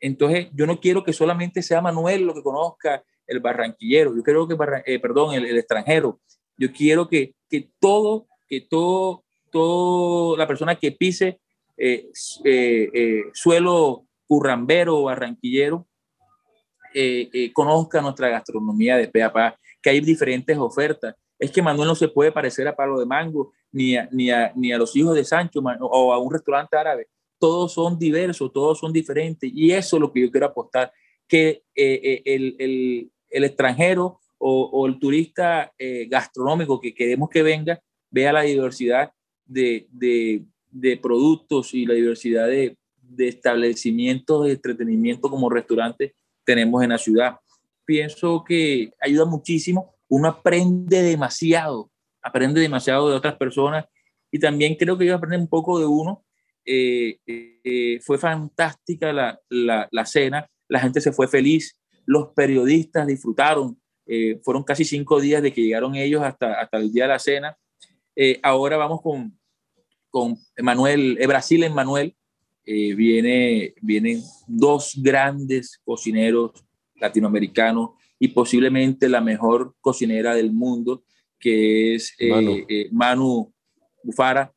Entonces, 0.00 0.48
yo 0.52 0.66
no 0.66 0.80
quiero 0.80 1.04
que 1.04 1.12
solamente 1.12 1.62
sea 1.62 1.80
Manuel 1.80 2.24
lo 2.24 2.34
que 2.34 2.42
conozca 2.42 3.04
el 3.24 3.38
barranquillero, 3.38 4.16
yo 4.16 4.22
quiero 4.24 4.48
que, 4.48 4.56
eh, 4.84 4.98
perdón, 4.98 5.32
el, 5.34 5.56
extranjero, 5.56 6.20
yo 6.56 6.72
quiero 6.72 7.06
que, 7.06 7.36
que 7.48 7.70
todo, 7.78 8.26
que 8.48 8.62
todo, 8.62 9.22
todo 9.52 10.36
la 10.36 10.48
persona 10.48 10.74
que 10.74 10.90
pise 10.90 11.38
eh, 11.76 12.10
eh, 12.42 12.90
eh, 12.92 13.22
suelo 13.34 14.08
currambero 14.26 14.98
o 14.98 15.04
barranquillero 15.04 15.86
conozca 17.54 18.02
nuestra 18.02 18.28
gastronomía 18.28 18.96
de 18.96 19.06
pe 19.06 19.22
a 19.22 19.32
pa, 19.32 19.56
que 19.80 19.90
hay 19.90 20.00
diferentes 20.00 20.58
ofertas. 20.58 21.14
Es 21.42 21.50
que 21.50 21.60
Manuel 21.60 21.88
no 21.88 21.96
se 21.96 22.06
puede 22.06 22.30
parecer 22.30 22.68
a 22.68 22.76
Palo 22.76 23.00
de 23.00 23.06
Mango, 23.06 23.52
ni 23.72 23.96
a, 23.96 24.08
ni 24.12 24.30
a, 24.30 24.52
ni 24.54 24.72
a 24.72 24.78
los 24.78 24.94
hijos 24.94 25.14
de 25.16 25.24
Sancho 25.24 25.60
o 25.80 26.12
a 26.12 26.18
un 26.18 26.32
restaurante 26.32 26.76
árabe. 26.76 27.08
Todos 27.36 27.72
son 27.72 27.98
diversos, 27.98 28.52
todos 28.52 28.78
son 28.78 28.92
diferentes. 28.92 29.50
Y 29.52 29.72
eso 29.72 29.96
es 29.96 30.00
lo 30.00 30.12
que 30.12 30.20
yo 30.20 30.30
quiero 30.30 30.46
apostar, 30.46 30.92
que 31.26 31.64
el, 31.74 32.22
el, 32.58 33.10
el, 33.28 33.44
extranjero 33.44 34.20
o, 34.38 34.86
el 34.86 35.00
turista 35.00 35.72
gastronómico 36.08 36.80
que 36.80 36.94
queremos 36.94 37.28
que 37.28 37.42
venga 37.42 37.82
vea 38.08 38.32
la 38.32 38.42
diversidad 38.42 39.10
de, 39.44 39.88
de, 39.90 40.44
de 40.70 40.96
productos 40.96 41.74
y 41.74 41.86
la 41.86 41.94
diversidad 41.94 42.46
de, 42.46 42.76
de, 43.00 43.26
establecimientos 43.26 44.44
de 44.44 44.52
entretenimiento 44.52 45.28
como 45.28 45.50
restaurantes 45.50 46.12
tenemos 46.44 46.84
en 46.84 46.90
la 46.90 46.98
ciudad. 46.98 47.36
Pienso 47.84 48.44
que 48.46 48.92
ayuda 49.00 49.24
muchísimo, 49.24 49.96
uno 50.12 50.28
aprende 50.28 51.00
demasiado, 51.00 51.90
aprende 52.20 52.60
demasiado 52.60 53.08
de 53.08 53.16
otras 53.16 53.36
personas 53.36 53.86
y 54.30 54.38
también 54.38 54.74
creo 54.74 54.98
que 54.98 55.04
ellos 55.04 55.16
aprenden 55.16 55.40
un 55.40 55.48
poco 55.48 55.78
de 55.78 55.86
uno. 55.86 56.22
Eh, 56.66 57.18
eh, 57.26 57.98
fue 58.02 58.18
fantástica 58.18 59.10
la, 59.10 59.40
la, 59.48 59.88
la, 59.90 60.04
cena, 60.04 60.46
la 60.68 60.80
gente 60.80 61.00
se 61.00 61.12
fue 61.12 61.28
feliz, 61.28 61.78
los 62.04 62.28
periodistas 62.36 63.06
disfrutaron, 63.06 63.80
eh, 64.04 64.38
fueron 64.44 64.64
casi 64.64 64.84
cinco 64.84 65.18
días 65.18 65.42
de 65.42 65.50
que 65.50 65.62
llegaron 65.62 65.96
ellos 65.96 66.22
hasta, 66.22 66.60
hasta 66.60 66.76
el 66.76 66.92
día 66.92 67.04
de 67.04 67.08
la 67.08 67.18
cena. 67.18 67.56
Ahora 68.42 68.76
vamos 68.76 69.00
con, 69.00 69.38
con 70.10 70.36
Manuel, 70.58 71.18
Brasil 71.26 71.64
en 71.64 71.74
Manuel, 71.74 72.14
viene, 72.66 73.72
vienen 73.80 74.20
dos 74.46 74.92
grandes 75.02 75.80
cocineros 75.82 76.66
latinoamericanos 76.96 77.92
y 78.22 78.28
posiblemente 78.28 79.08
la 79.08 79.20
mejor 79.20 79.74
cocinera 79.80 80.32
del 80.32 80.52
mundo, 80.52 81.02
que 81.40 81.96
es 81.96 82.14
eh, 82.20 82.30
Manu, 82.30 82.56
eh, 82.68 82.88
Manu 82.92 83.52
Bufara. 84.04 84.54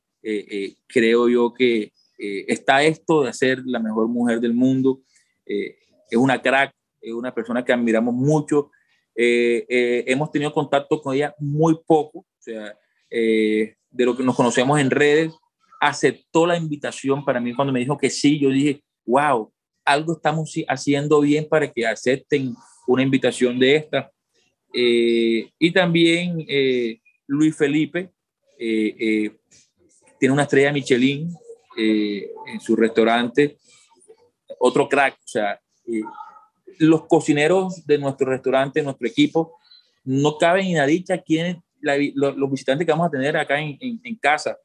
creo 0.88 1.28
yo 1.28 1.51
que 1.51 1.91
está 2.16 2.84
esto 2.84 3.24
de 3.24 3.34
ser 3.34 3.63
la 3.66 3.80
mejor 3.80 4.07
mujer 4.07 4.39
del 4.39 4.53
mundo. 4.53 5.01
es 5.47 6.16
una 6.16 6.39
crack, 6.43 6.76
es 7.01 7.11
una 7.11 7.34
persona 7.34 7.66
que 7.66 7.74
admiramos 7.74 8.13
mucho. 8.13 8.70
hemos 9.16 10.32
tenido 10.32 10.53
contacto 10.53 11.01
con 11.01 11.16
ella 11.16 11.34
muy 11.39 11.76
poco, 11.88 12.20
o 12.20 12.38
sea, 12.38 12.78
de 13.09 14.05
lo 14.05 14.16
que 14.16 14.22
nos 14.22 14.36
conocemos 14.36 14.80
en 14.80 14.91
redes, 14.91 15.34
aceptó 15.82 16.45
la 16.45 16.55
invitación 16.55 17.26
para 17.26 17.39
mí 17.39 17.55
cuando 17.55 17.74
me 17.74 17.80
dijo 17.80 17.97
que 17.97 18.11
sí, 18.11 18.39
yo 18.39 18.51
dije, 18.51 18.84
wow, 19.07 19.51
algo 19.84 20.13
estamos 20.13 20.53
haciendo 20.68 21.20
bien 21.22 21.47
para 21.49 21.72
que 21.72 21.88
acepten 21.88 22.53
una 22.88 23.03
invitación 23.03 23.59
de 23.59 23.75
esta. 23.75 24.11
Eh, 24.73 25.51
y 25.57 25.71
también 25.71 26.45
eh, 26.47 26.99
Luis 27.27 27.55
Felipe 27.55 28.11
eh, 28.57 28.95
eh 28.99 29.31
tiene 30.17 30.33
una 30.33 30.43
estrella 30.43 30.71
Michelin 30.71 31.29
eh, 31.77 32.31
en 32.47 32.61
su 32.61 32.75
restaurante, 32.75 33.57
otro 34.59 34.88
crack, 34.88 35.15
o 35.15 35.27
sea, 35.27 35.59
los 36.79 37.05
cocineros 37.05 37.86
de 37.86 37.97
nuestro 37.97 38.31
restaurante, 38.31 38.81
nuestro 38.81 39.07
equipo, 39.07 39.57
no 40.05 40.38
caben 40.38 40.67
en 40.67 40.77
la 40.77 40.86
dicha 40.86 41.21
quién 41.21 41.61
la, 41.81 41.97
los, 42.15 42.38
los, 42.38 42.49
visitantes 42.49 42.86
que 42.86 42.91
vamos 42.93 43.07
a 43.07 43.11
tener 43.11 43.36
acá 43.36 43.59
en, 43.59 43.77
en, 43.81 43.99
en 44.03 44.15
casa 44.15 44.57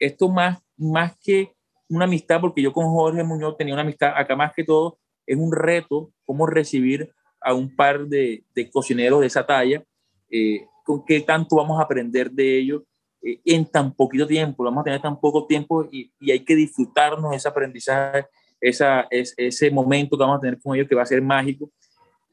esto 0.00 0.28
más, 0.28 0.58
más 0.76 1.16
que 1.18 1.52
una 1.88 2.04
amistad, 2.04 2.40
porque 2.40 2.62
yo 2.62 2.72
con 2.72 2.86
Jorge 2.86 3.22
Muñoz 3.22 3.56
tenía 3.56 3.74
una 3.74 3.82
amistad, 3.82 4.12
acá 4.16 4.36
más 4.36 4.52
que 4.54 4.64
todo 4.64 4.99
es 5.30 5.38
un 5.38 5.52
reto 5.52 6.10
cómo 6.24 6.44
recibir 6.44 7.12
a 7.40 7.54
un 7.54 7.74
par 7.74 8.06
de, 8.08 8.42
cocineros 8.72 9.20
de 9.20 9.28
esa 9.28 9.46
talla, 9.46 9.84
eh, 10.28 10.66
con 10.84 11.04
qué 11.04 11.20
tanto 11.20 11.56
vamos 11.56 11.78
a 11.78 11.84
aprender 11.84 12.32
de 12.32 12.58
ellos 12.58 12.82
eh, 13.22 13.40
en 13.44 13.64
tan 13.64 13.94
poquito 13.94 14.26
tiempo, 14.26 14.64
vamos 14.64 14.80
a 14.80 14.84
tener 14.84 15.00
tan 15.00 15.20
poco 15.20 15.46
tiempo 15.46 15.86
y, 15.90 16.10
y 16.18 16.32
hay 16.32 16.40
que 16.40 16.56
disfrutarnos 16.56 17.32
ese 17.32 17.48
aprendizaje, 17.48 18.26
esa, 18.60 19.06
es, 19.08 19.32
ese 19.36 19.70
momento 19.70 20.16
que 20.16 20.22
vamos 20.24 20.38
a 20.38 20.40
tener 20.40 20.60
con 20.60 20.74
ellos 20.74 20.88
que 20.88 20.96
va 20.96 21.02
a 21.02 21.06
ser 21.06 21.22
mágico. 21.22 21.70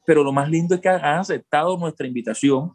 Pero 0.04 0.24
lo 0.24 0.32
más 0.32 0.50
lindo 0.50 0.74
es 0.74 0.80
que 0.80 0.88
han 0.88 1.20
aceptado 1.20 1.76
nuestra 1.78 2.06
invitación 2.06 2.72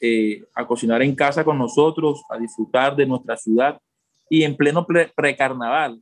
eh, 0.00 0.44
a 0.54 0.64
cocinar 0.66 1.02
en 1.02 1.16
casa 1.16 1.44
con 1.44 1.58
nosotros, 1.58 2.22
a 2.30 2.38
disfrutar 2.38 2.94
de 2.94 3.06
nuestra 3.06 3.36
ciudad 3.36 3.80
y 4.30 4.44
en 4.44 4.56
pleno 4.56 4.86
precarnaval. 5.16 6.00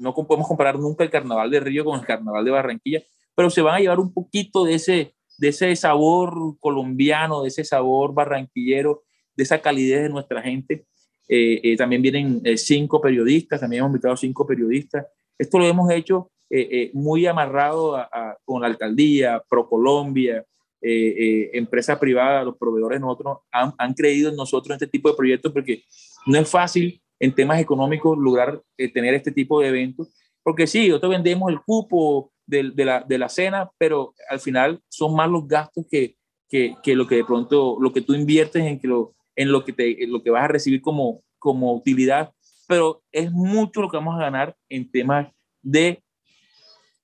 No 0.00 0.14
podemos 0.14 0.48
comparar 0.48 0.78
nunca 0.78 1.04
el 1.04 1.10
carnaval 1.10 1.50
de 1.50 1.60
Río 1.60 1.84
con 1.84 2.00
el 2.00 2.06
carnaval 2.06 2.44
de 2.44 2.50
Barranquilla, 2.50 3.02
pero 3.34 3.50
se 3.50 3.62
van 3.62 3.74
a 3.74 3.80
llevar 3.80 4.00
un 4.00 4.12
poquito 4.12 4.64
de 4.64 4.74
ese, 4.74 5.14
de 5.38 5.48
ese 5.48 5.76
sabor 5.76 6.58
colombiano, 6.58 7.42
de 7.42 7.48
ese 7.48 7.64
sabor 7.64 8.14
barranquillero, 8.14 9.02
de 9.36 9.42
esa 9.42 9.60
calidez 9.60 10.02
de 10.02 10.08
nuestra 10.08 10.42
gente. 10.42 10.86
Eh, 11.28 11.60
eh, 11.62 11.76
también 11.76 12.02
vienen 12.02 12.40
eh, 12.44 12.56
cinco 12.56 13.00
periodistas, 13.00 13.60
también 13.60 13.80
hemos 13.80 13.90
invitado 13.90 14.16
cinco 14.16 14.46
periodistas. 14.46 15.06
Esto 15.38 15.58
lo 15.58 15.66
hemos 15.66 15.90
hecho 15.90 16.30
eh, 16.48 16.90
muy 16.94 17.26
amarrado 17.26 18.04
con 18.44 18.62
la 18.62 18.66
alcaldía, 18.66 19.42
ProColombia, 19.48 20.44
empresas 20.82 21.98
privadas, 21.98 22.44
los 22.44 22.56
proveedores 22.56 23.00
nosotros 23.00 23.38
han, 23.52 23.72
han, 23.78 23.94
creído 23.94 24.30
en 24.30 24.36
nosotros 24.36 24.70
en 24.70 24.74
este 24.74 24.86
tipo 24.86 25.10
de 25.10 25.14
proyectos 25.14 25.52
porque 25.52 25.84
no 26.26 26.38
es 26.38 26.48
fácil 26.48 27.00
en 27.20 27.34
temas 27.34 27.60
económicos 27.60 28.18
lograr 28.18 28.62
eh, 28.78 28.90
tener 28.90 29.14
este 29.14 29.30
tipo 29.30 29.60
de 29.60 29.68
eventos, 29.68 30.08
porque 30.42 30.66
sí, 30.66 30.88
nosotros 30.88 31.12
vendemos 31.12 31.50
el 31.52 31.60
cupo 31.60 32.32
de, 32.46 32.72
la, 32.84 33.04
de 33.06 33.18
la 33.18 33.28
cena, 33.28 33.70
pero 33.78 34.14
al 34.28 34.40
final 34.40 34.80
son 34.88 35.14
más 35.14 35.30
los 35.30 35.46
gastos 35.46 35.84
que, 35.88 36.16
que, 36.48 36.74
que, 36.82 36.96
lo 36.96 37.06
que 37.06 37.16
de 37.16 37.24
pronto, 37.24 37.76
lo 37.80 37.92
que 37.92 38.00
tú 38.00 38.14
inviertes 38.14 38.64
en, 38.64 38.80
que 38.80 38.88
lo, 38.88 39.14
en 39.36 39.52
lo, 39.52 39.64
que 39.64 39.72
te, 39.72 40.06
lo 40.08 40.22
que 40.22 40.30
vas 40.30 40.44
a 40.44 40.48
recibir 40.48 40.80
como, 40.80 41.22
como 41.38 41.74
utilidad, 41.74 42.32
pero 42.66 43.02
es 43.12 43.30
mucho 43.30 43.82
lo 43.82 43.90
que 43.90 43.98
vamos 43.98 44.16
a 44.16 44.22
ganar 44.22 44.56
en 44.68 44.90
temas 44.90 45.28
de 45.62 46.02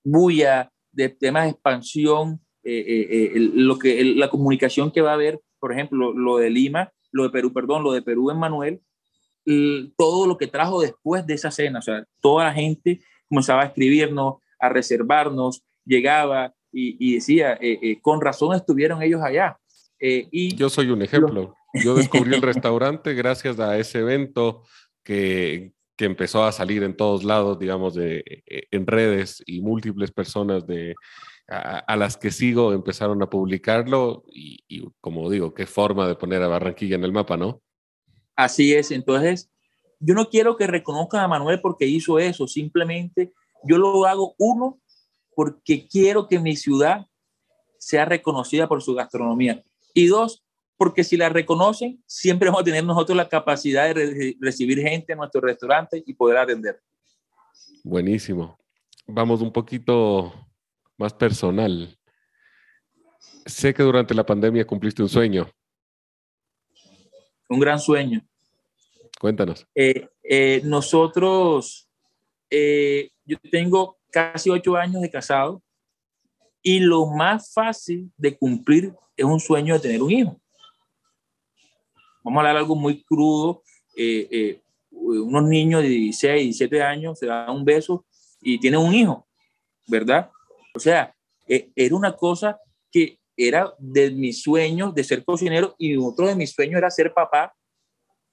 bulla, 0.03 0.71
de 0.91 1.09
temas 1.09 1.43
de 1.43 1.51
expansión, 1.51 2.41
eh, 2.63 2.83
eh, 2.87 3.31
eh 3.35 3.39
lo 3.53 3.77
que, 3.77 4.03
la 4.03 4.29
comunicación 4.29 4.91
que 4.91 5.01
va 5.01 5.11
a 5.11 5.15
haber, 5.15 5.39
por 5.59 5.71
ejemplo, 5.71 6.11
lo, 6.11 6.19
lo, 6.19 6.37
de 6.37 6.49
Lima, 6.49 6.91
lo 7.11 7.23
de 7.23 7.29
Perú, 7.29 7.53
perdón, 7.53 7.83
lo 7.83 7.91
de 7.91 8.01
Perú 8.01 8.31
en 8.31 8.39
Manuel, 8.39 8.81
todo 9.95 10.27
lo 10.27 10.37
que 10.37 10.47
trajo 10.47 10.81
después 10.81 11.25
de 11.25 11.33
esa 11.33 11.51
cena, 11.51 11.79
o 11.79 11.81
sea, 11.81 12.05
toda 12.19 12.45
la 12.45 12.53
gente 12.53 12.99
comenzaba 13.29 13.63
a 13.63 13.65
escribirnos, 13.67 14.35
a 14.59 14.69
reservarnos, 14.69 15.63
llegaba 15.85 16.53
y, 16.71 16.97
y 16.99 17.15
decía, 17.15 17.53
eh, 17.53 17.79
eh, 17.81 18.01
con 18.01 18.21
razón 18.21 18.55
estuvieron 18.55 19.01
ellos 19.01 19.21
allá. 19.23 19.57
Eh, 19.99 20.27
y 20.31 20.55
Yo 20.55 20.69
soy 20.69 20.89
un 20.89 21.01
ejemplo. 21.01 21.55
Yo 21.73 21.95
descubrí 21.95 22.35
el 22.35 22.41
restaurante 22.41 23.13
gracias 23.13 23.59
a 23.59 23.77
ese 23.77 23.99
evento 23.99 24.63
que, 25.03 25.71
que 25.95 26.05
empezó 26.05 26.43
a 26.43 26.51
salir 26.51 26.83
en 26.83 26.95
todos 26.95 27.23
lados, 27.23 27.57
digamos, 27.57 27.95
de, 27.95 28.43
en 28.45 28.85
redes 28.85 29.41
y 29.45 29.61
múltiples 29.61 30.11
personas 30.11 30.67
de, 30.67 30.95
a, 31.47 31.79
a, 31.79 31.95
las 31.95 32.17
que 32.17 32.31
sigo 32.31 32.73
empezaron 32.73 33.21
a 33.21 33.29
publicarlo 33.29 34.25
y, 34.31 34.59
y, 34.67 34.85
como 34.99 35.29
digo, 35.29 35.53
qué 35.53 35.65
forma 35.65 36.07
de 36.07 36.15
poner 36.15 36.41
a 36.43 36.47
Barranquilla 36.47 36.95
en 36.95 37.03
el 37.03 37.13
mapa, 37.13 37.37
¿no? 37.37 37.61
Así 38.37 38.73
es, 38.73 38.91
entonces 38.91 39.49
yo 39.99 40.13
no 40.13 40.29
quiero 40.29 40.55
que 40.55 40.67
reconozcan 40.67 41.21
a 41.21 41.27
Manuel 41.27 41.59
porque 41.59 41.87
hizo 41.87 42.19
eso, 42.19 42.47
simplemente 42.47 43.33
yo 43.63 43.77
lo 43.77 44.05
hago 44.05 44.35
uno 44.37 44.79
porque 45.35 45.87
quiero 45.87 46.27
que 46.27 46.39
mi 46.39 46.55
ciudad 46.55 47.07
sea 47.79 48.05
reconocida 48.05 48.67
por 48.67 48.81
su 48.81 48.93
gastronomía. 48.93 49.63
Y 49.93 50.07
dos, 50.07 50.43
porque 50.77 51.03
si 51.03 51.17
la 51.17 51.29
reconocen, 51.29 52.03
siempre 52.05 52.49
vamos 52.49 52.61
a 52.61 52.65
tener 52.65 52.83
nosotros 52.83 53.17
la 53.17 53.27
capacidad 53.27 53.93
de 53.93 54.35
recibir 54.39 54.79
gente 54.81 55.13
en 55.13 55.19
nuestro 55.19 55.41
restaurante 55.41 56.03
y 56.05 56.13
poder 56.13 56.37
atender. 56.37 56.79
Buenísimo. 57.83 58.57
Vamos 59.07 59.41
un 59.41 59.51
poquito 59.51 60.31
más 60.97 61.13
personal. 61.13 61.97
Sé 63.45 63.73
que 63.73 63.81
durante 63.81 64.13
la 64.13 64.25
pandemia 64.25 64.67
cumpliste 64.67 65.01
un 65.01 65.09
sueño. 65.09 65.49
Un 67.49 67.59
gran 67.59 67.79
sueño. 67.79 68.21
Cuéntanos. 69.19 69.65
Eh, 69.73 70.07
eh, 70.23 70.61
nosotros, 70.63 71.89
eh, 72.49 73.09
yo 73.25 73.37
tengo 73.51 73.97
casi 74.11 74.49
ocho 74.49 74.75
años 74.75 75.01
de 75.01 75.09
casado 75.09 75.61
y 76.61 76.79
lo 76.79 77.07
más 77.07 77.53
fácil 77.53 78.11
de 78.17 78.37
cumplir 78.37 78.93
es 79.15 79.25
un 79.25 79.39
sueño 79.39 79.73
de 79.75 79.79
tener 79.79 80.01
un 80.03 80.11
hijo. 80.11 80.41
Vamos 82.23 82.37
a 82.37 82.41
hablar 82.41 82.57
algo 82.57 82.75
muy 82.75 83.03
crudo. 83.03 83.63
unos 84.91 85.43
niños 85.43 85.81
de 85.81 85.89
16, 85.89 86.43
17 86.43 86.81
años 86.83 87.17
se 87.17 87.25
dan 87.25 87.49
un 87.49 87.63
beso 87.63 88.05
y 88.41 88.59
tienen 88.59 88.79
un 88.79 88.93
hijo, 88.93 89.27
¿verdad? 89.87 90.29
O 90.75 90.79
sea, 90.79 91.15
era 91.47 91.95
una 91.95 92.15
cosa 92.15 92.59
que 92.91 93.19
era 93.37 93.73
de 93.77 94.09
mis 94.09 94.41
sueños 94.41 94.95
de 94.95 95.03
ser 95.03 95.23
cocinero 95.23 95.75
y 95.77 95.95
otro 95.95 96.27
de 96.27 96.35
mis 96.35 96.51
sueños 96.51 96.79
era 96.79 96.89
ser 96.89 97.13
papá 97.13 97.53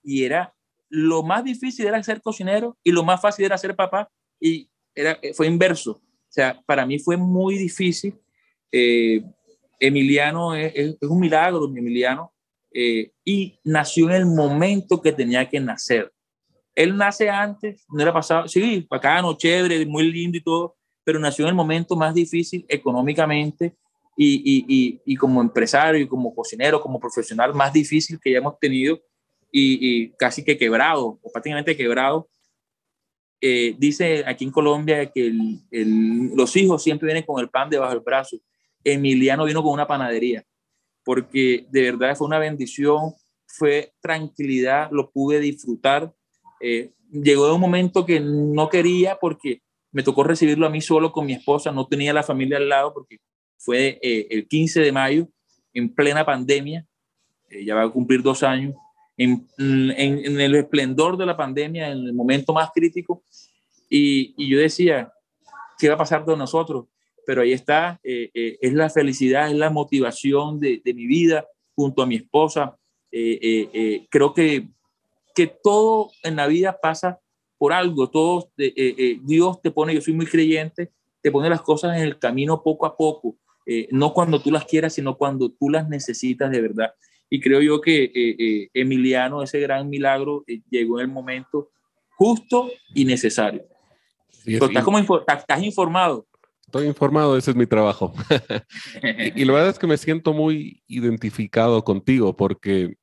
y 0.03 0.25
era 0.25 0.55
lo 0.89 1.23
más 1.23 1.45
difícil 1.45 1.87
era 1.87 2.03
ser 2.03 2.23
cocinero 2.23 2.79
y 2.83 2.91
lo 2.91 3.05
más 3.05 3.21
fácil 3.21 3.45
era 3.45 3.59
ser 3.59 3.77
papá 3.77 4.09
y 4.41 4.71
era, 4.95 5.19
fue 5.35 5.47
inverso. 5.47 5.93
O 5.93 6.33
sea, 6.35 6.61
para 6.67 6.87
mí 6.87 6.99
fue 6.99 7.17
muy 7.17 7.59
difícil. 7.59 8.19
Eh, 8.73 9.23
Emiliano 9.79 10.55
es, 10.55 10.97
un 11.03 11.21
milagro, 11.21 11.69
mi 11.69 11.81
Emiliano, 11.81 12.33
eh, 12.73 13.13
y 13.25 13.59
nació 13.65 14.09
en 14.09 14.17
el 14.17 14.27
momento 14.27 15.01
que 15.01 15.13
tenía 15.13 15.49
que 15.49 15.61
nacer. 15.61 16.13
Él 16.75 16.97
nace 16.97 17.29
antes, 17.31 17.85
no 17.89 18.03
era 18.03 18.13
pasado, 18.13 18.49
sí, 18.49 18.85
bacano, 18.89 19.37
chévere, 19.37 19.87
muy 19.87 20.11
lindo 20.11 20.39
y 20.39 20.43
todo, 20.43 20.77
pero 21.05 21.21
nació 21.21 21.45
en 21.45 21.51
el 21.51 21.55
momento 21.55 21.95
más 21.95 22.15
difícil 22.15 22.65
económicamente 22.69 23.77
y, 24.17 24.65
y, 24.69 25.01
y, 25.05 25.17
como 25.17 25.41
empresario 25.41 26.01
y 26.01 26.07
como 26.07 26.35
cocinero, 26.35 26.81
como 26.81 27.01
profesional 27.01 27.53
más 27.55 27.73
difícil 27.73 28.21
que 28.21 28.33
ya 28.33 28.39
hemos 28.39 28.59
tenido 28.59 29.01
y, 29.51 30.11
casi 30.11 30.45
que 30.45 30.59
quebrado, 30.59 31.19
o 31.23 31.33
prácticamente 31.33 31.77
quebrado. 31.77 32.29
Eh, 33.41 33.75
dice 33.79 34.25
aquí 34.27 34.45
en 34.45 34.51
Colombia 34.51 35.11
que 35.13 35.27
el, 35.27 36.31
los 36.35 36.57
hijos 36.57 36.83
siempre 36.83 37.07
vienen 37.07 37.25
con 37.25 37.41
el 37.41 37.51
pan 37.51 37.71
debajo 37.71 37.93
del 37.93 38.01
brazo. 38.01 38.37
Emiliano 38.83 39.45
vino 39.45 39.63
con 39.63 39.73
una 39.73 39.87
panadería, 39.87 40.45
porque 41.05 41.67
de 41.71 41.83
verdad 41.83 42.17
fue 42.17 42.27
una 42.27 42.39
bendición, 42.39 43.15
fue 43.47 43.93
tranquilidad, 44.01 44.89
lo 44.91 45.11
pude 45.11 45.41
disfrutar. 45.41 46.13
Eh, 46.61 46.93
llegó 47.11 47.47
de 47.47 47.53
un 47.53 47.61
momento 47.61 48.05
que 48.05 48.21
no 48.21 48.69
quería 48.69 49.17
porque 49.21 49.63
me 49.93 50.03
tocó 50.03 50.25
recibirlo 50.25 50.67
a 50.67 50.71
mí 50.71 50.81
solo 50.81 51.13
con 51.13 51.27
mi 51.27 51.35
esposa, 51.35 51.71
no 51.71 51.87
tenía 51.87 52.13
la 52.13 52.25
familia 52.25 52.57
al 52.57 52.69
lado 52.69 52.93
porque 52.93 53.19
fue 53.65 53.99
eh, 54.03 54.27
el 54.31 54.47
15 54.47 54.81
de 54.81 54.93
mayo, 54.93 55.29
en 55.73 55.93
plena 55.93 56.25
pandemia, 56.25 56.87
ya 57.65 57.75
va 57.75 57.83
a 57.85 57.91
cumplir 57.91 58.23
dos 58.23 58.43
años, 58.43 58.75
en, 59.17 59.47
en, 59.59 60.41
el 60.41 60.55
esplendor 60.57 61.17
de 61.17 61.27
la 61.27 61.37
pandemia, 61.37 61.91
en 61.91 61.99
el 61.99 62.13
momento 62.13 62.53
más 62.53 62.71
crítico, 62.75 63.23
y, 63.89 64.35
y 64.37 64.49
yo 64.49 64.59
decía, 64.59 65.13
¿qué 65.79 65.89
va 65.89 65.95
a 65.95 65.99
pasar 65.99 66.25
de 66.25 66.37
nosotros? 66.37 66.87
Pero 67.27 67.43
ahí 67.43 67.53
está, 67.53 68.01
eh, 68.03 68.31
eh, 68.35 68.59
es 68.61 68.73
la 68.75 68.91
felicidad, 68.91 69.51
es 69.51 69.57
la 69.57 69.71
motivación 69.71 70.61
de, 70.61 70.83
de, 70.85 70.95
mi 70.95 71.07
vida 71.07 71.47
junto 71.75 72.03
a 72.03 72.07
mi 72.07 72.17
esposa. 72.17 72.77
Eh, 73.11 74.07
creo 74.11 74.35
que, 74.35 74.69
que 75.35 75.47
todo 75.47 76.11
en 76.23 76.37
la 76.37 76.47
vida 76.47 76.79
pasa 76.81 77.21
por 77.57 77.73
algo, 77.73 78.11
todo, 78.11 78.51
Dios 78.57 79.63
te 79.63 79.71
pone, 79.71 79.95
yo 79.95 80.01
soy 80.01 80.13
muy 80.13 80.27
creyente, 80.27 80.91
te 81.23 81.31
pone 81.31 81.49
las 81.49 81.63
cosas 81.63 81.97
en 81.97 82.03
el 82.03 82.19
camino 82.19 82.63
poco 82.63 82.85
a 82.85 82.97
poco, 82.97 83.37
no 83.91 84.13
cuando 84.13 84.41
tú 84.41 84.51
las 84.51 84.65
quieras, 84.65 84.95
sino 84.95 85.17
cuando 85.17 85.51
tú 85.51 85.71
las 85.71 85.89
necesitas 85.89 86.51
de 86.51 86.61
verdad. 86.61 86.95
Y 87.35 87.41
creo 87.41 87.61
yo 87.61 87.81
que 87.81 88.05
eh, 88.05 88.37
eh, 88.39 88.69
Emiliano, 88.75 89.43
ese 89.43 89.59
gran 89.59 89.89
milagro, 89.89 90.45
eh, 90.47 90.61
llegó 90.71 91.01
en 91.01 91.07
el 91.07 91.13
momento 91.13 91.71
justo 92.17 92.71
y 92.95 93.05
necesario. 93.05 93.65
estás, 94.47 94.85
como 94.85 95.01
estás, 95.01 95.63
informado. 95.63 96.29
Estoy 96.65 96.87
informado, 96.87 97.37
ese 97.37 97.51
es 97.51 97.57
mi 97.57 97.67
trabajo. 97.67 98.15
y, 99.03 99.43
y, 99.43 99.45
la 99.45 99.53
verdad 99.53 99.71
es 99.71 99.81
que 99.81 99.89
me 99.89 99.97
siento 99.97 100.33
muy 100.33 100.83
identificado 100.87 101.83
contigo 101.83 102.37
porque 102.37 102.95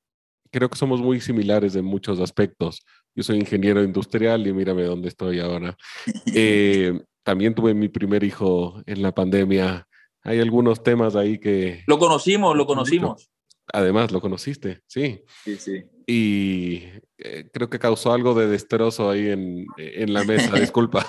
creo 0.50 0.70
que 0.70 0.78
somos 0.78 1.02
muy 1.02 1.20
similares 1.20 1.76
en 1.76 1.84
muchos 1.84 2.22
aspectos. 2.22 2.86
Yo 3.14 3.24
soy 3.24 3.38
ingeniero 3.38 3.84
industrial 3.84 4.48
y 4.48 4.54
mírame 4.54 4.84
dónde 4.84 5.10
estoy 5.10 5.40
ahora. 5.40 5.76
también 7.24 7.54
tuve 7.54 7.74
mi 7.74 7.90
primer 7.90 8.24
hijo 8.24 8.82
en 8.86 9.02
la 9.02 9.14
pandemia. 9.14 9.88
Hay 10.24 10.40
algunos 10.40 10.84
temas 10.84 11.16
ahí 11.16 11.40
que... 11.40 11.84
Lo 11.88 11.98
conocimos, 11.98 12.56
lo 12.56 12.66
conocimos. 12.66 13.32
Además, 13.74 14.12
lo 14.12 14.22
conociste, 14.22 14.82
sí. 14.88 15.24
Sí, 15.44 15.56
sí. 15.58 15.84
Y 16.06 16.84
eh, 17.18 17.50
creo 17.54 17.70
que 17.70 17.80
causó 17.80 18.12
algo 18.12 18.34
de 18.34 18.48
destrozo 18.48 19.10
ahí 19.10 19.30
en, 19.30 19.66
en 19.78 20.14
la 20.14 20.24
mesa, 20.24 20.56
disculpa. 20.60 21.06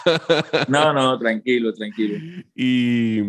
no, 0.68 0.92
no, 0.92 1.18
tranquilo, 1.18 1.72
tranquilo. 1.72 2.18
Y 2.54 3.20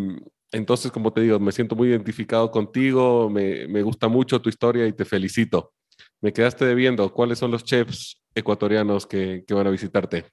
entonces, 0.52 0.92
como 0.92 1.12
te 1.12 1.22
digo, 1.22 1.40
me 1.40 1.52
siento 1.52 1.76
muy 1.76 1.90
identificado 1.90 2.52
contigo, 2.52 3.30
me, 3.30 3.68
me 3.68 3.82
gusta 3.82 4.08
mucho 4.08 4.42
tu 4.42 4.50
historia 4.50 4.86
y 4.86 4.94
te 4.94 5.06
felicito. 5.06 5.74
Me 6.22 6.32
quedaste 6.32 6.66
debiendo, 6.66 7.12
¿cuáles 7.12 7.40
son 7.40 7.52
los 7.52 7.64
chefs 7.64 8.22
ecuatorianos 8.36 9.08
que, 9.08 9.44
que 9.48 9.54
van 9.54 9.68
a 9.68 9.72
visitarte? 9.72 10.26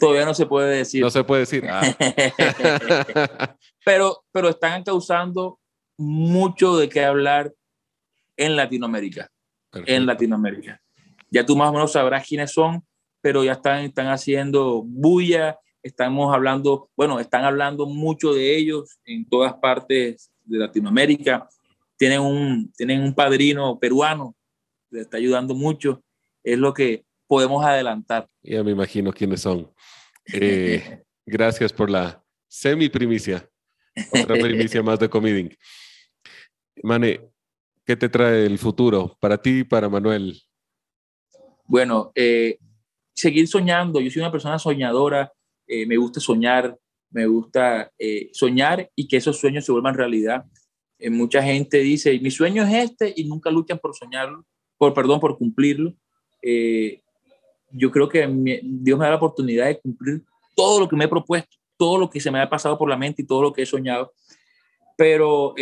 Todavía 0.00 0.24
no 0.24 0.34
se 0.34 0.46
puede 0.46 0.78
decir. 0.78 1.02
No 1.02 1.10
se 1.10 1.22
puede 1.22 1.40
decir. 1.40 1.64
Ah. 1.68 3.56
pero, 3.84 4.24
pero 4.32 4.48
están 4.48 4.82
causando 4.82 5.60
mucho 5.98 6.76
de 6.78 6.88
qué 6.88 7.04
hablar 7.04 7.52
en 8.36 8.56
Latinoamérica. 8.56 9.30
En 9.86 10.06
Latinoamérica. 10.06 10.80
Ya 11.30 11.44
tú 11.44 11.54
más 11.54 11.68
o 11.68 11.72
menos 11.72 11.92
sabrás 11.92 12.26
quiénes 12.26 12.52
son, 12.52 12.82
pero 13.20 13.44
ya 13.44 13.52
están, 13.52 13.84
están 13.84 14.08
haciendo 14.08 14.82
bulla, 14.82 15.58
estamos 15.82 16.34
hablando, 16.34 16.90
bueno, 16.96 17.20
están 17.20 17.44
hablando 17.44 17.86
mucho 17.86 18.32
de 18.32 18.56
ellos 18.56 18.98
en 19.04 19.28
todas 19.28 19.54
partes 19.54 20.32
de 20.44 20.58
Latinoamérica. 20.58 21.48
Tienen 21.96 22.20
un, 22.20 22.72
tienen 22.72 23.02
un 23.02 23.14
padrino 23.14 23.78
peruano, 23.78 24.34
le 24.90 25.02
está 25.02 25.18
ayudando 25.18 25.54
mucho. 25.54 26.02
Es 26.42 26.58
lo 26.58 26.72
que 26.72 27.04
podemos 27.30 27.64
adelantar. 27.64 28.26
Ya 28.42 28.64
me 28.64 28.72
imagino 28.72 29.12
quiénes 29.12 29.42
son. 29.42 29.72
Eh, 30.34 31.04
gracias 31.24 31.72
por 31.72 31.88
la 31.88 32.20
semi 32.48 32.88
primicia. 32.88 33.48
Otra 34.12 34.34
primicia 34.40 34.82
más 34.82 34.98
de 34.98 35.08
Comiding. 35.08 35.56
Mane, 36.82 37.30
¿Qué 37.90 37.96
te 37.96 38.08
trae 38.08 38.46
el 38.46 38.56
futuro 38.58 39.16
para 39.18 39.36
ti 39.36 39.60
y 39.60 39.64
para 39.64 39.88
Manuel? 39.88 40.40
Bueno, 41.64 42.12
eh, 42.14 42.56
seguir 43.12 43.48
soñando. 43.48 44.00
Yo 44.00 44.08
soy 44.12 44.22
una 44.22 44.30
persona 44.30 44.60
soñadora, 44.60 45.32
eh, 45.66 45.86
me 45.86 45.96
gusta 45.96 46.20
soñar, 46.20 46.78
me 47.10 47.26
gusta 47.26 47.90
eh, 47.98 48.30
soñar 48.32 48.88
y 48.94 49.08
que 49.08 49.16
esos 49.16 49.38
sueños 49.38 49.64
se 49.64 49.72
vuelvan 49.72 49.96
realidad. 49.96 50.44
mucha 51.10 51.42
gente 51.42 51.78
dice, 51.78 52.16
mi 52.20 52.30
sueño 52.30 52.62
es 52.62 52.74
este 52.74 53.12
y 53.16 53.24
nunca 53.24 53.50
luchan 53.50 53.80
por 53.80 53.96
soñarlo, 53.96 54.46
por, 54.78 54.94
perdón, 54.94 55.18
por 55.18 55.36
cumplirlo. 55.36 55.92
Yo 57.72 57.90
creo 57.90 58.08
que 58.08 58.26
Dios 58.62 58.98
me 58.98 59.04
da 59.04 59.10
la 59.10 59.16
oportunidad 59.16 59.66
de 59.66 59.80
cumplir 59.80 60.22
todo 60.54 60.80
lo 60.80 60.88
que 60.88 60.96
me 60.96 61.04
he 61.04 61.08
propuesto, 61.08 61.56
todo 61.76 61.98
lo 61.98 62.10
que 62.10 62.20
se 62.20 62.30
me 62.30 62.40
ha 62.40 62.48
pasado 62.48 62.76
por 62.76 62.88
la 62.88 62.96
mente 62.96 63.22
y 63.22 63.26
todo 63.26 63.42
lo 63.42 63.52
que 63.52 63.62
he 63.62 63.66
soñado. 63.66 64.12
Pero 64.96 65.54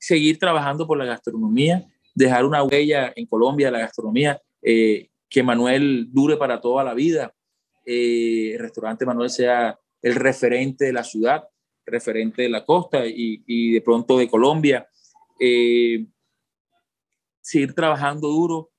seguir 0.00 0.38
trabajando 0.38 0.86
por 0.86 0.98
la 0.98 1.04
gastronomía, 1.04 1.86
dejar 2.14 2.44
una 2.44 2.62
huella 2.62 3.12
en 3.14 3.26
Colombia 3.26 3.70
la 3.70 3.80
gastronomía, 3.80 4.40
eh, 4.62 5.10
que 5.28 5.42
Manuel 5.42 6.08
dure 6.10 6.36
para 6.36 6.60
toda 6.60 6.82
la 6.82 6.94
vida, 6.94 7.32
eh, 7.86 8.52
el 8.54 8.58
restaurante 8.58 9.06
Manuel 9.06 9.30
sea 9.30 9.78
el 10.02 10.14
referente 10.14 10.86
de 10.86 10.92
la 10.92 11.04
ciudad, 11.04 11.44
referente 11.86 12.42
de 12.42 12.48
la 12.48 12.64
costa 12.64 13.02
y, 13.06 13.72
de 13.72 13.80
pronto 13.80 14.18
de 14.18 14.28
Colombia. 14.28 14.88
Eh, 15.38 16.06
seguir 17.40 17.74
trabajando 17.74 18.28
duro. 18.28 18.70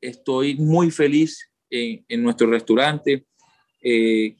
Estoy 0.00 0.56
muy 0.56 0.90
feliz 0.90 1.50
en, 1.70 2.04
en 2.08 2.22
nuestro 2.22 2.48
restaurante. 2.48 3.24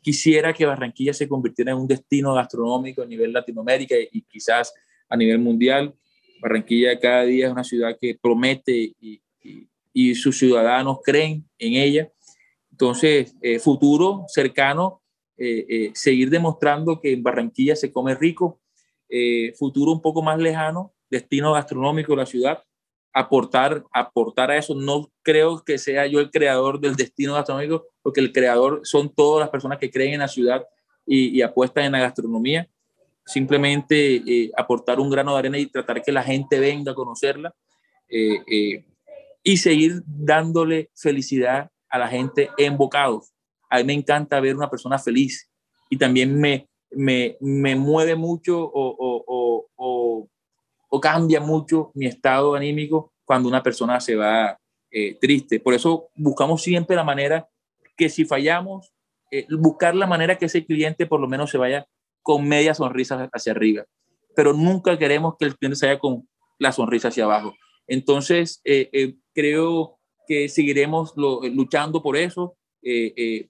quisiera 0.02 0.52
que 0.52 0.66
Barranquilla 0.66 1.12
se 1.12 1.28
convirtiera 1.28 1.72
en 1.72 1.78
un 1.78 1.86
destino 1.86 2.34
gastronómico 2.34 3.02
a 3.02 3.06
nivel 3.06 3.32
Latinoamérica 3.32 3.94
y 4.12 4.22
quizás 4.22 4.74
a 5.08 5.16
nivel 5.16 5.38
mundial. 5.38 5.94
Barranquilla 6.40 6.98
cada 6.98 7.24
día 7.24 7.46
es 7.46 7.52
una 7.52 7.64
ciudad 7.64 7.96
que 8.00 8.18
promete 8.20 8.92
y, 9.00 9.20
sus 10.14 10.38
ciudadanos 10.38 10.98
creen 11.02 11.44
en 11.58 11.74
ella. 11.74 12.08
Entonces, 12.70 13.34
futuro 13.60 14.24
cercano, 14.28 15.02
seguir 15.94 16.30
demostrando 16.30 17.00
que 17.00 17.12
en 17.12 17.22
Barranquilla 17.22 17.74
se 17.74 17.90
come 17.92 18.14
rico, 18.14 18.60
futuro 19.56 19.92
un 19.92 20.00
poco 20.00 20.22
más 20.22 20.38
lejano, 20.38 20.94
destino 21.10 21.52
gastronómico 21.52 22.12
de 22.12 22.16
la 22.16 22.26
ciudad, 22.26 22.62
aportar, 23.12 23.84
aportar 23.92 24.50
a 24.50 24.56
eso. 24.56 24.74
No 24.74 25.10
creo 25.22 25.62
que 25.64 25.78
sea 25.78 26.06
yo 26.06 26.20
el 26.20 26.30
creador 26.30 26.80
del 26.80 26.96
destino 26.96 27.34
gastronómico, 27.34 27.86
porque 28.02 28.20
el 28.20 28.32
creador 28.32 28.80
son 28.84 29.12
todas 29.14 29.40
las 29.40 29.50
personas 29.50 29.78
que 29.78 29.90
creen 29.90 30.14
en 30.14 30.20
la 30.20 30.28
ciudad 30.28 30.64
y, 31.06 31.40
apuestan 31.42 31.84
en 31.84 31.92
la 31.92 32.00
gastronomía. 32.00 32.68
Simplemente 33.24 34.16
eh, 34.16 34.50
aportar 34.56 35.00
un 35.00 35.10
grano 35.10 35.32
de 35.32 35.38
arena 35.38 35.58
y 35.58 35.66
tratar 35.66 36.02
que 36.02 36.12
la 36.12 36.22
gente 36.22 36.60
venga 36.60 36.92
a 36.92 36.94
conocerla 36.94 37.54
eh, 38.08 38.40
eh, 38.50 38.84
y 39.42 39.56
seguir 39.58 40.02
dándole 40.06 40.90
felicidad 40.94 41.70
a 41.90 41.98
la 41.98 42.08
gente 42.08 42.50
en 42.56 42.76
bocados. 42.76 43.32
A 43.70 43.78
mí 43.78 43.84
me 43.84 43.92
encanta 43.94 44.40
ver 44.40 44.56
una 44.56 44.70
persona 44.70 44.98
feliz 44.98 45.50
y 45.90 45.96
también 45.96 46.38
me, 46.38 46.68
me, 46.90 47.36
me 47.40 47.76
mueve 47.76 48.14
mucho 48.14 48.70
o, 48.72 50.28
cambia 51.00 51.40
mucho 51.40 51.90
mi 51.94 52.06
estado 52.06 52.54
anímico 52.54 53.12
cuando 53.24 53.48
una 53.48 53.62
persona 53.62 54.00
se 54.00 54.16
va 54.16 54.58
eh, 54.90 55.18
triste. 55.20 55.60
Por 55.60 55.74
eso 55.74 56.08
buscamos 56.14 56.62
siempre 56.62 56.96
la 56.96 57.04
manera 57.04 57.46
que 57.96 58.08
si 58.08 58.24
fallamos, 58.24 58.94
eh, 59.30 59.46
buscar 59.50 59.94
la 59.94 60.06
manera 60.06 60.38
que 60.38 60.46
ese 60.46 60.64
cliente 60.64 61.06
por 61.06 61.20
lo 61.20 61.28
menos 61.28 61.50
se 61.50 61.58
vaya 61.58 61.86
con 62.22 62.48
media 62.48 62.72
sonrisa 62.72 63.28
hacia 63.32 63.52
arriba. 63.52 63.84
Pero 64.34 64.54
nunca 64.54 64.98
queremos 64.98 65.34
que 65.38 65.44
el 65.44 65.56
cliente 65.56 65.76
se 65.76 65.86
vaya 65.86 65.98
con 65.98 66.26
la 66.58 66.72
sonrisa 66.72 67.08
hacia 67.08 67.24
abajo. 67.24 67.54
Entonces, 67.86 68.60
eh, 68.64 69.16
creo 69.34 69.98
que 70.26 70.48
seguiremos 70.48 71.14
luchando 71.16 72.02
por 72.02 72.16
eso, 72.16 72.56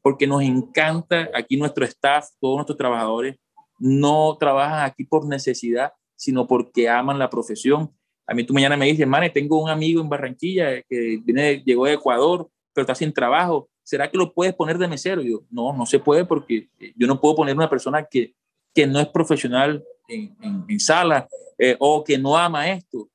porque 0.01 0.27
nos 0.27 0.43
encanta 0.43 1.29
aquí 1.35 1.57
nuestro 1.57 1.85
staff, 1.85 2.29
todos 2.41 2.57
nuestros 2.57 2.79
trabajadores, 2.79 3.37
no 3.79 4.37
trabajan 4.39 4.85
aquí 4.85 5.05
por 5.05 5.27
necesidad, 5.27 5.93
sino 6.19 6.47
porque 6.47 6.89
aman 6.89 7.19
la 7.19 7.31
profesión. 7.31 7.95
A 8.27 8.35
mí 8.35 8.45
tú 8.45 8.53
mañana 8.53 8.77
me 8.77 8.87
dices, 8.87 9.07
Mane, 9.07 9.31
tengo 9.31 9.63
un 9.63 9.71
amigo 9.71 10.03
en 10.03 10.09
Barranquilla 10.09 10.83
que 10.83 11.21
viene, 11.23 11.63
llegó 11.65 11.87
de 11.87 11.95
Ecuador, 11.95 12.51
pero 12.75 12.83
está 12.83 12.95
sin 12.95 13.13
trabajo. 13.13 13.71
¿Será 13.85 14.11
que 14.11 14.19
lo 14.19 14.35
puedes 14.35 14.55
poner 14.55 14.77
de 14.77 14.89
mesero? 14.89 15.23
Yo, 15.23 15.45
no, 15.49 15.73
no 15.73 15.87
se 15.87 16.01
puede 16.01 16.25
porque 16.25 16.69
yo 16.97 17.07
no 17.07 17.21
puedo 17.21 17.37
poner 17.37 17.57
una 17.57 17.71
persona 17.71 18.05
que, 18.05 18.35
que 18.75 18.87
no 18.87 18.99
es 18.99 19.07
profesional 19.07 19.83
en, 20.09 20.37
en, 20.69 20.81
sala 20.81 21.29
eh, 21.57 21.77
o 21.79 22.03
que 22.03 22.19
no 22.19 22.37
ama 22.37 22.69
esto, 22.69 23.09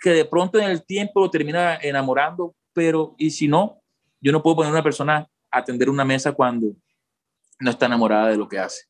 que 0.00 0.10
de 0.10 0.24
pronto 0.24 0.58
en 0.58 0.68
el 0.68 0.84
tiempo 0.84 1.20
lo 1.20 1.30
termina 1.30 1.76
enamorando, 1.76 2.56
pero 2.72 3.14
y 3.18 3.30
si 3.30 3.46
no, 3.46 3.80
yo 4.20 4.32
no 4.32 4.42
puedo 4.42 4.56
poner 4.56 4.72
una 4.72 4.82
persona 4.82 5.28
a 5.50 5.58
atender 5.58 5.88
una 5.88 6.04
mesa 6.04 6.32
cuando 6.32 6.74
no 7.60 7.70
está 7.70 7.86
enamorada 7.86 8.28
de 8.28 8.36
lo 8.36 8.48
que 8.48 8.58
hace. 8.58 8.84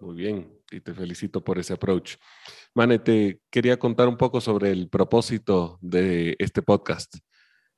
Muy 0.00 0.16
bien, 0.16 0.60
y 0.70 0.80
te 0.80 0.92
felicito 0.92 1.42
por 1.42 1.58
ese 1.58 1.74
approach. 1.74 2.16
Mane, 2.74 2.98
te 2.98 3.38
quería 3.50 3.78
contar 3.78 4.08
un 4.08 4.16
poco 4.16 4.40
sobre 4.40 4.70
el 4.70 4.88
propósito 4.88 5.78
de 5.82 6.36
este 6.38 6.62
podcast. 6.62 7.16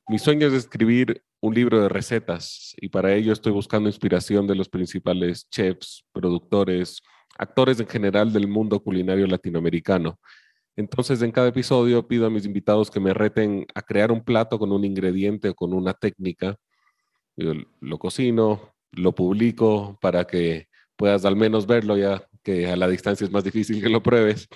Mi 0.06 0.20
sueño 0.20 0.46
es 0.46 0.52
escribir 0.52 1.24
un 1.40 1.52
libro 1.52 1.80
de 1.80 1.88
recetas 1.88 2.74
y 2.76 2.90
para 2.90 3.12
ello 3.12 3.32
estoy 3.32 3.50
buscando 3.50 3.88
inspiración 3.88 4.46
de 4.46 4.54
los 4.54 4.68
principales 4.68 5.48
chefs, 5.50 6.04
productores, 6.12 7.02
actores 7.36 7.80
en 7.80 7.88
general 7.88 8.32
del 8.32 8.46
mundo 8.46 8.78
culinario 8.78 9.26
latinoamericano. 9.26 10.20
Entonces, 10.76 11.22
en 11.22 11.32
cada 11.32 11.48
episodio 11.48 12.06
pido 12.06 12.26
a 12.26 12.30
mis 12.30 12.46
invitados 12.46 12.88
que 12.88 13.00
me 13.00 13.12
reten 13.12 13.66
a 13.74 13.82
crear 13.82 14.12
un 14.12 14.22
plato 14.22 14.60
con 14.60 14.70
un 14.70 14.84
ingrediente 14.84 15.48
o 15.48 15.54
con 15.56 15.72
una 15.72 15.94
técnica. 15.94 16.54
Lo 17.34 17.98
cocino, 17.98 18.76
lo 18.92 19.12
publico 19.12 19.98
para 20.00 20.24
que 20.24 20.68
puedas 20.94 21.24
al 21.24 21.34
menos 21.34 21.66
verlo 21.66 21.96
ya 21.96 22.24
que 22.44 22.68
a 22.68 22.76
la 22.76 22.86
distancia 22.86 23.24
es 23.24 23.32
más 23.32 23.42
difícil 23.42 23.82
que 23.82 23.88
lo 23.88 24.00
pruebes. 24.00 24.48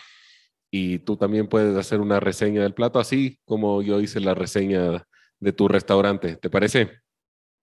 Y 0.71 0.99
tú 1.01 1.17
también 1.17 1.49
puedes 1.49 1.77
hacer 1.77 2.01
una 2.01 2.21
reseña 2.21 2.63
del 2.63 2.75
plato, 2.75 2.99
así 2.99 3.39
como 3.45 3.83
yo 3.83 4.01
hice 4.01 4.21
la 4.21 4.35
reseña 4.35 5.07
de 5.41 5.53
tu 5.53 5.69
restaurante. 5.69 6.37
¿Te 6.37 6.51
parece? 6.51 7.01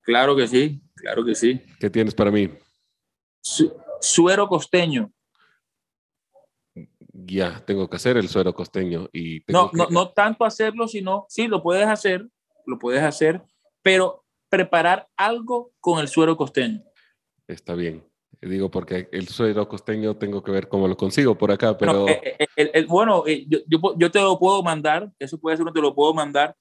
Claro 0.02 0.36
que 0.36 0.48
sí, 0.48 0.82
claro 0.96 1.26
que 1.26 1.36
sí. 1.36 1.62
¿Qué 1.80 1.90
tienes 1.90 2.16
para 2.16 2.32
mí? 2.32 2.50
suero 4.02 4.48
costeño. 4.48 5.12
Ya, 7.14 7.64
tengo 7.66 7.90
que 7.90 7.96
hacer 7.96 8.18
el 8.18 8.28
suero 8.28 8.54
costeño. 8.54 9.10
y 9.14 9.44
no, 9.48 9.70
no, 9.74 9.88
no 9.90 10.10
tanto 10.10 10.46
hacerlo, 10.46 10.88
sino, 10.88 11.26
sí, 11.30 11.48
lo 11.48 11.62
puedes 11.64 11.88
hacer, 11.88 12.28
lo 12.66 12.78
puedes 12.78 13.04
hacer, 13.04 13.42
pero 13.82 14.26
preparar 14.50 15.08
algo 15.16 15.72
con 15.80 16.00
el 16.00 16.08
suero 16.08 16.36
costeño. 16.36 16.84
Está 17.48 17.76
bien. 17.76 18.04
Digo, 18.50 18.70
porque 18.70 19.10
el 19.12 19.28
suero 19.28 19.68
costeño 19.68 20.18
tengo 20.18 20.44
que 20.44 20.52
ver 20.52 20.68
cómo 20.68 20.88
lo 20.88 20.96
consigo 20.96 21.36
por 21.36 21.52
acá, 21.52 21.78
pero... 21.78 22.08
Eh, 22.08 22.38
eh, 22.56 22.86
bueno, 22.88 23.24
eh, 23.26 23.46
yo, 23.48 23.60
yo, 23.98 24.12
te 24.12 24.22
lo 24.22 24.38
puedo 24.38 24.62
mandar, 24.62 25.12
eso 25.18 25.40
puede 25.40 25.58
ser, 25.58 25.66
no 25.66 25.74
te 25.74 25.82
lo 25.82 25.96
puedo 25.96 26.14
mandar, 26.14 26.56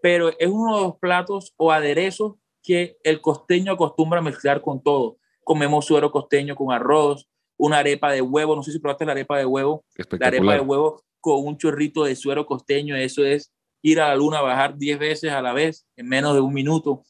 pero 0.00 0.30
es 0.30 0.48
uno 0.48 0.76
de 0.76 0.82
los 0.84 0.96
platos 0.96 1.52
o 1.56 1.70
aderezos 1.70 2.36
que 2.62 2.96
el 3.04 3.20
costeño 3.20 3.72
acostumbra 3.72 4.20
a 4.20 4.22
mezclar 4.22 4.62
con 4.62 4.82
todo. 4.82 5.18
Comemos 5.44 5.84
suero 5.84 6.10
costeño 6.10 6.56
con 6.56 6.72
arroz, 6.72 7.28
una 7.58 7.78
arepa 7.78 8.10
de 8.12 8.22
huevo, 8.22 8.56
no 8.56 8.62
sé 8.62 8.72
si 8.72 8.78
probaste 8.78 9.04
la 9.04 9.12
arepa 9.12 9.38
de 9.38 9.44
huevo, 9.44 9.84
la 10.18 10.26
arepa 10.28 10.54
de 10.54 10.60
huevo 10.60 11.02
con 11.20 11.46
un 11.46 11.58
chorrito 11.58 12.04
de 12.04 12.16
suero 12.16 12.46
costeño, 12.46 12.96
eso 12.96 13.24
es 13.24 13.52
ir 13.82 14.00
a 14.00 14.08
la 14.08 14.16
luna, 14.16 14.40
bajar 14.40 14.76
10 14.76 14.98
veces 14.98 15.32
a 15.32 15.42
la 15.42 15.52
vez 15.52 15.86
en 15.96 16.08
menos 16.08 16.34
de 16.34 16.40
un 16.40 16.52
minuto. 16.52 17.04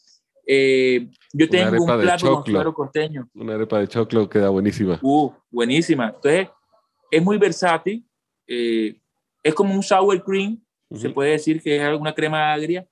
Eh, 0.46 1.08
yo 1.32 1.48
tengo 1.48 1.82
un 1.82 2.00
plato 2.00 2.34
con 2.34 2.44
suero 2.44 2.72
costeño. 2.72 3.28
Una 3.34 3.54
arepa 3.54 3.80
de 3.80 3.88
choclo 3.88 4.28
queda 4.28 4.48
buenísima. 4.48 4.98
Uh, 5.02 5.32
buenísima. 5.50 6.12
Entonces, 6.14 6.48
es 7.10 7.22
muy 7.22 7.36
versátil. 7.36 8.06
Eh, 8.46 9.00
es 9.42 9.54
como 9.54 9.74
un 9.74 9.82
sour 9.82 10.22
cream. 10.22 10.62
Se 10.94 11.10
puede 11.10 11.32
decir 11.32 11.60
que 11.60 11.76
es 11.76 11.82
alguna 11.82 12.14
crema 12.14 12.52
agria. 12.52 12.86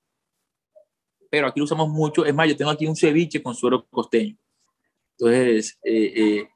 Pero 1.31 1.47
aquí 1.47 1.61
lo 1.61 1.65
usamos 1.65 1.89
mucho. 1.89 2.25
Es 2.25 2.35
más, 2.35 2.49
yo 2.49 2.57
tengo 2.57 2.71
aquí 2.71 2.87
un 2.87 2.97
ceviche 2.97 3.43
con 3.43 3.55
suero 3.55 3.87
costeño. 3.89 4.37
Entonces, 5.17 5.79
eh, 5.85 6.49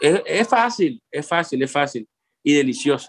es, 0.00 0.22
es 0.26 0.48
fácil, 0.48 1.00
es 1.10 1.26
fácil, 1.26 1.62
es 1.62 1.70
fácil 1.70 2.08
y 2.42 2.54
delicioso 2.54 3.08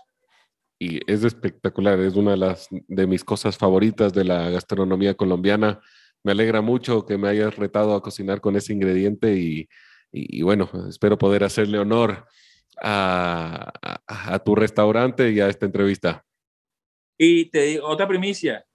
y 0.80 1.00
es 1.12 1.24
espectacular, 1.24 2.00
es 2.00 2.16
una 2.16 2.32
de 2.32 2.38
las 2.38 2.68
de 2.70 3.08
mis 3.08 3.24
cosas 3.24 3.58
favoritas 3.58 4.14
de 4.14 4.26
la 4.26 4.50
gastronomía 4.50 5.16
colombiana 5.16 5.82
me 6.26 6.32
alegra 6.32 6.60
mucho 6.62 7.06
que 7.06 7.20
me 7.20 7.30
hayas 7.30 7.56
retado 7.56 7.94
a 7.94 8.02
cocinar 8.02 8.42
con 8.42 8.56
ese 8.56 8.74
ingrediente 8.74 9.68
y, 10.12 10.42
bueno, 10.42 10.68
espero 10.90 11.20
poder 11.20 11.44
hacerle 11.44 11.78
honor 11.78 12.26
a, 12.82 14.42
tu 14.44 14.56
restaurante 14.56 15.32
y 15.32 15.40
a 15.40 15.50
esta 15.50 15.68
entrevista. 15.68 16.26
Y 17.16 17.46
te 17.52 17.62
digo, 17.62 17.88
otra 17.88 18.08
primicia, 18.08 18.66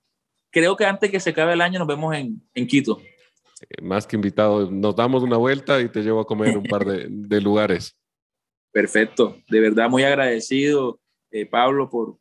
creo 0.50 0.76
que 0.76 0.84
antes 0.84 1.10
que 1.10 1.18
se 1.18 1.30
acabe 1.30 1.54
el 1.54 1.60
año 1.60 1.80
nos 1.80 1.88
vemos 1.88 2.14
en, 2.14 2.66
Quito. 2.68 3.00
Eh, 3.00 3.82
más 3.82 4.06
que 4.06 4.14
invitado, 4.14 4.70
nos 4.70 4.94
damos 4.94 5.24
una 5.24 5.36
vuelta 5.36 5.80
y 5.80 5.88
te 5.88 6.02
llevo 6.02 6.20
a 6.20 6.26
comer 6.26 6.56
un 6.56 6.64
par 6.64 6.84
de, 6.84 7.08
lugares. 7.40 7.98
Perfecto, 8.70 9.38
de 9.48 9.58
verdad 9.58 9.90
muy 9.90 10.04
agradecido, 10.04 11.00
eh, 11.32 11.46
Pablo, 11.46 11.90
por, 11.90 12.16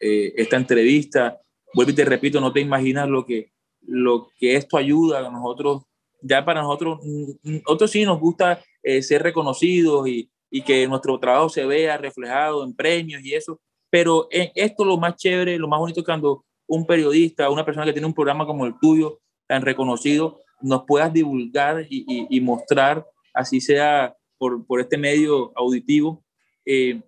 eh, 0.00 0.32
esta 0.34 0.56
entrevista. 0.56 1.38
Vuelvo 1.74 1.90
y 1.92 1.94
te 1.94 2.06
repito, 2.06 2.40
no 2.40 2.54
te 2.54 2.60
imaginas 2.60 3.06
lo 3.06 3.26
que, 3.26 3.52
lo 3.86 4.28
que 4.38 4.56
esto 4.56 4.76
ayuda 4.76 5.26
a 5.26 5.30
nosotros, 5.30 5.82
ya 6.20 6.44
para 6.44 6.62
nosotros, 6.62 7.00
nosotros 7.42 7.90
sí 7.90 8.04
nos 8.04 8.20
gusta 8.20 8.62
eh, 8.82 9.02
ser 9.02 9.22
reconocidos 9.22 10.06
y, 10.08 10.30
y, 10.50 10.62
que 10.62 10.86
nuestro 10.86 11.18
trabajo 11.18 11.48
se 11.48 11.64
vea 11.66 11.96
reflejado 11.98 12.64
en 12.64 12.74
premios 12.74 13.24
y 13.24 13.34
eso, 13.34 13.60
pero 13.90 14.28
esto 14.30 14.84
lo 14.84 14.96
más 14.96 15.16
chévere, 15.16 15.58
lo 15.58 15.68
más 15.68 15.80
bonito 15.80 16.00
es 16.00 16.06
cuando 16.06 16.44
un 16.66 16.86
periodista, 16.86 17.50
una 17.50 17.64
persona 17.64 17.84
que 17.84 17.92
tiene 17.92 18.06
un 18.06 18.14
programa 18.14 18.46
como 18.46 18.64
el 18.64 18.78
tuyo, 18.80 19.20
tan 19.46 19.62
reconocido, 19.62 20.40
nos 20.62 20.84
puedas 20.84 21.12
divulgar 21.12 21.86
y, 21.90 22.26
y, 22.30 22.40
mostrar, 22.40 23.06
así 23.34 23.60
sea 23.60 24.16
por, 24.38 24.64
por 24.66 24.80
este 24.80 24.96
medio 24.96 25.52
auditivo, 25.56 26.24
eh, 26.64 27.02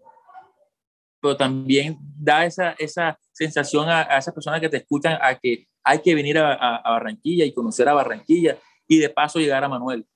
pero 1.21 1.37
también 1.37 1.97
da 2.01 2.45
esa, 2.45 2.75
esa 2.79 3.19
sensación 3.33 3.89
a, 3.89 4.03
a 4.03 4.19
esas 4.19 4.35
personas 4.35 4.61
que 4.61 4.69
te 4.69 4.77
escuchan 4.79 5.17
a 5.23 5.35
que 5.37 5.67
hay 5.85 6.01
que 6.01 6.15
venir 6.15 6.39
a, 6.39 6.81
Barranquilla 6.83 7.45
y 7.45 7.53
conocer 7.53 7.89
a 7.89 7.95
Barranquilla 7.95 8.59
y 8.89 8.99
de 8.99 9.11
paso 9.11 9.39
llegar 9.39 9.63
a 9.63 9.69
Manuel. 9.69 10.07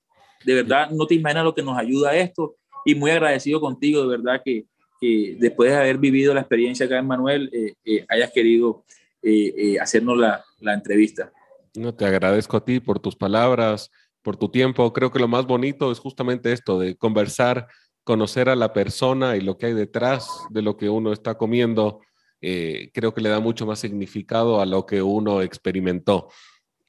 De 0.43 0.55
verdad, 0.55 0.89
no 0.89 1.05
te 1.05 1.15
imaginas 1.15 1.43
lo 1.43 1.53
que 1.53 1.61
nos 1.61 1.77
ayuda 1.77 2.15
esto 2.15 2.55
y 2.85 2.95
muy 2.95 3.11
agradecido 3.11 3.61
contigo, 3.61 4.01
de 4.01 4.17
verdad, 4.17 4.41
que, 4.43 4.65
después 5.37 5.71
de 5.71 5.77
haber 5.77 5.97
vivido 5.97 6.33
la 6.33 6.41
experiencia 6.41 6.85
acá 6.85 6.97
en 6.97 7.07
Manuel, 7.07 7.49
eh, 7.53 7.73
eh, 7.85 8.05
hayas 8.09 8.31
querido 8.31 8.83
eh, 9.21 9.77
hacernos 9.79 10.17
la, 10.17 10.43
la 10.59 10.73
entrevista. 10.73 11.31
No, 11.75 11.93
te 11.93 12.05
agradezco 12.05 12.57
a 12.57 12.65
ti 12.65 12.79
por 12.79 12.99
tus 12.99 13.15
palabras, 13.15 13.91
por 14.21 14.35
tu 14.35 14.49
tiempo. 14.49 14.91
Creo 14.91 15.11
que 15.11 15.19
lo 15.19 15.27
más 15.27 15.45
bonito 15.45 15.91
es 15.91 15.99
justamente 15.99 16.51
esto, 16.51 16.79
de 16.79 16.97
conversar, 16.97 17.67
conocer 18.03 18.49
a 18.49 18.55
la 18.55 18.73
persona 18.73 19.37
y 19.37 19.41
lo 19.41 19.57
que 19.57 19.67
hay 19.67 19.73
detrás 19.73 20.27
de 20.49 20.61
lo 20.61 20.77
que 20.77 20.89
uno 20.89 21.13
está 21.13 21.37
comiendo 21.37 22.01
eh, 22.41 22.91
creo 22.93 23.13
que 23.13 23.21
le 23.21 23.29
da 23.29 23.39
mucho 23.39 23.65
más 23.65 23.79
significado 23.79 24.61
a 24.61 24.65
lo 24.65 24.85
que 24.85 25.01
uno 25.01 25.41
experimentó. 25.41 26.29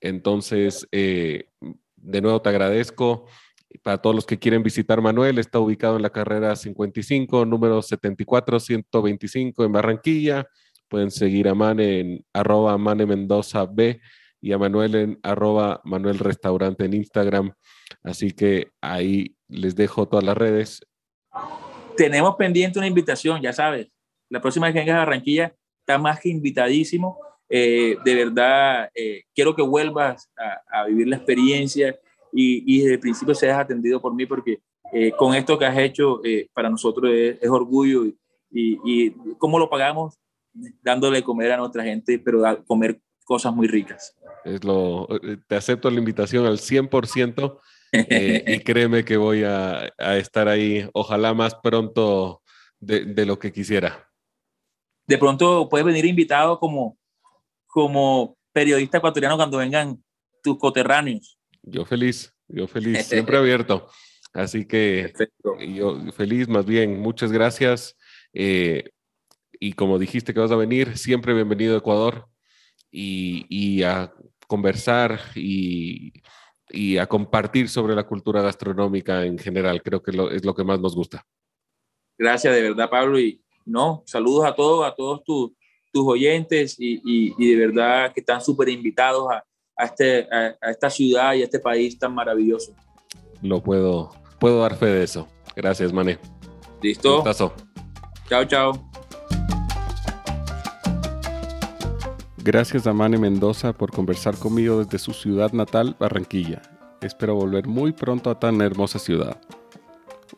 Entonces, 0.01 0.87
eh, 0.93 1.49
de 1.97 2.21
nuevo 2.21 2.41
te 2.41 2.49
agradezco. 2.49 3.27
Para 3.83 3.99
todos 3.99 4.17
los 4.17 4.27
que 4.27 4.39
quieren 4.39 4.65
visitar 4.65 5.01
Manuel, 5.01 5.39
está 5.39 5.61
ubicado 5.61 5.97
en 5.97 6.03
la 6.03 6.11
carrera 6.11 6.57
55, 6.57 7.45
número 7.45 7.83
74-125 7.83 9.65
en 9.65 9.73
Barranquilla. 9.73 10.47
Pueden 10.89 11.11
seguir 11.13 11.49
a 11.49 11.55
Mane 11.55 12.01
en 12.01 12.27
arroba 12.33 12.77
Mane 12.79 13.07
Mendoza 13.07 13.65
B 13.67 14.01
y 14.41 14.53
a 14.53 14.59
Manuel 14.59 14.95
en 14.97 15.21
arroba 15.23 15.81
Manuel 15.85 16.19
Restaurante 16.19 16.85
en 16.85 16.95
Instagram. 16.95 17.53
Así 18.03 18.33
que 18.33 18.73
ahí 18.81 19.37
les 19.47 19.77
dejo 19.77 20.09
todas 20.09 20.25
las 20.25 20.37
redes. 20.37 20.81
Tenemos 21.97 22.35
pendiente 22.37 22.79
una 22.79 22.89
invitación, 22.89 23.41
ya 23.41 23.53
sabes. 23.53 23.89
La 24.31 24.41
próxima 24.41 24.67
vez 24.67 24.75
que 24.75 24.81
vengas 24.81 24.97
a 24.97 25.01
Barranquilla, 25.01 25.55
está 25.81 25.99
más 25.99 26.21
que 26.21 26.29
invitadísimo. 26.29 27.19
Eh, 27.49 27.97
de 28.05 28.15
verdad, 28.15 28.91
eh, 28.95 29.25
quiero 29.35 29.57
que 29.57 29.63
vuelvas 29.63 30.31
a, 30.73 30.85
vivir 30.85 31.09
la 31.09 31.17
experiencia 31.17 31.99
y, 32.33 32.79
desde 32.79 32.95
el 32.95 33.01
principio 33.01 33.35
seas 33.35 33.59
atendido 33.59 34.01
por 34.01 34.15
mí 34.15 34.25
porque 34.25 34.61
eh, 34.93 35.11
con 35.11 35.35
esto 35.35 35.59
que 35.59 35.67
has 35.67 35.77
hecho 35.77 36.21
para 36.55 36.71
nosotros 36.71 37.11
es, 37.13 37.51
orgullo 37.51 38.07
y, 38.07 38.17
y, 38.53 39.11
cómo 39.37 39.59
lo 39.59 39.69
pagamos 39.69 40.17
dándole 40.81 41.23
comer 41.23 41.53
a 41.53 41.57
nuestra 41.57 41.83
gente, 41.83 42.21
pero 42.21 42.47
a 42.47 42.63
comer 42.63 43.01
cosas 43.25 43.53
muy 43.53 43.67
ricas. 43.67 44.17
Es 44.45 44.63
lo, 44.63 45.09
te 45.49 45.57
acepto 45.57 45.91
la 45.91 45.99
invitación 45.99 46.47
al 46.47 46.59
100% 46.59 47.59
y 47.93 48.61
créeme 48.61 49.05
que 49.05 49.17
voy 49.17 49.43
a, 49.43 49.93
estar 50.17 50.47
ahí, 50.47 50.89
ojalá 50.93 51.35
más 51.35 51.57
pronto 51.57 52.43
de, 52.79 53.05
de 53.07 53.27
lo 53.27 53.41
que 53.41 53.53
quisiera. 53.53 54.10
De 55.11 55.19
pronto 55.19 55.69
puedes 55.69 55.85
venir 55.85 56.05
invitado 56.05 56.61
como 56.61 56.97
como 57.67 58.39
periodista 58.53 58.99
ecuatoriano 58.99 59.37
cuando 59.37 59.59
vengan 59.59 60.01
tus 60.41 60.57
coterráneos. 60.57 61.37
Yo 61.63 61.85
feliz, 61.85 62.33
yo 62.47 62.69
feliz, 62.69 63.07
siempre 63.09 63.37
abierto. 63.37 63.89
Así 64.33 64.69
que 64.69 65.13
yo 65.75 66.01
feliz, 66.13 66.47
más 66.47 66.65
bien, 66.65 67.01
muchas 67.01 67.33
gracias. 67.33 67.97
Eh, 68.33 68.91
y 69.59 69.73
como 69.73 69.99
dijiste 69.99 70.33
que 70.33 70.39
vas 70.39 70.53
a 70.53 70.57
venir, 70.57 70.97
siempre 70.97 71.35
bienvenido 71.35 71.75
a 71.75 71.79
Ecuador 71.79 72.29
y, 72.93 73.83
a 73.83 74.13
conversar 74.47 75.19
y, 75.35 76.13
a 77.01 77.07
compartir 77.09 77.69
sobre 77.69 77.97
la 77.97 78.05
cultura 78.05 78.43
gastronómica 78.43 79.25
en 79.27 79.39
general. 79.39 79.83
Creo 79.83 80.05
que 80.05 80.13
es 80.37 80.45
lo 80.45 80.55
que 80.55 80.63
más 80.63 80.79
nos 80.79 80.95
gusta. 80.95 81.27
Gracias 82.17 82.55
de 82.55 82.63
verdad, 82.63 82.89
Pablo. 82.89 83.19
Y 83.19 83.43
no, 83.65 84.03
saludos 84.07 84.47
a 84.47 84.55
todos, 84.55 84.87
a 84.87 84.95
todos 84.95 85.23
tus 85.25 85.53
tus 85.93 86.07
oyentes 86.07 86.77
y, 86.79 87.01
y, 87.05 87.51
de 87.51 87.67
verdad 87.67 88.13
que 88.13 88.21
están 88.21 88.41
súper 88.41 88.69
invitados 88.69 89.29
a, 89.31 89.45
a, 89.77 89.85
este, 89.85 90.29
a, 90.33 90.71
esta 90.71 90.91
ciudad 90.91 91.35
y 91.35 91.43
a 91.43 91.45
este 91.45 91.59
país 91.59 91.99
tan 91.99 92.15
maravilloso. 92.15 92.75
Lo 93.43 93.63
puedo, 93.63 94.11
puedo 94.39 94.61
dar 94.61 94.77
fe 94.77 94.87
de 94.87 95.05
eso. 95.05 95.27
Gracias, 95.57 95.93
Mané. 95.93 96.19
¿Listo? 96.83 97.25
Chao, 98.29 98.45
chao. 98.45 98.91
Gracias 102.43 102.87
a 102.87 102.93
Mane 102.95 103.19
Mendoza 103.19 103.75
por 103.75 103.91
conversar 103.91 104.37
conmigo 104.37 104.83
desde 104.83 104.99
su 104.99 105.13
ciudad 105.13 105.53
natal, 105.53 105.97
Barranquilla. 105.99 106.63
Espero 107.03 107.35
volver 107.35 107.67
muy 107.67 107.93
pronto 107.93 108.31
a 108.31 108.39
tan 108.39 108.61
hermosa 108.63 108.99
ciudad. 108.99 109.41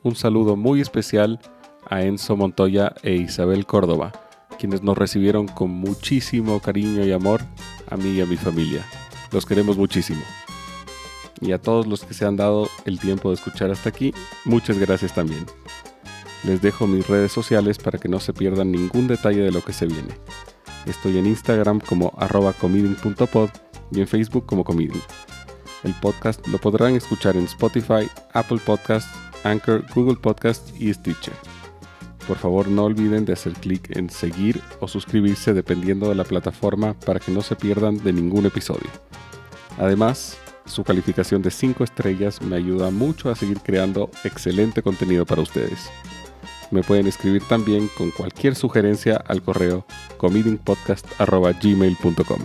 Un 0.03 0.17
saludo 0.17 0.57
muy 0.57 0.81
especial 0.81 1.39
a 1.93 2.03
Enzo 2.03 2.37
Montoya 2.37 2.95
e 3.03 3.15
Isabel 3.15 3.67
Córdoba 3.67 4.13
quienes 4.59 4.83
nos 4.83 4.97
recibieron 4.97 5.49
con 5.49 5.71
muchísimo 5.71 6.61
cariño 6.61 7.05
y 7.05 7.11
amor 7.11 7.41
a 7.91 7.97
mí 7.97 8.11
y 8.11 8.21
a 8.21 8.27
mi 8.27 8.37
familia. 8.37 8.87
Los 9.33 9.45
queremos 9.45 9.77
muchísimo. 9.77 10.23
Y 11.41 11.51
a 11.51 11.61
todos 11.61 11.89
los 11.89 12.05
que 12.05 12.15
se 12.15 12.25
han 12.25 12.37
dado 12.37 12.69
el 12.85 13.01
tiempo 13.01 13.31
de 13.31 13.35
escuchar 13.35 13.73
hasta 13.73 13.89
aquí, 13.89 14.15
muchas 14.45 14.79
gracias 14.79 15.13
también. 15.13 15.45
Les 16.45 16.63
dejo 16.63 16.87
mis 16.87 17.09
redes 17.09 17.33
sociales 17.33 17.79
para 17.79 17.99
que 17.99 18.09
no 18.09 18.21
se 18.21 18.33
pierdan 18.33 18.71
ningún 18.71 19.09
detalle 19.09 19.41
de 19.41 19.51
lo 19.51 19.63
que 19.63 19.73
se 19.73 19.87
viene. 19.87 20.15
Estoy 20.87 21.19
en 21.19 21.27
Instagram 21.27 21.81
como 21.81 22.13
arroba 22.17 22.55
y 23.91 24.01
en 24.01 24.07
Facebook 24.07 24.47
como 24.47 24.63
comiding. 24.63 25.03
El 25.83 25.95
podcast 25.95 26.47
lo 26.47 26.59
podrán 26.59 26.95
escuchar 26.95 27.37
en 27.37 27.47
Spotify, 27.47 28.09
Apple 28.33 28.61
Podcasts, 28.65 29.11
Anchor, 29.43 29.85
Google 29.93 30.17
Podcasts 30.17 30.73
y 30.79 30.95
Stitcher. 30.95 31.52
Por 32.27 32.37
favor 32.37 32.69
no 32.69 32.85
olviden 32.85 33.25
de 33.25 33.33
hacer 33.33 33.55
clic 33.55 33.97
en 33.97 34.11
seguir 34.11 34.61
o 34.81 34.89
suscribirse 34.89 35.55
dependiendo 35.55 36.09
de 36.09 36.15
la 36.15 36.25
plataforma 36.25 36.95
para 36.95 37.21
que 37.21 37.33
no 37.33 37.43
se 37.43 37.57
pierdan 37.57 37.99
de 37.99 38.13
ningún 38.13 38.47
episodio. 38.47 38.89
Además, 39.79 40.39
su 40.65 40.85
calificación 40.85 41.43
de 41.43 41.51
5 41.51 41.83
estrellas 41.83 42.41
me 42.41 42.55
ayuda 42.57 42.91
mucho 42.91 43.31
a 43.31 43.35
seguir 43.35 43.59
creando 43.61 44.11
excelente 44.25 44.83
contenido 44.83 45.27
para 45.27 45.43
ustedes. 45.43 45.91
Me 46.71 46.83
pueden 46.83 47.07
escribir 47.07 47.43
también 47.49 47.91
con 47.99 48.11
cualquier 48.13 48.55
sugerencia 48.55 49.17
al 49.17 49.43
correo 49.43 49.85
comedingpodcast.gmail.com. 50.17 52.39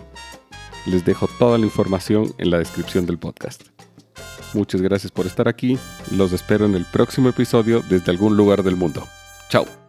Les 0.88 1.06
dejo 1.06 1.30
toda 1.40 1.58
la 1.58 1.66
información 1.66 2.34
en 2.38 2.50
la 2.50 2.58
descripción 2.58 3.06
del 3.06 3.20
podcast. 3.20 3.64
Muchas 4.54 4.82
gracias 4.82 5.12
por 5.12 5.28
estar 5.28 5.48
aquí, 5.48 5.78
los 6.12 6.34
espero 6.34 6.66
en 6.66 6.76
el 6.76 6.84
próximo 6.86 7.30
episodio 7.30 7.82
desde 7.88 8.12
algún 8.12 8.36
lugar 8.36 8.64
del 8.64 8.76
mundo. 8.76 9.08
Chao. 9.50 9.87